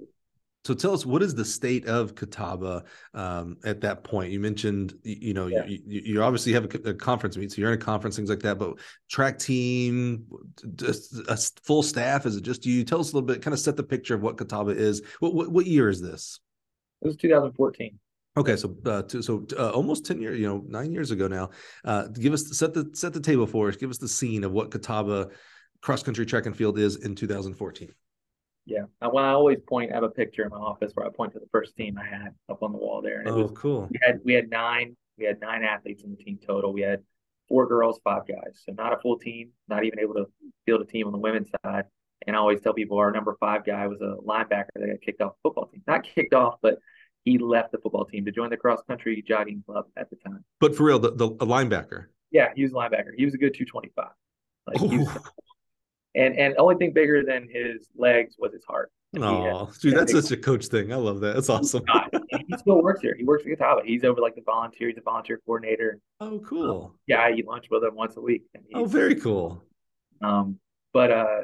[0.63, 2.83] so tell us what is the state of Catawba
[3.15, 4.31] um, at that point?
[4.31, 5.65] You mentioned, you, know, yeah.
[5.65, 8.41] you, you, obviously have a, a, conference meet, so you're in a conference, things like
[8.41, 8.59] that.
[8.59, 8.75] But
[9.09, 10.25] track team,
[10.75, 12.83] just a full staff, is it just you?
[12.83, 15.01] Tell us a little bit, kind of set the picture of what Catawba is.
[15.19, 16.39] What what, what year is this?
[17.01, 17.97] It was 2014.
[18.37, 21.49] Okay, so uh, to, so uh, almost ten years, you know, nine years ago now.
[21.83, 23.75] Uh, give us set the set the table for us.
[23.75, 25.29] Give us the scene of what Catawba
[25.81, 27.91] cross country track and field is in 2014.
[28.65, 28.83] Yeah.
[28.99, 31.39] When I always point, I have a picture in my office where I point to
[31.39, 33.19] the first team I had up on the wall there.
[33.19, 33.87] And it oh, was cool.
[33.91, 36.73] We had we had nine we had nine athletes in the team total.
[36.73, 37.01] We had
[37.47, 38.61] four girls, five guys.
[38.65, 40.25] So not a full team, not even able to
[40.65, 41.85] field a team on the women's side.
[42.27, 45.21] And I always tell people our number five guy was a linebacker that got kicked
[45.21, 45.81] off the football team.
[45.87, 46.77] Not kicked off, but
[47.25, 50.43] he left the football team to join the cross country jogging club at the time.
[50.59, 52.05] But for real, the, the linebacker.
[52.31, 53.11] Yeah, he was a linebacker.
[53.15, 54.07] He was a good 225.
[54.67, 55.29] Like he was, oh.
[56.15, 58.91] And and only thing bigger than his legs was his heart.
[59.17, 60.93] Oh, dude, that's such a coach thing.
[60.93, 61.35] I love that.
[61.35, 61.83] That's awesome.
[62.47, 63.13] he still works here.
[63.17, 63.81] He works at Catawba.
[63.85, 64.87] He's over like the volunteer.
[64.87, 65.99] He's a volunteer coordinator.
[66.21, 66.85] Oh, cool.
[66.85, 68.43] Um, yeah, I eat lunch with him once a week.
[68.73, 69.63] oh, very cool.
[70.21, 70.59] Um,
[70.93, 71.41] but uh,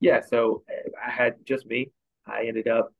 [0.00, 0.22] yeah.
[0.28, 1.92] So I had just me.
[2.26, 2.92] I ended up,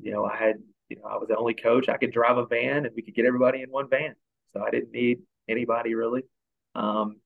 [0.00, 0.56] you know, I had,
[0.88, 1.90] you know, I was the only coach.
[1.90, 4.14] I could drive a van, and we could get everybody in one van.
[4.54, 6.22] So I didn't need anybody really.
[6.74, 7.16] Um,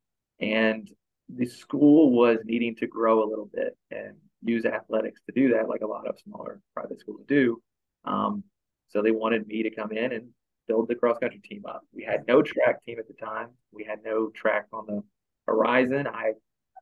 [0.40, 0.90] and
[1.34, 5.68] the school was needing to grow a little bit and use athletics to do that,
[5.68, 7.60] like a lot of smaller private schools do.
[8.04, 8.44] Um,
[8.88, 10.28] so they wanted me to come in and
[10.68, 11.82] build the cross country team up.
[11.92, 13.48] We had no track team at the time.
[13.72, 15.02] We had no track on the
[15.46, 16.06] horizon.
[16.06, 16.32] I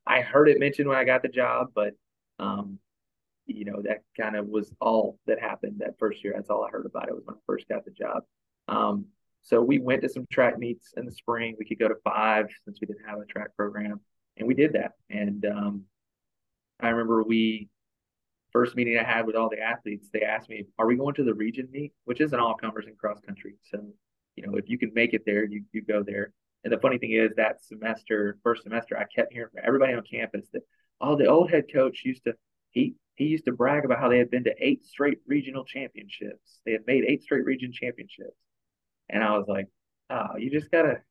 [0.06, 1.92] I heard it mentioned when I got the job, but
[2.38, 2.78] um,
[3.46, 6.32] you know that kind of was all that happened that first year.
[6.34, 8.22] That's all I heard about it was when I first got the job.
[8.68, 9.06] Um,
[9.42, 11.56] so we went to some track meets in the spring.
[11.58, 14.00] We could go to five since we didn't have a track program,
[14.40, 14.92] and we did that.
[15.08, 15.84] And um,
[16.80, 17.68] I remember we
[18.52, 21.24] first meeting I had with all the athletes, they asked me, "Are we going to
[21.24, 23.54] the region meet?" Which is an all comers in cross country.
[23.70, 23.86] So,
[24.34, 26.32] you know, if you can make it there, you you go there.
[26.64, 30.02] And the funny thing is, that semester, first semester, I kept hearing from everybody on
[30.10, 30.62] campus that,
[31.00, 32.34] oh, the old head coach used to
[32.70, 36.60] he he used to brag about how they had been to eight straight regional championships.
[36.64, 38.36] They had made eight straight region championships,
[39.10, 39.68] and I was like,
[40.08, 41.02] oh, you just gotta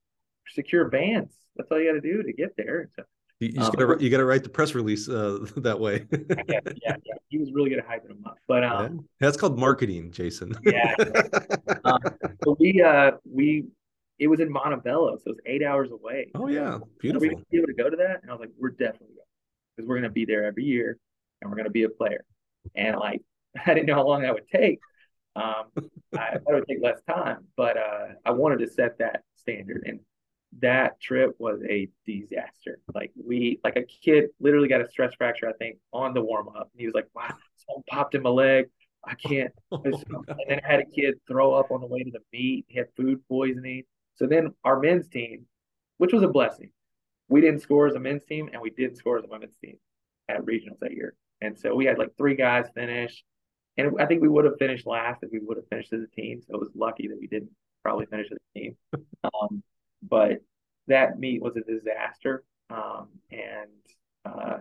[0.48, 1.36] secure vans.
[1.56, 2.90] That's all you got to do to get there.
[2.96, 3.04] So
[3.40, 6.06] you, you, um, gotta, you gotta write the press release uh, that way.
[6.12, 8.38] yeah, yeah, yeah, He was really good at hyping them up.
[8.48, 9.02] But um, yeah.
[9.20, 10.54] that's called marketing, Jason.
[10.64, 10.94] yeah.
[11.86, 12.00] um,
[12.44, 13.66] so we uh we
[14.20, 16.32] it was in Montevallo, so it was eight hours away.
[16.36, 17.28] Oh yeah, beautiful.
[17.28, 18.22] Are we be able to go to that?
[18.22, 19.28] And I was like, we're definitely going
[19.78, 20.98] because we're gonna be there every year,
[21.42, 22.26] and we're gonna be a player.
[22.76, 23.22] And like,
[23.66, 24.80] I didn't know how long that would take.
[25.36, 25.72] Um,
[26.18, 29.84] I thought it would take less time, but uh, I wanted to set that standard.
[29.86, 30.02] And
[30.62, 32.80] that trip was a disaster.
[32.94, 36.50] Like we, like a kid literally got a stress fracture, I think, on the warm
[36.50, 36.70] up.
[36.74, 38.66] And he was like, wow, something popped in my leg.
[39.06, 39.54] I can't.
[39.72, 42.66] Oh, and then I had a kid throw up on the way to the meet.
[42.68, 43.84] He had food poisoning.
[44.16, 45.46] So then our men's team,
[45.98, 46.72] which was a blessing,
[47.30, 49.78] we didn't score as a men's team and we did score as a women's team
[50.28, 51.14] at regionals that year.
[51.42, 53.24] And so we had like three guys finish.
[53.78, 56.16] And I think we would have finished last if we would have finished as a
[56.16, 56.42] team.
[56.42, 57.52] So it was lucky that we didn't
[57.84, 58.76] probably finish as a team.
[59.24, 59.64] Um,
[60.02, 60.42] but
[60.88, 62.44] that meet was a disaster.
[62.70, 63.70] Um, and
[64.26, 64.58] uh,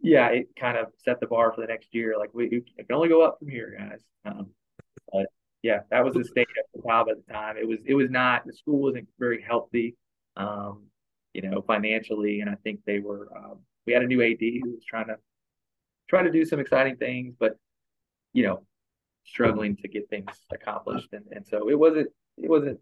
[0.00, 2.14] yeah, it kind of set the bar for the next year.
[2.18, 4.00] Like we, we can only go up from here, guys.
[4.24, 4.50] Um,
[5.12, 5.26] but
[5.62, 7.56] yeah, that was the state of the job at the time.
[7.56, 9.96] It was it was not the school wasn't very healthy,
[10.36, 10.82] um,
[11.32, 13.28] you know, financially, and I think they were.
[13.34, 15.16] Um, we had a new AD who was trying to
[16.08, 17.56] try to do some exciting things, but
[18.34, 18.66] you know,
[19.24, 22.78] struggling to get things accomplished, and and so it wasn't it wasn't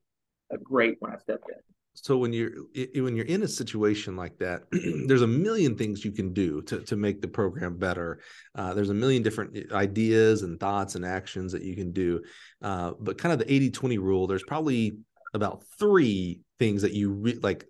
[0.58, 1.56] great when I stepped in.
[1.94, 2.52] So when you're
[2.94, 4.62] when you're in a situation like that,
[5.06, 8.20] there's a million things you can do to to make the program better.
[8.54, 12.22] Uh, there's a million different eh, ideas and thoughts and actions that you can do.
[12.62, 14.96] Uh, but kind of the 80-20 rule, there's probably
[15.34, 17.66] about three things that you re- like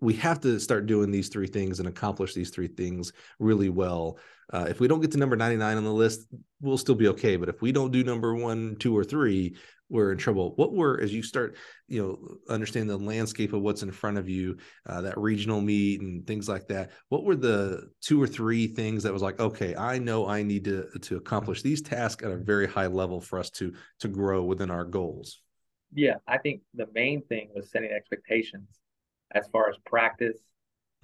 [0.00, 4.18] we have to start doing these three things and accomplish these three things really well.
[4.52, 6.26] Uh, if we don't get to number 99 on the list,
[6.60, 7.36] we'll still be okay.
[7.36, 9.56] But if we don't do number one, two, or three,
[9.88, 10.54] we're in trouble.
[10.56, 14.28] What were as you start, you know, understand the landscape of what's in front of
[14.28, 16.90] you, uh, that regional meet and things like that.
[17.10, 20.64] What were the two or three things that was like, okay, I know I need
[20.64, 24.44] to to accomplish these tasks at a very high level for us to to grow
[24.44, 25.40] within our goals.
[25.94, 28.81] Yeah, I think the main thing was setting expectations
[29.34, 30.38] as far as practice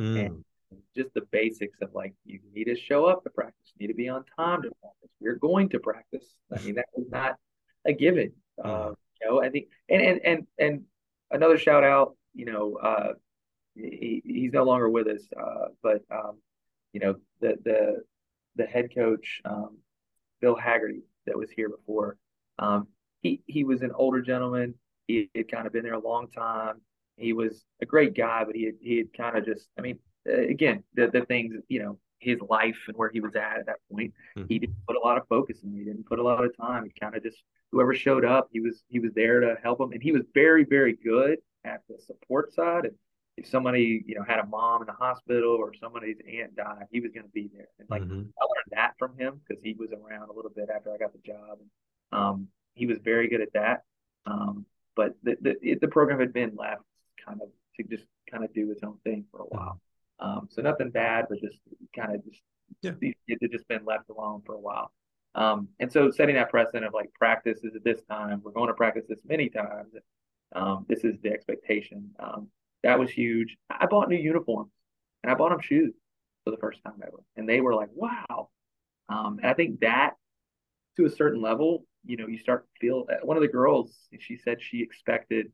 [0.01, 0.27] mm.
[0.27, 0.45] and
[0.97, 3.97] just the basics of like you need to show up to practice, you need to
[3.97, 5.11] be on time to practice.
[5.21, 6.25] We're going to practice.
[6.55, 7.37] I mean, that was not
[7.87, 8.33] a given.
[8.63, 8.91] Uh,
[9.21, 10.83] you know, I think, and and and and
[11.31, 12.17] another shout out.
[12.35, 13.13] You know, uh,
[13.75, 16.39] he, he's no longer with us, uh, but um,
[16.93, 18.03] you know, the the
[18.57, 19.79] the head coach, um,
[20.41, 22.17] Bill Haggerty, that was here before.
[22.59, 22.89] Um,
[23.23, 24.75] he he was an older gentleman.
[25.07, 26.81] He had kind of been there a long time.
[27.19, 29.99] He was a great guy, but he had, he had kind of just, I mean,
[30.27, 33.79] again, the the things, you know, his life and where he was at at that
[33.91, 34.13] point.
[34.37, 34.49] Mm-hmm.
[34.49, 35.73] He didn't put a lot of focus in.
[35.73, 36.85] He didn't put a lot of time.
[36.85, 37.43] He kind of just
[37.73, 40.65] whoever showed up, he was he was there to help him, and he was very
[40.65, 42.85] very good at the support side.
[42.87, 42.95] And
[43.37, 47.01] if somebody you know had a mom in the hospital or somebody's aunt died, he
[47.01, 47.69] was going to be there.
[47.79, 48.15] And like mm-hmm.
[48.15, 51.13] I learned that from him because he was around a little bit after I got
[51.13, 51.59] the job.
[51.61, 53.83] And, um, he was very good at that.
[54.27, 54.67] Um,
[54.97, 56.83] but the the, the program had been left
[57.27, 59.81] kind of to just kind of do its own thing for a while.
[60.21, 61.59] Um, so nothing bad, but just
[61.95, 62.43] kind of just
[62.83, 62.93] yeah.
[63.01, 64.93] it had just been left alone for a while.
[65.35, 68.69] Um, and so setting that precedent of like practice is at this time, we're going
[68.69, 69.93] to practice this many times.
[70.55, 72.11] Um, this is the expectation.
[72.19, 72.49] Um,
[72.83, 73.57] that was huge.
[73.71, 74.73] I bought new uniforms
[75.23, 75.95] and I bought them shoes
[76.45, 77.19] for the first time ever.
[77.37, 78.49] And they were like, wow.
[79.09, 80.15] Um, and I think that
[80.97, 84.37] to a certain level, you know, you start to feel one of the girls, she
[84.37, 85.53] said she expected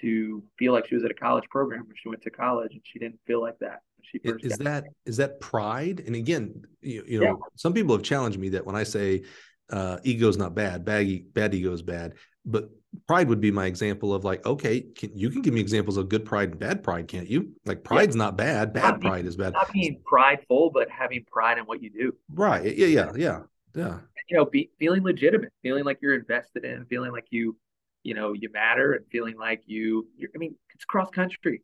[0.00, 2.80] to feel like she was at a college program when she went to college and
[2.84, 7.04] she didn't feel like that she first is that is that pride and again you,
[7.06, 7.34] you know yeah.
[7.56, 9.22] some people have challenged me that when i say
[9.70, 12.14] uh, ego is not bad bad bad ego is bad
[12.44, 12.70] but
[13.06, 16.08] pride would be my example of like, okay, can, you can give me examples of
[16.08, 17.52] good pride and bad pride, can't you?
[17.64, 18.24] Like pride's yeah.
[18.24, 19.52] not bad, bad not pride being, is bad.
[19.52, 22.14] Not being prideful, but having pride in what you do.
[22.32, 22.76] Right.
[22.76, 22.86] Yeah.
[22.86, 23.12] Yeah.
[23.16, 23.40] Yeah.
[23.74, 23.98] Yeah.
[24.28, 27.56] You know, be, feeling legitimate, feeling like you're invested in, feeling like you,
[28.02, 30.06] you know, you matter, and feeling like you.
[30.34, 31.62] I mean, it's cross country.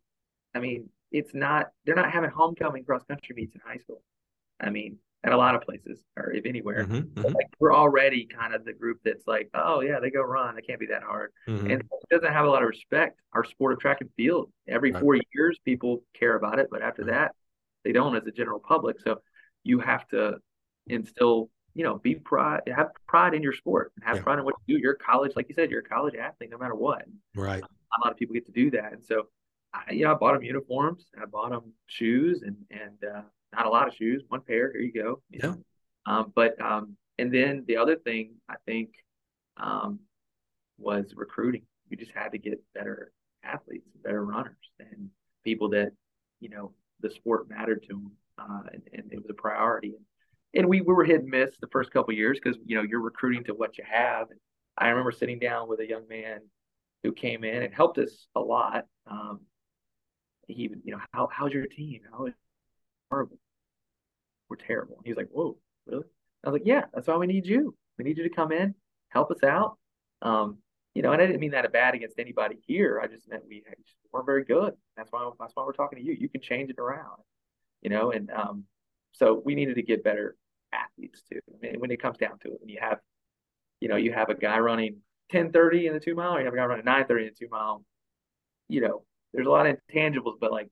[0.55, 1.69] I mean, it's not.
[1.85, 4.03] They're not having homecoming cross country meets in high school.
[4.61, 6.85] I mean, at a lot of places or if anywhere.
[6.85, 7.35] Mm-hmm, mm-hmm.
[7.35, 10.57] Like we're already kind of the group that's like, oh yeah, they go run.
[10.57, 11.33] It can't be that hard.
[11.49, 11.71] Mm-hmm.
[11.71, 13.19] And it doesn't have a lot of respect.
[13.33, 14.53] Our sport of track and field.
[14.69, 15.03] Every right.
[15.03, 17.33] four years people care about it, but after that,
[17.85, 19.01] they don't as a general public.
[19.01, 19.21] So
[19.65, 20.37] you have to
[20.87, 24.23] instill, you know, be pride have pride in your sport and have yeah.
[24.23, 24.81] pride in what you do.
[24.83, 27.05] You're a college, like you said, you're a college athlete no matter what.
[27.35, 27.63] Right.
[27.63, 28.93] A lot of people get to do that.
[28.93, 29.29] And so
[29.73, 33.23] I, you know, I bought them uniforms, I bought them shoes and and uh
[33.53, 34.73] not a lot of shoes, one pair.
[34.73, 35.23] Here you go.
[35.31, 35.55] You yeah.
[36.07, 38.91] Um, but um, and then the other thing I think
[39.57, 40.01] um,
[40.79, 41.63] was recruiting.
[41.91, 43.13] We just had to get better
[43.45, 45.11] athletes, better runners, and
[45.45, 45.93] people that
[46.41, 49.95] you know the sport mattered to them, uh, and, and, it was a priority.
[50.55, 53.01] And we, we were hit and miss the first couple years because you know you're
[53.01, 54.31] recruiting to what you have.
[54.31, 54.41] And
[54.79, 56.41] I remember sitting down with a young man
[57.03, 58.87] who came in and helped us a lot.
[59.11, 59.41] Um,
[60.47, 62.01] he, you know, how how's your team?
[62.11, 62.35] How is
[63.11, 63.39] horrible.
[64.49, 65.01] We're terrible.
[65.05, 66.05] He's like, whoa, really?
[66.45, 67.75] I was like, yeah, that's why we need you.
[67.99, 68.75] We need you to come in,
[69.09, 69.79] help us out.
[70.23, 70.59] Um,
[70.95, 73.01] you know, and I didn't mean that a bad against anybody here.
[73.03, 73.63] I just meant we
[74.13, 74.75] weren't very good.
[74.97, 76.17] That's why that's why we're talking to you.
[76.19, 77.21] You can change it around,
[77.83, 78.13] you know.
[78.13, 78.65] And um,
[79.17, 80.37] so we needed to get better
[80.73, 81.41] athletes too.
[81.49, 82.99] I mean, when it comes down to it, when you have,
[83.81, 84.99] you know, you have a guy running
[85.33, 87.49] 10:30 in the two mile, or you have a guy running 9:30 in the two
[87.51, 87.85] mile.
[88.69, 90.69] You know, there's a lot of intangibles, but like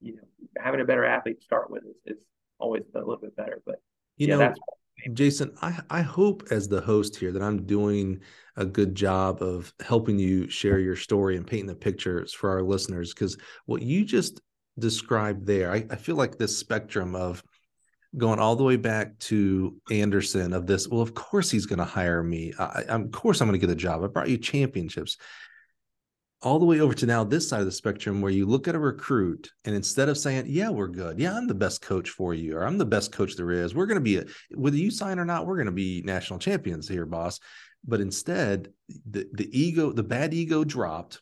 [0.00, 0.22] you know,
[0.58, 2.22] having a better athlete to start with is, is
[2.58, 3.62] always a little bit better.
[3.64, 3.76] But
[4.16, 4.54] you yeah, know,
[5.12, 8.20] Jason, I, I hope as the host here that I'm doing
[8.56, 12.62] a good job of helping you share your story and painting the pictures for our
[12.62, 13.14] listeners.
[13.14, 13.36] Because
[13.66, 14.40] what you just
[14.78, 17.42] described there, I, I feel like this spectrum of
[18.16, 20.88] going all the way back to Anderson of this.
[20.88, 22.52] Well, of course he's going to hire me.
[22.58, 24.04] I, of course I'm going to get a job.
[24.04, 25.16] I brought you championships
[26.42, 28.74] all the way over to now this side of the spectrum where you look at
[28.74, 32.34] a recruit and instead of saying yeah we're good yeah i'm the best coach for
[32.34, 34.90] you or i'm the best coach there is we're going to be a, whether you
[34.90, 37.38] sign or not we're going to be national champions here boss
[37.86, 38.72] but instead
[39.08, 41.20] the, the ego the bad ego dropped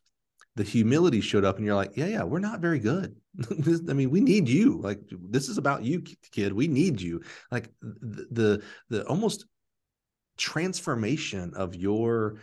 [0.60, 3.16] the humility showed up and you're like yeah yeah we're not very good.
[3.88, 4.78] I mean we need you.
[4.78, 6.52] Like this is about you kid.
[6.52, 7.22] We need you.
[7.50, 9.46] Like the the, the almost
[10.36, 12.36] transformation of your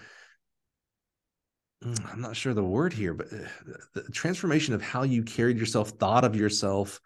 [1.83, 3.45] Mm, I'm not sure the word here, but uh,
[3.93, 6.99] the transformation of how you carried yourself, thought of yourself,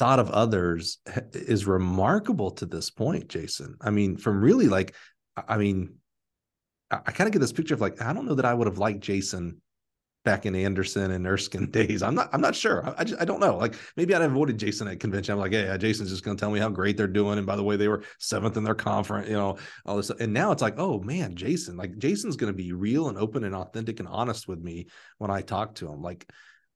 [0.00, 0.98] thought of others
[1.32, 3.76] is remarkable to this point, Jason.
[3.80, 4.96] I mean, from really like,
[5.36, 5.94] I mean,
[6.90, 8.78] I kind of get this picture of like, I don't know that I would have
[8.78, 9.60] liked Jason
[10.24, 12.02] back in Anderson and Erskine days.
[12.02, 12.86] I'm not I'm not sure.
[12.86, 13.56] I, I just I don't know.
[13.56, 15.32] Like maybe I'd avoided Jason at convention.
[15.32, 17.38] I'm like, hey, uh, Jason's just gonna tell me how great they're doing.
[17.38, 20.10] And by the way, they were seventh in their conference, you know, all this.
[20.10, 23.54] And now it's like, oh man, Jason, like Jason's gonna be real and open and
[23.54, 24.88] authentic and honest with me
[25.18, 26.02] when I talk to him.
[26.02, 26.28] Like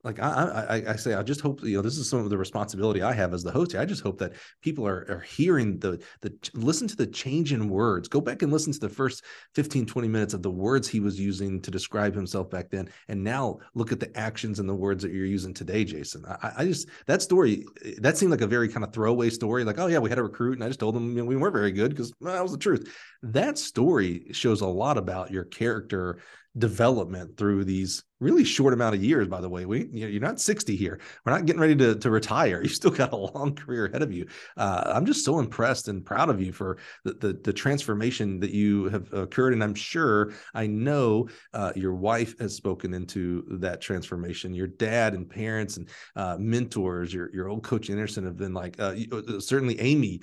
[0.05, 2.37] like I, I, I say, I just hope you know this is some of the
[2.37, 3.73] responsibility I have as the host.
[3.73, 3.81] Here.
[3.81, 7.69] I just hope that people are, are hearing the the listen to the change in
[7.69, 8.09] words.
[8.09, 9.23] Go back and listen to the first
[9.55, 13.23] 15, 20 minutes of the words he was using to describe himself back then, and
[13.23, 16.25] now look at the actions and the words that you're using today, Jason.
[16.27, 17.65] I, I just that story
[17.99, 19.63] that seemed like a very kind of throwaway story.
[19.63, 21.37] Like, oh yeah, we had a recruit, and I just told them you know, we
[21.37, 22.93] weren't very good because well, that was the truth.
[23.23, 26.19] That story shows a lot about your character
[26.59, 29.65] development through these really short amount of years by the way.
[29.67, 31.01] We you're not 60 here.
[31.25, 32.63] We're not getting ready to, to retire.
[32.63, 34.27] You still got a long career ahead of you.
[34.57, 38.51] Uh, i'm just so impressed and proud of you for the, the, the transformation that
[38.51, 39.53] you have occurred.
[39.53, 44.55] And i'm sure i know uh, your wife has spoken into that transformation.
[44.55, 48.79] Your dad and parents and uh, mentors your, your old coach anderson have been like
[48.79, 50.21] uh, uh, certainly amy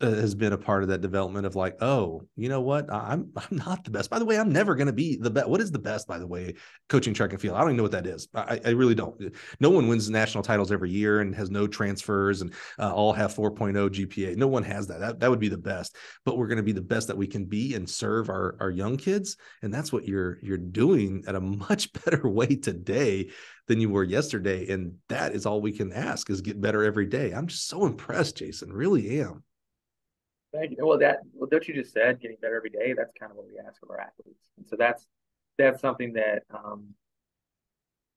[0.00, 2.92] has been a part of that development of like, oh, you know what?
[2.92, 4.10] I'm I'm not the best.
[4.10, 5.48] By the way, I'm never going to be the best.
[5.48, 6.06] What is the best?
[6.06, 6.54] By the way,
[6.88, 7.56] coaching track and field.
[7.56, 8.28] I don't even know what that is.
[8.34, 9.34] I, I really don't.
[9.60, 13.34] No one wins national titles every year and has no transfers and uh, all have
[13.34, 14.36] 4.0 GPA.
[14.36, 15.00] No one has that.
[15.00, 15.96] That that would be the best.
[16.24, 18.70] But we're going to be the best that we can be and serve our our
[18.70, 19.36] young kids.
[19.62, 23.30] And that's what you're you're doing at a much better way today
[23.66, 24.68] than you were yesterday.
[24.68, 27.32] And that is all we can ask is get better every day.
[27.32, 28.72] I'm just so impressed, Jason.
[28.72, 29.44] Really am.
[30.52, 30.86] Thank you.
[30.86, 32.94] Well, that well, what you just said, getting better every day.
[32.96, 35.06] That's kind of what we ask of our athletes, and so that's
[35.58, 36.94] that's something that, um,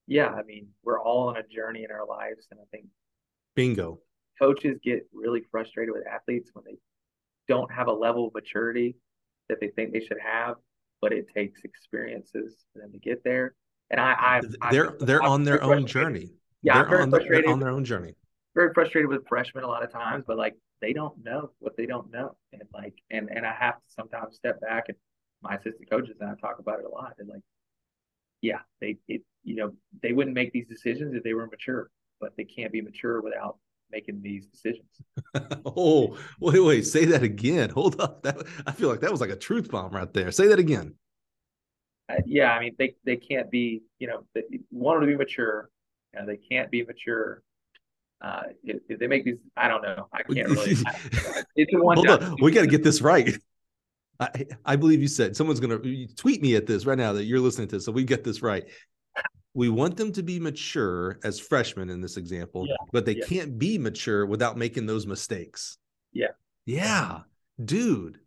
[0.07, 2.85] yeah, I mean, we're all on a journey in our lives, and I think
[3.55, 3.99] bingo.
[4.39, 6.77] Coaches get really frustrated with athletes when they
[7.47, 8.95] don't have a level of maturity
[9.49, 10.55] that they think they should have,
[11.01, 13.55] but it takes experiences for them to get there.
[13.89, 14.41] And I, I
[14.71, 16.29] they're I, they're I'm on their own journey.
[16.63, 17.47] Yeah, they're on, frustrated.
[17.47, 18.15] on their own journey.
[18.55, 21.85] Very frustrated with freshmen a lot of times, but like they don't know what they
[21.85, 24.97] don't know, and like and and I have to sometimes step back and
[25.41, 27.13] my assistant coaches and I talk about it a lot.
[27.19, 27.41] And like,
[28.41, 31.89] yeah, they it you know they wouldn't make these decisions if they were mature,
[32.19, 33.57] but they can't be mature without
[33.91, 35.01] making these decisions.
[35.65, 37.69] oh, wait, wait, say that again.
[37.69, 38.23] Hold up.
[38.23, 40.31] That I feel like that was like a truth bomb right there.
[40.31, 40.95] Say that again.
[42.09, 45.17] Uh, yeah, I mean they they can't be, you know, they want them to be
[45.17, 45.69] mature,
[46.13, 47.43] and they can't be mature.
[48.21, 50.07] Uh, if, they make these, I don't know.
[50.13, 50.71] I can't really.
[51.55, 51.97] it's one.
[51.97, 53.35] Hold on, we got to get this right.
[54.19, 57.23] I, I believe you said someone's going to tweet me at this right now that
[57.23, 58.65] you're listening to, so we get this right
[59.53, 62.75] we want them to be mature as freshmen in this example, yeah.
[62.91, 63.25] but they yeah.
[63.25, 65.77] can't be mature without making those mistakes.
[66.13, 66.31] Yeah.
[66.65, 67.19] Yeah.
[67.63, 68.19] Dude,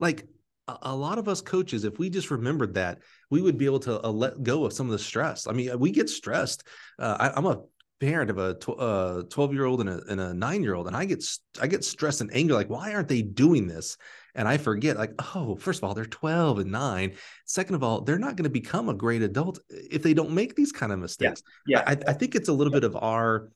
[0.00, 0.26] like
[0.68, 3.00] a, a lot of us coaches, if we just remembered that,
[3.30, 5.46] we would be able to uh, let go of some of the stress.
[5.46, 6.66] I mean, we get stressed.
[6.98, 7.62] Uh, I, am a
[8.02, 10.86] parent of a tw- uh, 12 year old and a, and a nine year old,
[10.86, 11.24] and I get,
[11.60, 12.54] I get stressed and angry.
[12.54, 13.96] Like, why aren't they doing this?
[14.34, 17.14] and I forget, like, oh, first of all, they're 12 and nine.
[17.44, 20.54] Second of all, they're not going to become a great adult if they don't make
[20.54, 21.42] these kind of mistakes.
[21.66, 21.82] Yeah.
[21.86, 21.94] yeah.
[22.06, 22.80] I, I think it's a little yeah.
[22.80, 23.50] bit of our,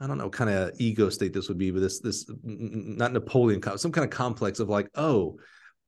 [0.00, 3.62] I don't know, kind of ego state this would be, but this, this, not Napoleon,
[3.78, 5.38] some kind of complex of like, oh,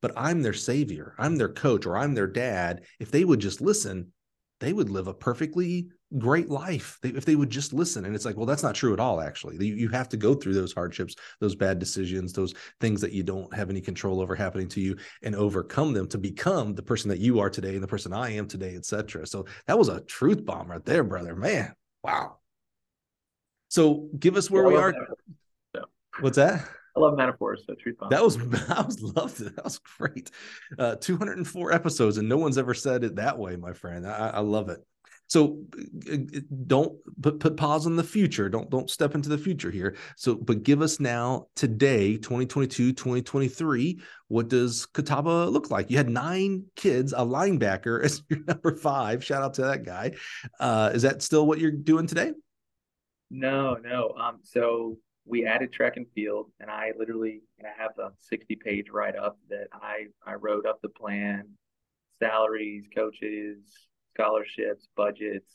[0.01, 2.83] but I'm their savior, I'm their coach, or I'm their dad.
[3.01, 4.13] If they would just listen,
[4.61, 8.05] they would live a perfectly great life if they would just listen.
[8.05, 9.57] And it's like, well, that's not true at all, actually.
[9.65, 13.23] You, you have to go through those hardships, those bad decisions, those things that you
[13.23, 17.09] don't have any control over happening to you and overcome them to become the person
[17.11, 19.27] that you are today and the person I am today, etc.
[19.27, 21.35] So that was a truth bomb right there, brother.
[21.35, 22.39] Man, wow.
[23.69, 24.95] So give us where yeah, we are.
[26.21, 26.69] What's that?
[26.95, 27.65] I love metaphors.
[27.67, 28.11] So truth bomb.
[28.11, 28.37] That was
[28.69, 29.57] I was loved it.
[29.57, 30.31] That was great.
[30.79, 34.07] Uh, 204 episodes, and no one's ever said it that way, my friend.
[34.07, 34.85] I, I love it.
[35.33, 35.63] So
[36.11, 36.93] uh, uh, don't
[37.23, 38.51] put, put pause on the future.
[38.51, 39.97] Don't don't step into the future here.
[40.15, 43.99] So, but give us now today, 2022, 2023.
[44.29, 45.91] What does Catawba look like?
[45.91, 49.25] You had nine kids, a linebacker as your number five.
[49.25, 50.13] Shout out to that guy.
[50.61, 52.33] Uh, is that still what you're doing today?
[53.31, 54.13] No, no.
[54.21, 58.91] Um, so we added track and field, and I literally I have a 60 page
[58.91, 61.49] write up that I I wrote up the plan,
[62.21, 63.61] salaries, coaches,
[64.15, 65.53] scholarships, budgets,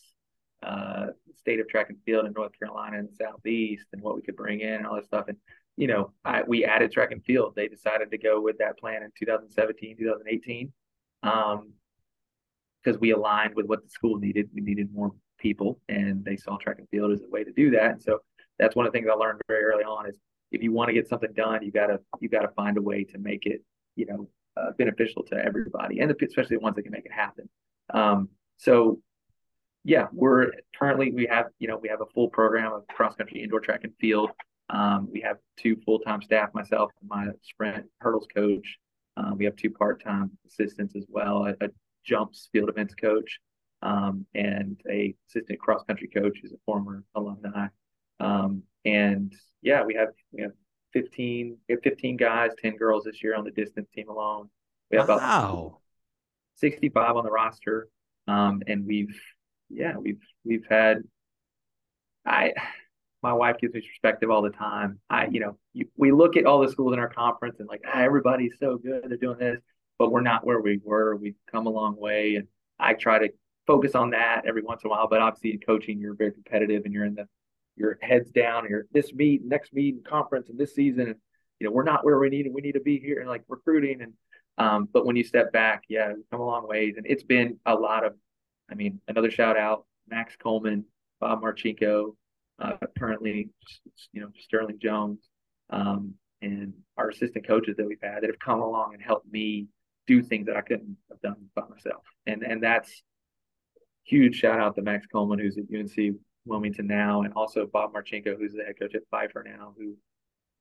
[0.64, 4.36] uh, state of track and field in North Carolina and Southeast, and what we could
[4.36, 5.26] bring in and all this stuff.
[5.28, 5.38] And
[5.76, 7.54] you know, I, we added track and field.
[7.56, 10.74] They decided to go with that plan in 2017, 2018,
[11.22, 11.72] um,
[12.84, 14.50] because we aligned with what the school needed.
[14.54, 17.70] We needed more people, and they saw track and field as a way to do
[17.72, 17.92] that.
[17.92, 18.20] And so
[18.58, 20.18] that's one of the things I learned very early on is
[20.52, 23.18] if you want to get something done, you gotta you gotta find a way to
[23.20, 23.62] make it,
[23.96, 27.50] you know, uh, beneficial to everybody, and especially the ones that can make it happen.
[27.94, 29.00] Um, so
[29.84, 33.42] yeah, we're currently we have you know we have a full program of cross country,
[33.42, 34.32] indoor track and field.
[34.70, 38.78] Um, we have two full time staff, myself and my sprint hurdles coach.
[39.16, 41.70] Um, we have two part time assistants as well, a, a,
[42.04, 43.40] jumps field events coach,
[43.82, 47.68] um, and a assistant cross country coach who's a former alumni.
[48.20, 50.52] Um, and yeah, we have we have
[50.92, 54.50] 15 we have 15 guys, 10 girls this year on the distance team alone.
[54.92, 55.16] We have wow.
[55.16, 55.80] about
[56.56, 57.88] 65 on the roster.
[58.28, 59.20] Um, and we've,
[59.70, 61.04] yeah, we've, we've had,
[62.26, 62.54] I,
[63.24, 65.00] my wife gives me perspective all the time.
[65.10, 67.82] I, you know, you, we look at all the schools in our conference and like,
[67.88, 69.04] ah, everybody's so good.
[69.08, 69.60] They're doing this,
[69.98, 71.16] but we're not where we were.
[71.16, 72.36] We've come a long way.
[72.36, 72.48] And
[72.80, 73.30] I try to
[73.66, 76.84] focus on that every once in a while, but obviously in coaching, you're very competitive
[76.86, 77.28] and you're in the,
[77.76, 81.08] your heads down and you're this meet, next meet, conference, and this season.
[81.08, 81.16] And,
[81.60, 84.02] you know, we're not where we need, we need to be here and like recruiting.
[84.02, 84.14] And
[84.58, 87.60] um, but when you step back, yeah, we've come a long ways, and it's been
[87.66, 88.14] a lot of.
[88.70, 90.84] I mean, another shout out, Max Coleman,
[91.22, 92.16] Bob Marchenko,
[92.60, 93.50] uh, currently,
[94.12, 95.20] you know, Sterling Jones,
[95.70, 99.68] um, and our assistant coaches that we've had that have come along and helped me
[100.06, 103.04] do things that I couldn't have done by myself, and and that's
[104.04, 106.16] huge shout out to Max Coleman, who's at UNC
[106.46, 109.96] Wilmington now, and also Bob Marchenko, who's the head coach at Pfeiffer now, who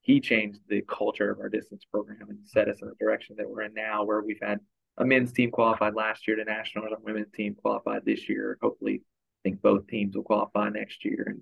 [0.06, 3.50] he changed the culture of our distance program and set us in the direction that
[3.50, 4.60] we're in now, where we've had
[4.98, 8.56] a men's team qualified last year to nationals, a women's team qualified this year.
[8.62, 11.40] Hopefully, I think both teams will qualify next year, and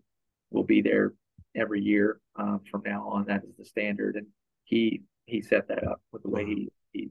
[0.50, 1.12] we'll be there
[1.54, 3.26] every year um, from now on.
[3.26, 4.26] That is the standard, and
[4.64, 7.10] he he set that up with the way he he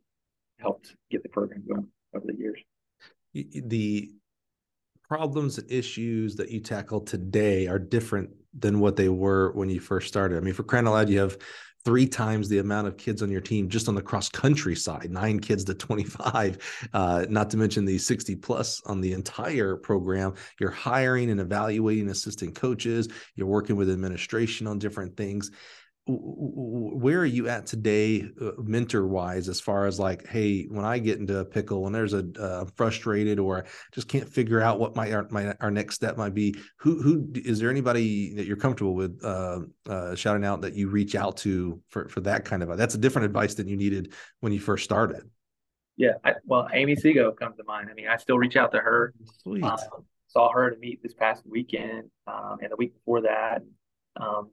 [0.59, 2.59] helped get the program going over the years.
[3.33, 4.11] The
[5.07, 9.79] problems and issues that you tackle today are different than what they were when you
[9.79, 10.37] first started.
[10.37, 11.37] I mean, for crying out loud, you have
[11.85, 15.11] three times the amount of kids on your team just on the cross country side
[15.11, 16.57] nine kids to 25
[16.93, 20.33] uh, not to mention the 60 plus on the entire program.
[20.59, 23.09] You're hiring and evaluating assistant coaches.
[23.35, 25.51] You're working with administration on different things
[26.05, 30.99] where are you at today uh, mentor wise as far as like hey when i
[30.99, 33.63] get into a pickle when there's a uh, frustrated or
[33.93, 37.31] just can't figure out what my our, my our next step might be who who
[37.35, 41.37] is there anybody that you're comfortable with uh, uh, shouting out that you reach out
[41.37, 44.59] to for for that kind of that's a different advice than you needed when you
[44.59, 45.23] first started
[45.95, 48.79] yeah I, well amy sego comes to mind i mean i still reach out to
[48.79, 49.63] her Sweet.
[49.63, 49.77] Um,
[50.27, 53.61] saw her to meet this past weekend um, and the week before that
[54.19, 54.49] um,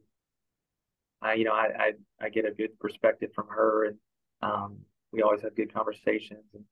[1.23, 3.97] I, you know, I, I, I get a good perspective from her, and
[4.43, 4.79] um,
[5.13, 6.45] we always have good conversations.
[6.55, 6.65] And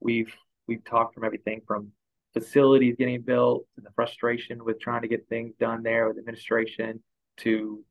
[0.00, 0.34] we've
[0.66, 1.92] we've talked from everything from
[2.32, 7.00] facilities getting built and the frustration with trying to get things done there with administration
[7.36, 7.82] to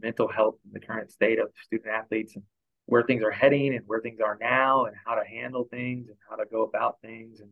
[0.00, 2.44] mental health and the current state of student athletes and
[2.86, 6.16] where things are heading and where things are now and how to handle things and
[6.28, 7.50] how to go about things and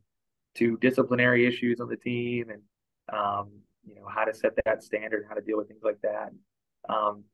[0.55, 2.63] to disciplinary issues on the team and
[3.17, 3.49] um,
[3.87, 6.31] you know how to set that standard, how to deal with things like that.
[6.89, 7.25] Um,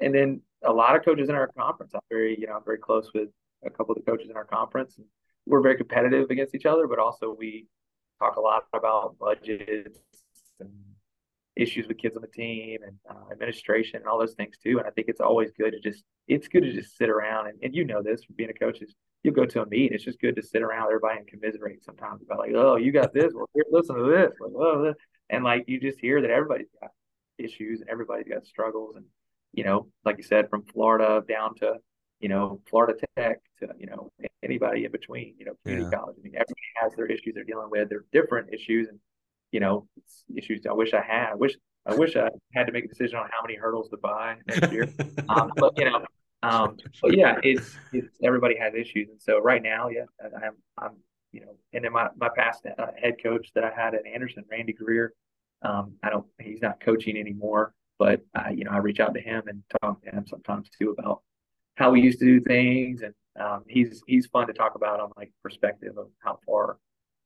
[0.00, 1.92] and then a lot of coaches in our conference.
[1.94, 3.28] I'm very, you know, I'm very close with
[3.64, 4.96] a couple of the coaches in our conference.
[4.96, 5.06] And
[5.46, 7.66] we're very competitive against each other, but also we
[8.18, 9.98] talk a lot about budgets
[10.60, 10.70] and
[11.56, 14.78] issues with kids on the team and uh, administration and all those things too.
[14.78, 17.58] And I think it's always good to just it's good to just sit around and,
[17.62, 19.92] and you know this from being a coach is you'll go to a meet.
[19.92, 23.12] It's just good to sit around everybody and commiserate sometimes about like, oh, you got
[23.12, 23.32] this.
[23.34, 24.32] Well, here, listen to this.
[24.40, 24.94] Like, oh,
[25.30, 26.90] and like you just hear that everybody's got
[27.38, 29.04] issues and everybody's got struggles and
[29.52, 31.74] you know, like you said, from Florida down to,
[32.20, 34.10] you know, Florida Tech to, you know,
[34.42, 35.98] anybody in between, you know, community yeah.
[35.98, 36.16] college.
[36.18, 37.88] I mean, everybody has their issues they're dealing with.
[37.88, 38.98] They're different issues and,
[39.52, 39.86] you know,
[40.36, 41.30] issues I wish I had.
[41.32, 41.56] I wish
[41.86, 44.70] I wish I had to make a decision on how many hurdles to buy next
[44.70, 44.88] year.
[45.28, 46.04] um, but you know,
[46.42, 50.96] um, but yeah, it's, it's everybody has issues, and so right now, yeah, I'm I'm
[51.32, 54.44] you know, and then my my past uh, head coach that I had at Anderson,
[54.50, 55.14] Randy Greer,
[55.62, 59.20] um, I don't he's not coaching anymore, but I, you know, I reach out to
[59.20, 61.22] him and talk to him sometimes too about
[61.76, 65.10] how we used to do things, and um, he's he's fun to talk about on
[65.16, 66.78] like perspective of how far,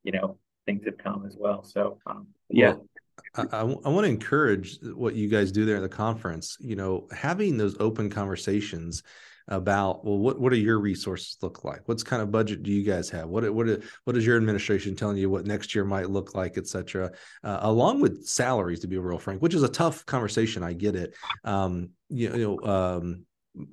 [0.02, 1.62] you know, things have come as well.
[1.62, 2.72] So um, yeah.
[2.72, 2.86] Well,
[3.34, 6.56] I, I, I want to encourage what you guys do there at the conference.
[6.60, 9.02] You know, having those open conversations
[9.48, 11.82] about well what what do your resources look like?
[11.86, 13.28] What's kind of budget do you guys have?
[13.28, 17.10] What what what is your administration telling you what next year might look like etc
[17.44, 20.94] uh, along with salaries to be real frank which is a tough conversation i get
[20.94, 21.14] it.
[21.44, 23.24] Um you know, you know um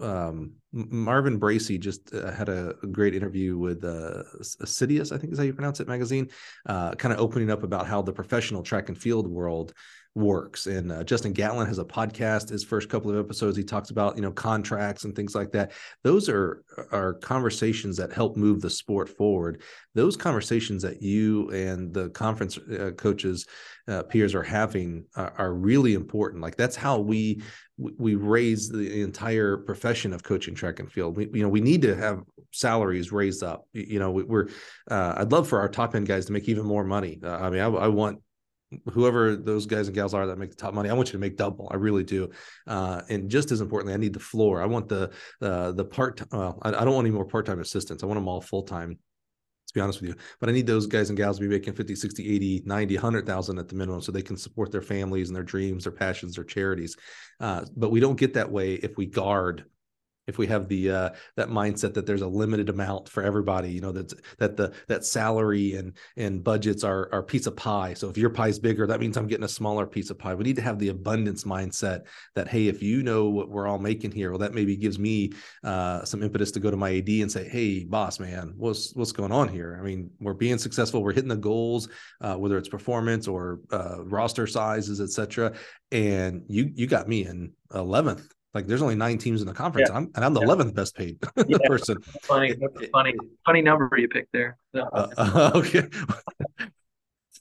[0.02, 4.24] um, Marvin Bracy just uh, had a, great interview with uh,
[4.62, 4.66] I
[5.18, 6.30] think is how you pronounce it, magazine,
[6.66, 9.74] uh, kind of opening up about how the professional track and field world
[10.16, 10.68] works.
[10.68, 12.50] And uh, Justin Gatlin has a podcast.
[12.50, 15.72] His first couple of episodes, he talks about you know contracts and things like that.
[16.04, 19.62] Those are are conversations that help move the sport forward.
[19.96, 23.46] Those conversations that you and the conference uh, coaches
[23.88, 26.42] uh, peers are having are, are really important.
[26.42, 27.42] Like that's how we
[27.78, 31.16] we raise the entire profession of coaching track and field.
[31.16, 33.66] We, you know, we need to have salaries raised up.
[33.74, 34.50] You know, we, are
[34.92, 37.20] uh, I'd love for our top end guys to make even more money.
[37.24, 38.22] Uh, I mean, I, I, want
[38.92, 41.20] whoever those guys and gals are that make the top money, I want you to
[41.20, 41.68] make double.
[41.72, 42.30] I really do.
[42.68, 44.62] Uh, and just as importantly, I need the floor.
[44.62, 46.22] I want the uh, the part.
[46.32, 48.04] Well, I, I don't want any more part time assistants.
[48.04, 48.98] I want them all full time.
[49.68, 51.76] To be honest with you, but I need those guys and gals to be making
[51.76, 55.36] 50, 60, 80, 90, 100,000 at the minimum so they can support their families and
[55.36, 56.98] their dreams, their passions, their charities.
[57.40, 59.66] Uh, but we don't get that way if we guard
[60.30, 63.82] if we have the uh, that mindset that there's a limited amount for everybody you
[63.82, 67.94] know that that the that salary and and budgets are are piece of pie.
[67.96, 70.36] So if your pie is bigger that means i'm getting a smaller piece of pie.
[70.36, 73.80] We need to have the abundance mindset that hey if you know what we're all
[73.80, 75.32] making here well that maybe gives me
[75.64, 79.12] uh, some impetus to go to my ad and say hey boss man what's what's
[79.12, 79.78] going on here?
[79.82, 81.04] I mean we're being successful.
[81.04, 81.90] We're hitting the goals
[82.22, 85.54] uh, whether it's performance or uh, roster sizes etc
[85.92, 89.90] and you you got me in 11th like there's only nine teams in the conference,
[89.90, 89.98] yeah.
[89.98, 91.58] and, I'm, and I'm the eleventh best paid yeah.
[91.66, 92.02] person.
[92.24, 93.14] funny, that's funny,
[93.46, 94.58] funny number you picked there.
[94.74, 95.88] Uh, uh, okay.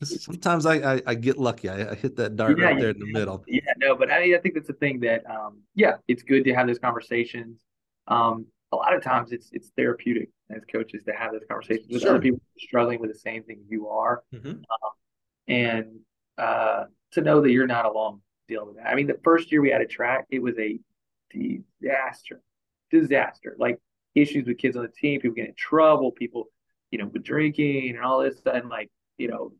[0.00, 1.68] Sometimes I, I, I get lucky.
[1.68, 3.42] I, I, hit that dart yeah, right there in the middle.
[3.48, 6.44] Yeah, no, but I mean, I think that's the thing that um, yeah, it's good
[6.44, 7.60] to have those conversations.
[8.06, 12.02] Um, a lot of times it's it's therapeutic as coaches to have those conversations with
[12.02, 12.10] sure.
[12.10, 14.48] other people struggling with the same thing you are, mm-hmm.
[14.50, 14.92] um,
[15.48, 15.86] and
[16.36, 18.86] uh, to know that you're not alone dealing with that.
[18.86, 20.78] I mean, the first year we had a track, it was a
[21.30, 22.40] disaster,
[22.90, 23.56] disaster.
[23.58, 23.78] Like
[24.14, 26.44] issues with kids on the team, people getting in trouble, people,
[26.90, 29.52] you know, with drinking and all this, and like, you know,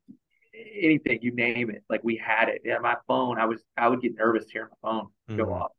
[0.55, 1.85] anything you name it.
[1.89, 2.63] Like we had it.
[2.65, 3.39] Yeah, my phone.
[3.39, 5.37] I was I would get nervous hearing my phone mm-hmm.
[5.37, 5.73] go off.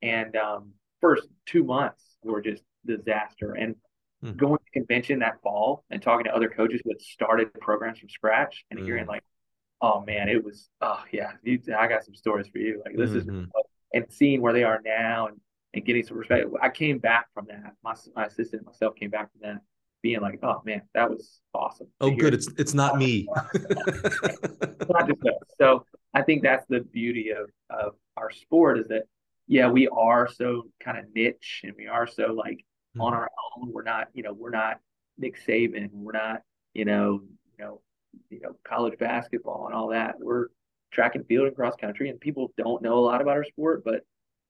[0.00, 3.52] And um, first two months were just disaster.
[3.52, 3.76] And
[4.24, 4.36] mm-hmm.
[4.36, 8.08] going to convention that fall and talking to other coaches who had started programs from
[8.08, 8.86] scratch and mm-hmm.
[8.86, 9.22] hearing like,
[9.80, 12.82] oh man, it was oh yeah, you, I got some stories for you.
[12.84, 13.44] Like this is mm-hmm.
[13.94, 15.38] And seeing where they are now and
[15.74, 16.48] and getting some respect.
[16.60, 17.72] I came back from that.
[17.82, 19.62] My my assistant and myself came back from that
[20.02, 21.86] being like, oh man, that was awesome.
[22.00, 22.34] Oh, good.
[22.34, 23.28] It's it's not me.
[23.54, 25.48] not just us.
[25.58, 29.04] So I think that's the beauty of of our sport is that
[29.46, 32.58] yeah, we are so kind of niche and we are so like
[32.96, 33.00] mm-hmm.
[33.00, 33.72] on our own.
[33.72, 34.78] We're not, you know, we're not
[35.18, 35.90] Nick Saban.
[35.92, 36.42] We're not,
[36.74, 37.20] you know,
[37.58, 37.80] you know,
[38.30, 40.16] you know, college basketball and all that.
[40.18, 40.46] We're
[40.92, 43.82] track and field and cross country, and people don't know a lot about our sport.
[43.84, 44.02] But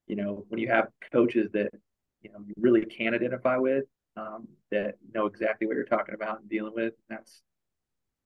[0.07, 1.71] you know, when you have coaches that
[2.23, 3.85] you know you really can identify with,
[4.17, 6.95] um, that know exactly what you're talking about and dealing with.
[7.09, 7.43] That's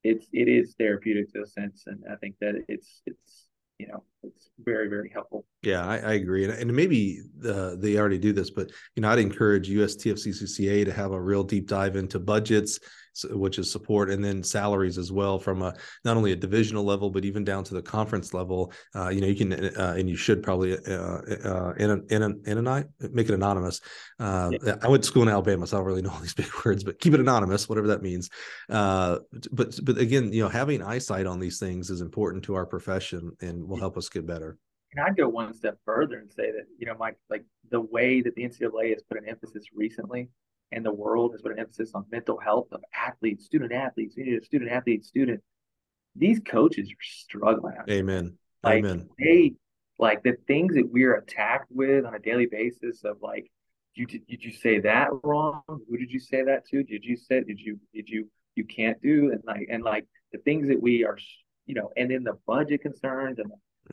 [0.02, 3.46] it's it is therapeutic to a sense, and I think that it's it's
[3.78, 7.98] you know it's very very helpful yeah i, I agree and, and maybe uh, they
[7.98, 11.96] already do this but you know i'd encourage USTFCCCA to have a real deep dive
[11.96, 12.78] into budgets
[13.30, 15.74] which is support and then salaries as well from a
[16.04, 18.72] not only a divisional level but even down to the conference level.
[18.94, 22.22] Uh, you know you can uh, and you should probably uh, uh, in an in
[22.22, 23.80] an in a night make it anonymous.
[24.18, 24.76] Uh, yeah.
[24.82, 26.82] i went to school in alabama so i don't really know all these big words
[26.82, 28.28] but keep it anonymous whatever that means.
[28.68, 29.18] Uh,
[29.52, 33.32] but but again you know having eyesight on these things is important to our profession
[33.40, 34.58] and will help us get better.
[34.94, 38.22] And I'd go one step further and say that, you know, Mike, like the way
[38.22, 40.30] that the NCAA has put an emphasis recently
[40.72, 44.14] and the world has put an emphasis on mental health of athletes, student athletes.
[44.16, 45.40] We need a student athlete, student.
[46.14, 47.76] These coaches are struggling.
[47.88, 48.36] Amen.
[48.62, 49.08] Like Amen.
[49.18, 49.54] they
[49.98, 53.50] like the things that we're attacked with on a daily basis of like,
[53.94, 55.62] you did, did you say that wrong?
[55.68, 56.82] Who did you say that to?
[56.82, 60.38] Did you say did you did you you can't do and like and like the
[60.38, 61.18] things that we are
[61.66, 63.50] you know and then the budget concerns and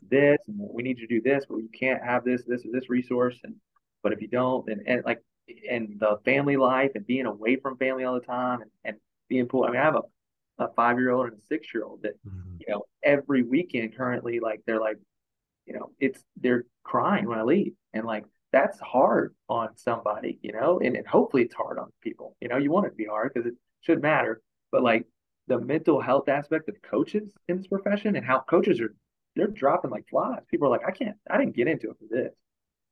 [0.09, 2.89] this and we need to do this but you can't have this this or this
[2.89, 3.55] resource and
[4.01, 5.21] but if you don't and, and like
[5.69, 8.97] and the family life and being away from family all the time and, and
[9.29, 9.65] being pulled.
[9.67, 12.13] I mean, I have a, a five year old and a six year old that,
[12.25, 12.57] mm-hmm.
[12.59, 14.97] you know, every weekend currently, like they're like,
[15.65, 17.73] you know, it's they're crying when I leave.
[17.93, 22.35] And like that's hard on somebody, you know, and, and hopefully it's hard on people.
[22.39, 24.41] You know, you want it to be hard because it should matter.
[24.71, 25.05] But like
[25.47, 28.93] the mental health aspect of coaches in this profession and how coaches are
[29.35, 30.41] they're dropping like flies.
[30.49, 32.33] People are like, I can't, I didn't get into it for this.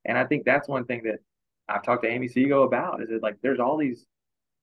[0.06, 1.20] And I think that's one thing that
[1.72, 4.06] I've talked to Amy Sego about is that like there's all these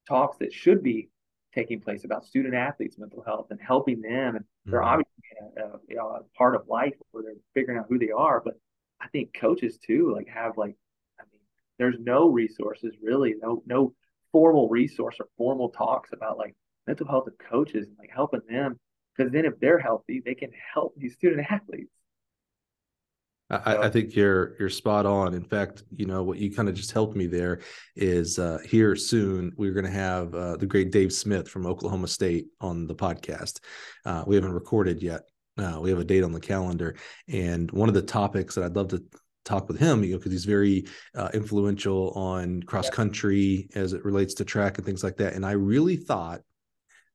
[0.06, 1.10] talks that should be
[1.54, 4.36] taking place about student athletes' mental health and helping them.
[4.36, 4.88] And they're mm-hmm.
[4.88, 5.22] obviously
[5.56, 8.40] a, a, you know, a part of life where they're figuring out who they are.
[8.44, 8.54] But
[9.00, 10.76] I think coaches too, like have like,
[11.18, 11.40] I mean,
[11.78, 13.94] there's no resources really, no no
[14.32, 16.54] formal resource or formal talks about like
[16.86, 18.78] mental health of coaches and like helping them.
[19.16, 21.90] Because then if they're healthy, they can help these student athletes.
[23.50, 25.32] I, I, think you're you're spot on.
[25.34, 27.60] In fact, you know what you kind of just helped me there
[27.96, 32.08] is uh, here soon we're going to have uh, the great Dave Smith from Oklahoma
[32.08, 33.60] State on the podcast.
[34.04, 35.22] Uh, we haven't recorded yet.
[35.56, 36.94] Uh, we have a date on the calendar,
[37.26, 39.02] and one of the topics that I'd love to
[39.44, 44.04] talk with him, you know, because he's very uh, influential on cross country as it
[44.04, 45.32] relates to track and things like that.
[45.32, 46.42] And I really thought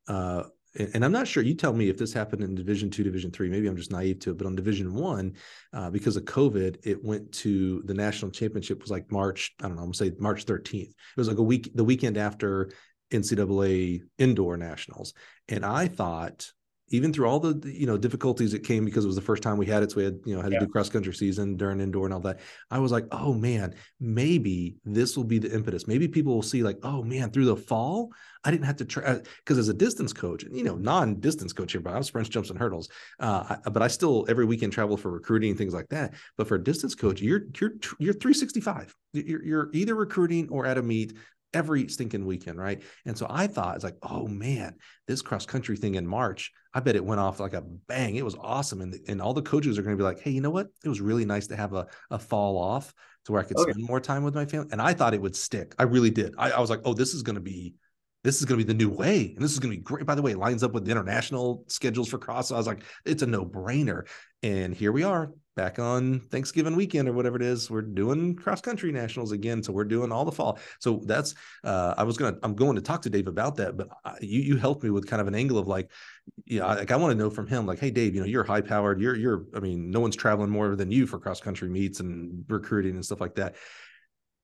[0.08, 0.44] uh,
[0.76, 1.44] and I'm not sure.
[1.44, 3.50] You tell me if this happened in Division Two, Division Three.
[3.50, 5.34] Maybe I'm just naive to it, but on Division One,
[5.72, 9.54] uh, because of COVID, it went to the national championship was like March.
[9.60, 9.82] I don't know.
[9.82, 10.90] I'm gonna say March 13th.
[10.90, 12.72] It was like a week, the weekend after
[13.12, 15.14] NCAA indoor nationals,
[15.48, 16.52] and I thought
[16.94, 19.58] even through all the you know difficulties that came because it was the first time
[19.58, 20.60] we had it so we had you know had yeah.
[20.60, 22.40] to do cross country season during indoor and all that.
[22.72, 25.88] I was like oh man maybe this will be the impetus.
[25.88, 28.12] Maybe people will see like oh man through the fall
[28.46, 31.80] i didn't have to try because as a distance coach you know non-distance coach here
[31.80, 32.90] but i was sprints jumps and hurdles
[33.22, 36.14] uh, I, but i still every weekend travel for recruiting and things like that.
[36.38, 40.78] But for a distance coach you're you're you're 365 you're, you're either recruiting or at
[40.78, 41.14] a meet
[41.54, 42.82] every stinking weekend, right?
[43.06, 44.76] And so I thought it's like, oh man,
[45.08, 48.16] this cross country thing in March, I bet it went off like a bang.
[48.16, 50.42] It was awesome, and and all the coaches are going to be like, hey, you
[50.42, 50.68] know what?
[50.84, 52.94] It was really nice to have a a fall off
[53.26, 53.72] to where I could oh, okay.
[53.72, 54.70] spend more time with my family.
[54.72, 55.76] And I thought it would stick.
[55.80, 56.34] I really did.
[56.38, 57.76] I, I was like, oh, this is going to be
[58.24, 59.34] this is going to be the new way.
[59.36, 60.06] And this is going to be great.
[60.06, 62.50] By the way, it lines up with the international schedules for cross.
[62.50, 64.08] So I was like, it's a no brainer.
[64.42, 67.70] And here we are back on Thanksgiving weekend or whatever it is.
[67.70, 69.62] We're doing cross country nationals again.
[69.62, 70.58] So we're doing all the fall.
[70.80, 73.78] So that's, uh, I was going to, I'm going to talk to Dave about that,
[73.78, 75.92] but I, you, you helped me with kind of an angle of like,
[76.46, 78.28] yeah, you know, like I want to know from him, like, Hey Dave, you know,
[78.28, 81.40] you're high powered, you're, you're, I mean, no one's traveling more than you for cross
[81.40, 83.56] country meets and recruiting and stuff like that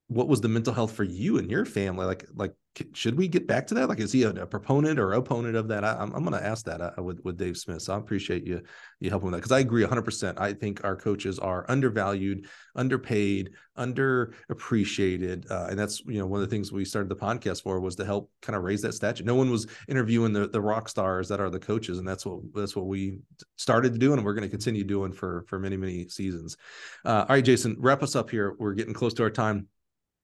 [0.09, 2.03] what was the mental health for you and your family?
[2.03, 2.55] Like, like
[2.93, 3.89] should we get back to that?
[3.89, 5.83] Like, is he a, a proponent or opponent of that?
[5.83, 7.83] I, am I'm, going to ask that uh, with with Dave Smith.
[7.83, 8.61] So I appreciate you
[8.99, 10.01] you helping with that because I agree 100.
[10.01, 16.41] percent I think our coaches are undervalued, underpaid, underappreciated, uh, and that's you know one
[16.41, 18.95] of the things we started the podcast for was to help kind of raise that
[18.95, 19.23] statue.
[19.23, 22.39] No one was interviewing the the rock stars that are the coaches, and that's what
[22.55, 23.19] that's what we
[23.57, 26.57] started doing, and we're going to continue doing for for many many seasons.
[27.05, 28.55] Uh, all right, Jason, wrap us up here.
[28.57, 29.67] We're getting close to our time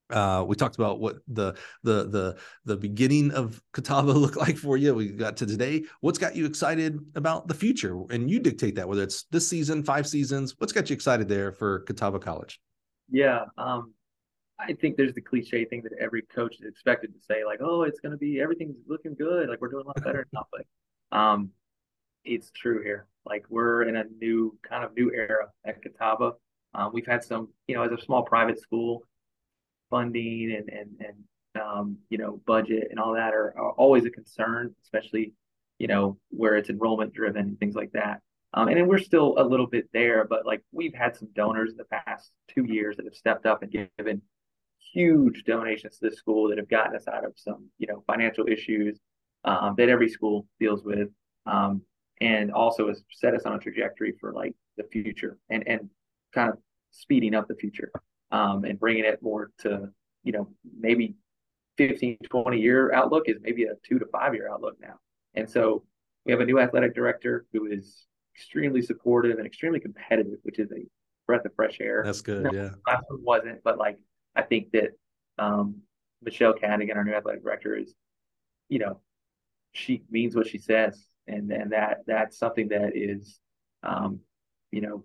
[0.10, 1.53] uh, we talked about what the
[1.84, 4.94] the the the beginning of Catawba looked like for you.
[4.94, 5.84] We got to today.
[6.02, 7.99] What's got you excited about the future?
[8.10, 10.56] And you dictate that, whether it's this season, five seasons.
[10.57, 12.60] What's got you excited there for Catawba College?
[13.10, 13.94] Yeah, um,
[14.60, 17.84] I think there's the cliche thing that every coach is expected to say, like, "Oh,
[17.84, 19.49] it's going to be everything's looking good.
[19.49, 21.49] Like we're doing a lot better now." But um,
[22.23, 23.07] it's true here.
[23.26, 26.34] Like we're in a new kind of new era at Catawba.
[26.76, 29.03] Um, we've had some, you know, as a small private school
[29.89, 34.09] funding and and and um, you know budget and all that are, are, always a
[34.09, 35.33] concern, especially
[35.79, 38.21] you know where it's enrollment driven and things like that.
[38.53, 41.71] Um, and then we're still a little bit there, but like we've had some donors
[41.71, 44.21] in the past two years that have stepped up and given
[44.93, 48.47] huge donations to the school that have gotten us out of some you know financial
[48.47, 48.99] issues
[49.43, 51.09] um, that every school deals with,
[51.45, 51.81] um,
[52.21, 55.89] and also has set us on a trajectory for like the future and and
[56.33, 56.57] kind of
[56.91, 57.91] speeding up the future
[58.31, 59.89] um, and bringing it more to,
[60.23, 61.15] you know, maybe
[61.77, 64.95] 15, 20 year outlook is maybe a two to five year outlook now.
[65.34, 65.84] And so
[66.26, 70.72] we have a new athletic director who is extremely supportive and extremely competitive, which is
[70.72, 70.85] a
[71.27, 72.03] breath of fresh air.
[72.06, 72.43] That's good.
[72.43, 72.69] No, yeah.
[72.88, 73.97] Last one wasn't, but like
[74.35, 74.89] I think that
[75.38, 75.81] um,
[76.22, 77.93] Michelle Cadigan, our new athletic director, is,
[78.69, 78.99] you know,
[79.73, 83.39] she means what she says, and and that that's something that is,
[83.84, 84.19] um,
[84.72, 85.03] you know,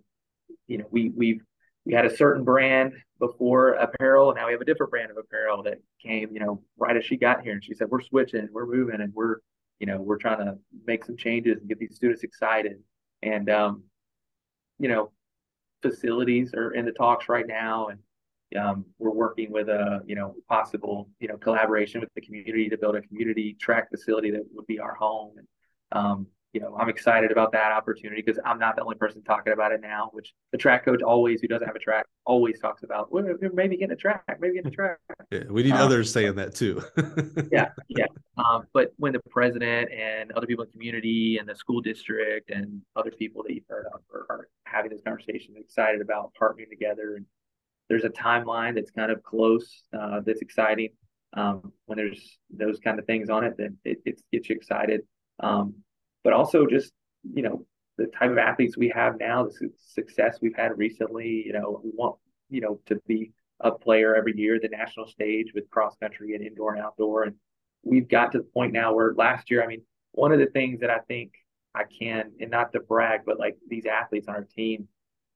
[0.66, 1.42] you know, we we've
[1.84, 5.16] we had a certain brand before apparel, and now we have a different brand of
[5.16, 7.52] apparel that came, you know, right as she got here.
[7.52, 9.36] And she said, "We're switching, we're moving, and we're,
[9.78, 12.82] you know, we're trying to make some changes and get these students excited."
[13.22, 13.84] And, um,
[14.78, 15.12] you know,
[15.82, 18.00] facilities are in the talks right now, and
[18.58, 22.78] um, we're working with a, you know, possible, you know, collaboration with the community to
[22.78, 25.36] build a community track facility that would be our home.
[25.38, 25.46] And,
[25.92, 29.52] um, you know, I'm excited about that opportunity because I'm not the only person talking
[29.52, 32.82] about it now, which the track coach always, who doesn't have a track, always talks
[32.82, 33.24] about, well,
[33.54, 34.98] maybe getting a track, maybe getting a track.
[35.30, 36.82] Yeah, we need um, others saying that too.
[37.52, 38.06] yeah, yeah.
[38.36, 42.50] Um, but when the president and other people in the community and the school district
[42.50, 46.68] and other people that you've heard of are, are having this conversation, excited about partnering
[46.68, 47.26] together, and
[47.88, 50.88] there's a timeline that's kind of close, uh, that's exciting.
[51.34, 55.02] Um, when there's those kind of things on it, then it, it gets you excited.
[55.38, 55.74] Um,
[56.24, 56.92] but also just
[57.34, 57.64] you know
[57.98, 61.42] the type of athletes we have now, the success we've had recently.
[61.46, 62.16] You know, we want
[62.48, 66.44] you know to be a player every year, the national stage with cross country and
[66.44, 67.34] indoor and outdoor, and
[67.82, 69.82] we've got to the point now where last year, I mean,
[70.12, 71.32] one of the things that I think
[71.74, 74.88] I can, and not to brag, but like these athletes on our team,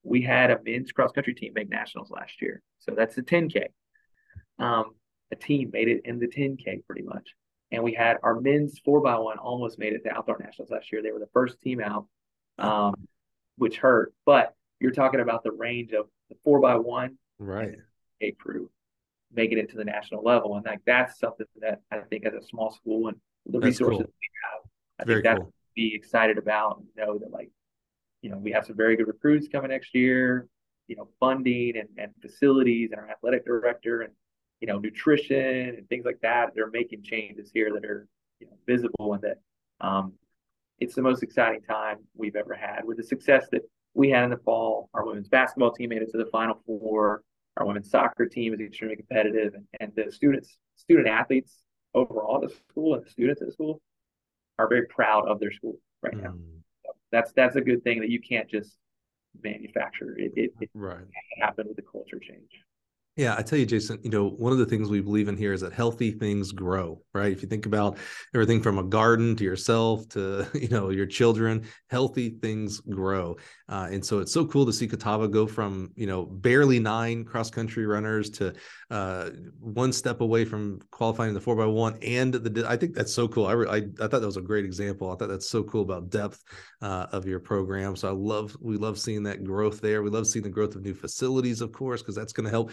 [0.02, 2.62] we had a men's cross country team make nationals last year.
[2.80, 3.66] So that's the 10K.
[4.58, 4.94] Um,
[5.32, 7.34] a team made it in the 10K pretty much
[7.74, 10.92] and we had our men's four by one almost made it to outdoor nationals last
[10.92, 11.02] year.
[11.02, 12.06] They were the first team out,
[12.58, 12.94] um,
[13.56, 14.14] which hurt.
[14.24, 17.76] But you're talking about the range of the four by one, right?
[18.20, 18.70] A crew
[19.32, 22.42] making it to the national level, and like that's something that I think as a
[22.42, 24.14] small school and the that's resources cool.
[24.20, 24.62] we have,
[25.00, 25.52] I very think that's cool.
[25.74, 27.50] be excited about and know that like,
[28.22, 30.48] you know, we have some very good recruits coming next year.
[30.86, 34.12] You know, funding and, and facilities and our athletic director and
[34.60, 36.50] you know, nutrition and things like that.
[36.54, 38.06] They're making changes here that are,
[38.40, 39.38] you know, visible and that
[39.80, 40.14] um,
[40.78, 42.84] it's the most exciting time we've ever had.
[42.84, 43.62] With the success that
[43.94, 47.22] we had in the fall, our women's basketball team made it to the Final Four.
[47.56, 51.62] Our women's soccer team is extremely competitive, and, and the students, student athletes
[51.94, 53.80] overall at the school, and the students at the school
[54.58, 56.30] are very proud of their school right now.
[56.30, 56.62] Mm.
[56.84, 58.76] So that's that's a good thing that you can't just
[59.42, 60.16] manufacture.
[60.18, 60.98] It it, it right.
[61.40, 62.50] happen with the culture change.
[63.16, 65.52] Yeah, I tell you, Jason, you know, one of the things we believe in here
[65.52, 67.30] is that healthy things grow, right?
[67.30, 67.96] If you think about
[68.34, 73.36] everything from a garden to yourself to, you know, your children, healthy things grow.
[73.68, 77.24] Uh, and so it's so cool to see Catawba go from, you know, barely nine
[77.24, 78.52] cross country runners to
[78.90, 79.30] uh,
[79.60, 81.96] one step away from qualifying the four by one.
[82.02, 83.46] And the, I think that's so cool.
[83.46, 85.12] I, I, I thought that was a great example.
[85.12, 86.42] I thought that's so cool about depth
[86.82, 87.94] uh, of your program.
[87.94, 90.02] So I love, we love seeing that growth there.
[90.02, 92.72] We love seeing the growth of new facilities, of course, because that's going to help.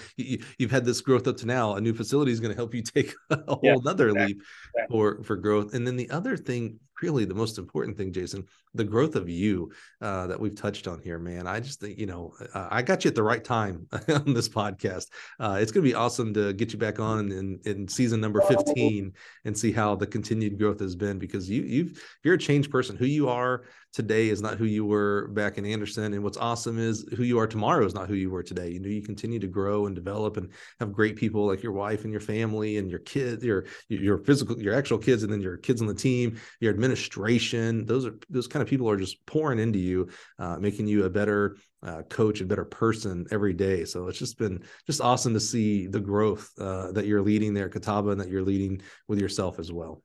[0.57, 1.75] You, have had this growth up to now.
[1.75, 4.35] A new facility is going to help you take a whole yeah, other exactly.
[4.35, 4.43] leap
[4.89, 5.73] for for growth.
[5.73, 9.71] And then the other thing really the most important thing, Jason, the growth of you
[10.01, 11.47] uh, that we've touched on here, man.
[11.47, 14.47] I just think, you know, uh, I got you at the right time on this
[14.47, 15.07] podcast.
[15.39, 18.41] Uh, it's going to be awesome to get you back on in, in season number
[18.41, 19.13] 15
[19.45, 22.95] and see how the continued growth has been because you, you've, you're a changed person.
[22.95, 23.63] Who you are
[23.93, 26.13] today is not who you were back in Anderson.
[26.13, 28.69] And what's awesome is who you are tomorrow is not who you were today.
[28.69, 30.49] You know, you continue to grow and develop and
[30.79, 34.61] have great people like your wife and your family and your kids, your, your physical,
[34.61, 37.85] your actual kids, and then your kids on the team, your administration.
[37.85, 40.09] Those are, those kind of people are just pouring into you,
[40.39, 43.85] uh, making you a better uh, coach and better person every day.
[43.85, 47.69] So it's just been just awesome to see the growth uh, that you're leading there,
[47.69, 50.03] Catawba, and that you're leading with yourself as well.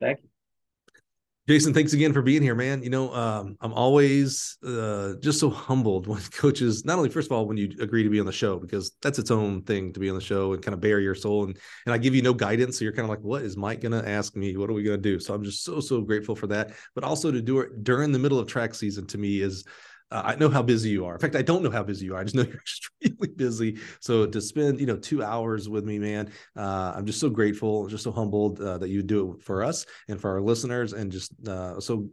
[0.00, 0.27] Thank you.
[1.48, 2.82] Jason, thanks again for being here, man.
[2.82, 7.32] You know, um, I'm always uh, just so humbled when coaches, not only first of
[7.32, 10.00] all, when you agree to be on the show, because that's its own thing to
[10.00, 11.44] be on the show and kind of bare your soul.
[11.44, 11.56] And
[11.86, 14.02] and I give you no guidance, so you're kind of like, what is Mike gonna
[14.04, 14.58] ask me?
[14.58, 15.18] What are we gonna do?
[15.18, 16.72] So I'm just so so grateful for that.
[16.94, 19.64] But also to do it during the middle of track season to me is
[20.10, 21.14] uh, I know how busy you are.
[21.14, 22.20] In fact, I don't know how busy you are.
[22.20, 23.78] I just know you're extremely busy.
[24.00, 27.86] So to spend, you know, two hours with me, man, uh, I'm just so grateful,
[27.88, 31.12] just so humbled uh, that you do it for us and for our listeners, and
[31.12, 32.08] just uh, so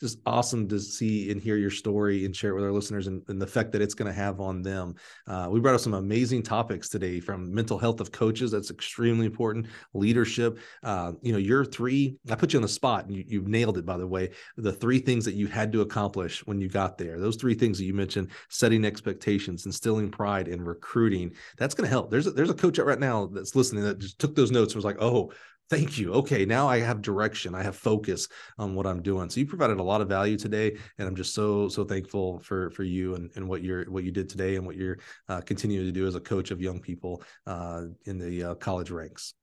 [0.00, 3.22] just awesome to see and hear your story and share it with our listeners and,
[3.28, 4.94] and the effect that it's going to have on them.
[5.26, 8.50] Uh, we brought up some amazing topics today, from mental health of coaches.
[8.50, 9.66] That's extremely important.
[9.92, 10.58] Leadership.
[10.82, 12.16] Uh, you know, your three.
[12.30, 13.84] I put you on the spot, and you, you nailed it.
[13.84, 17.18] By the way, the three things that you had to accomplish when you got there
[17.26, 21.90] those three things that you mentioned setting expectations instilling pride and recruiting that's going to
[21.90, 22.10] help.
[22.10, 24.72] There's a, there's a coach out right now that's listening that just took those notes
[24.72, 25.32] and was like oh
[25.68, 26.12] thank you.
[26.12, 27.54] Okay now i have direction.
[27.54, 28.28] I have focus
[28.58, 29.28] on what i'm doing.
[29.28, 32.70] So you provided a lot of value today and i'm just so so thankful for
[32.70, 34.98] for you and, and what you're what you did today and what you're
[35.28, 38.90] uh, continuing to do as a coach of young people uh, in the uh, college
[38.90, 39.34] ranks.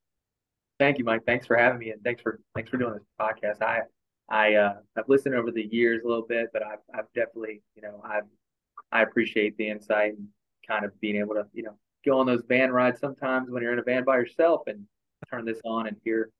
[0.80, 1.22] Thank you mike.
[1.26, 3.62] Thanks for having me and thanks for thanks for doing this podcast.
[3.62, 3.82] I
[4.30, 7.82] I uh, I've listened over the years a little bit, but I've I've definitely you
[7.82, 8.24] know I've
[8.92, 10.28] I appreciate the insight and
[10.68, 13.74] kind of being able to you know go on those van rides sometimes when you're
[13.74, 14.86] in a van by yourself and
[15.30, 16.32] turn this on and hear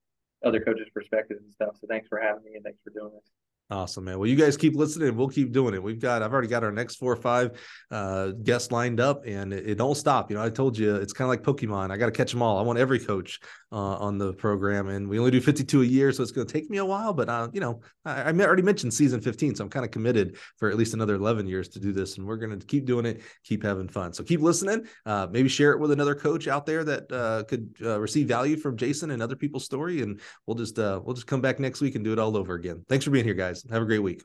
[0.44, 1.78] other coaches' perspectives and stuff.
[1.80, 3.32] So thanks for having me and thanks for doing this.
[3.70, 4.20] Awesome, man.
[4.20, 5.16] Well, you guys keep listening.
[5.16, 5.82] We'll keep doing it.
[5.82, 7.60] We've got, I've already got our next four or five
[7.90, 10.30] uh, guests lined up, and it, it, don't stop.
[10.30, 11.90] You know, I told you it's kind of like Pokemon.
[11.90, 12.60] I got to catch them all.
[12.60, 13.40] I want every coach
[13.72, 16.54] uh, on the program, and we only do 52 a year, so it's going to
[16.54, 17.14] take me a while.
[17.14, 20.38] But uh, you know, I, I, already mentioned season 15, so I'm kind of committed
[20.58, 23.08] for at least another 11 years to do this, and we're going to keep doing
[23.08, 24.14] it, keep having fun.
[24.14, 24.86] So keep listening.
[25.06, 28.58] Uh, maybe share it with another coach out there that uh, could uh, receive value
[28.58, 31.82] from Jason and other people's story, and we'll just uh, we'll just come back next
[31.82, 32.86] week and do it all over again.
[32.88, 33.63] Thanks for being here, guys.
[33.70, 34.24] Have a great week.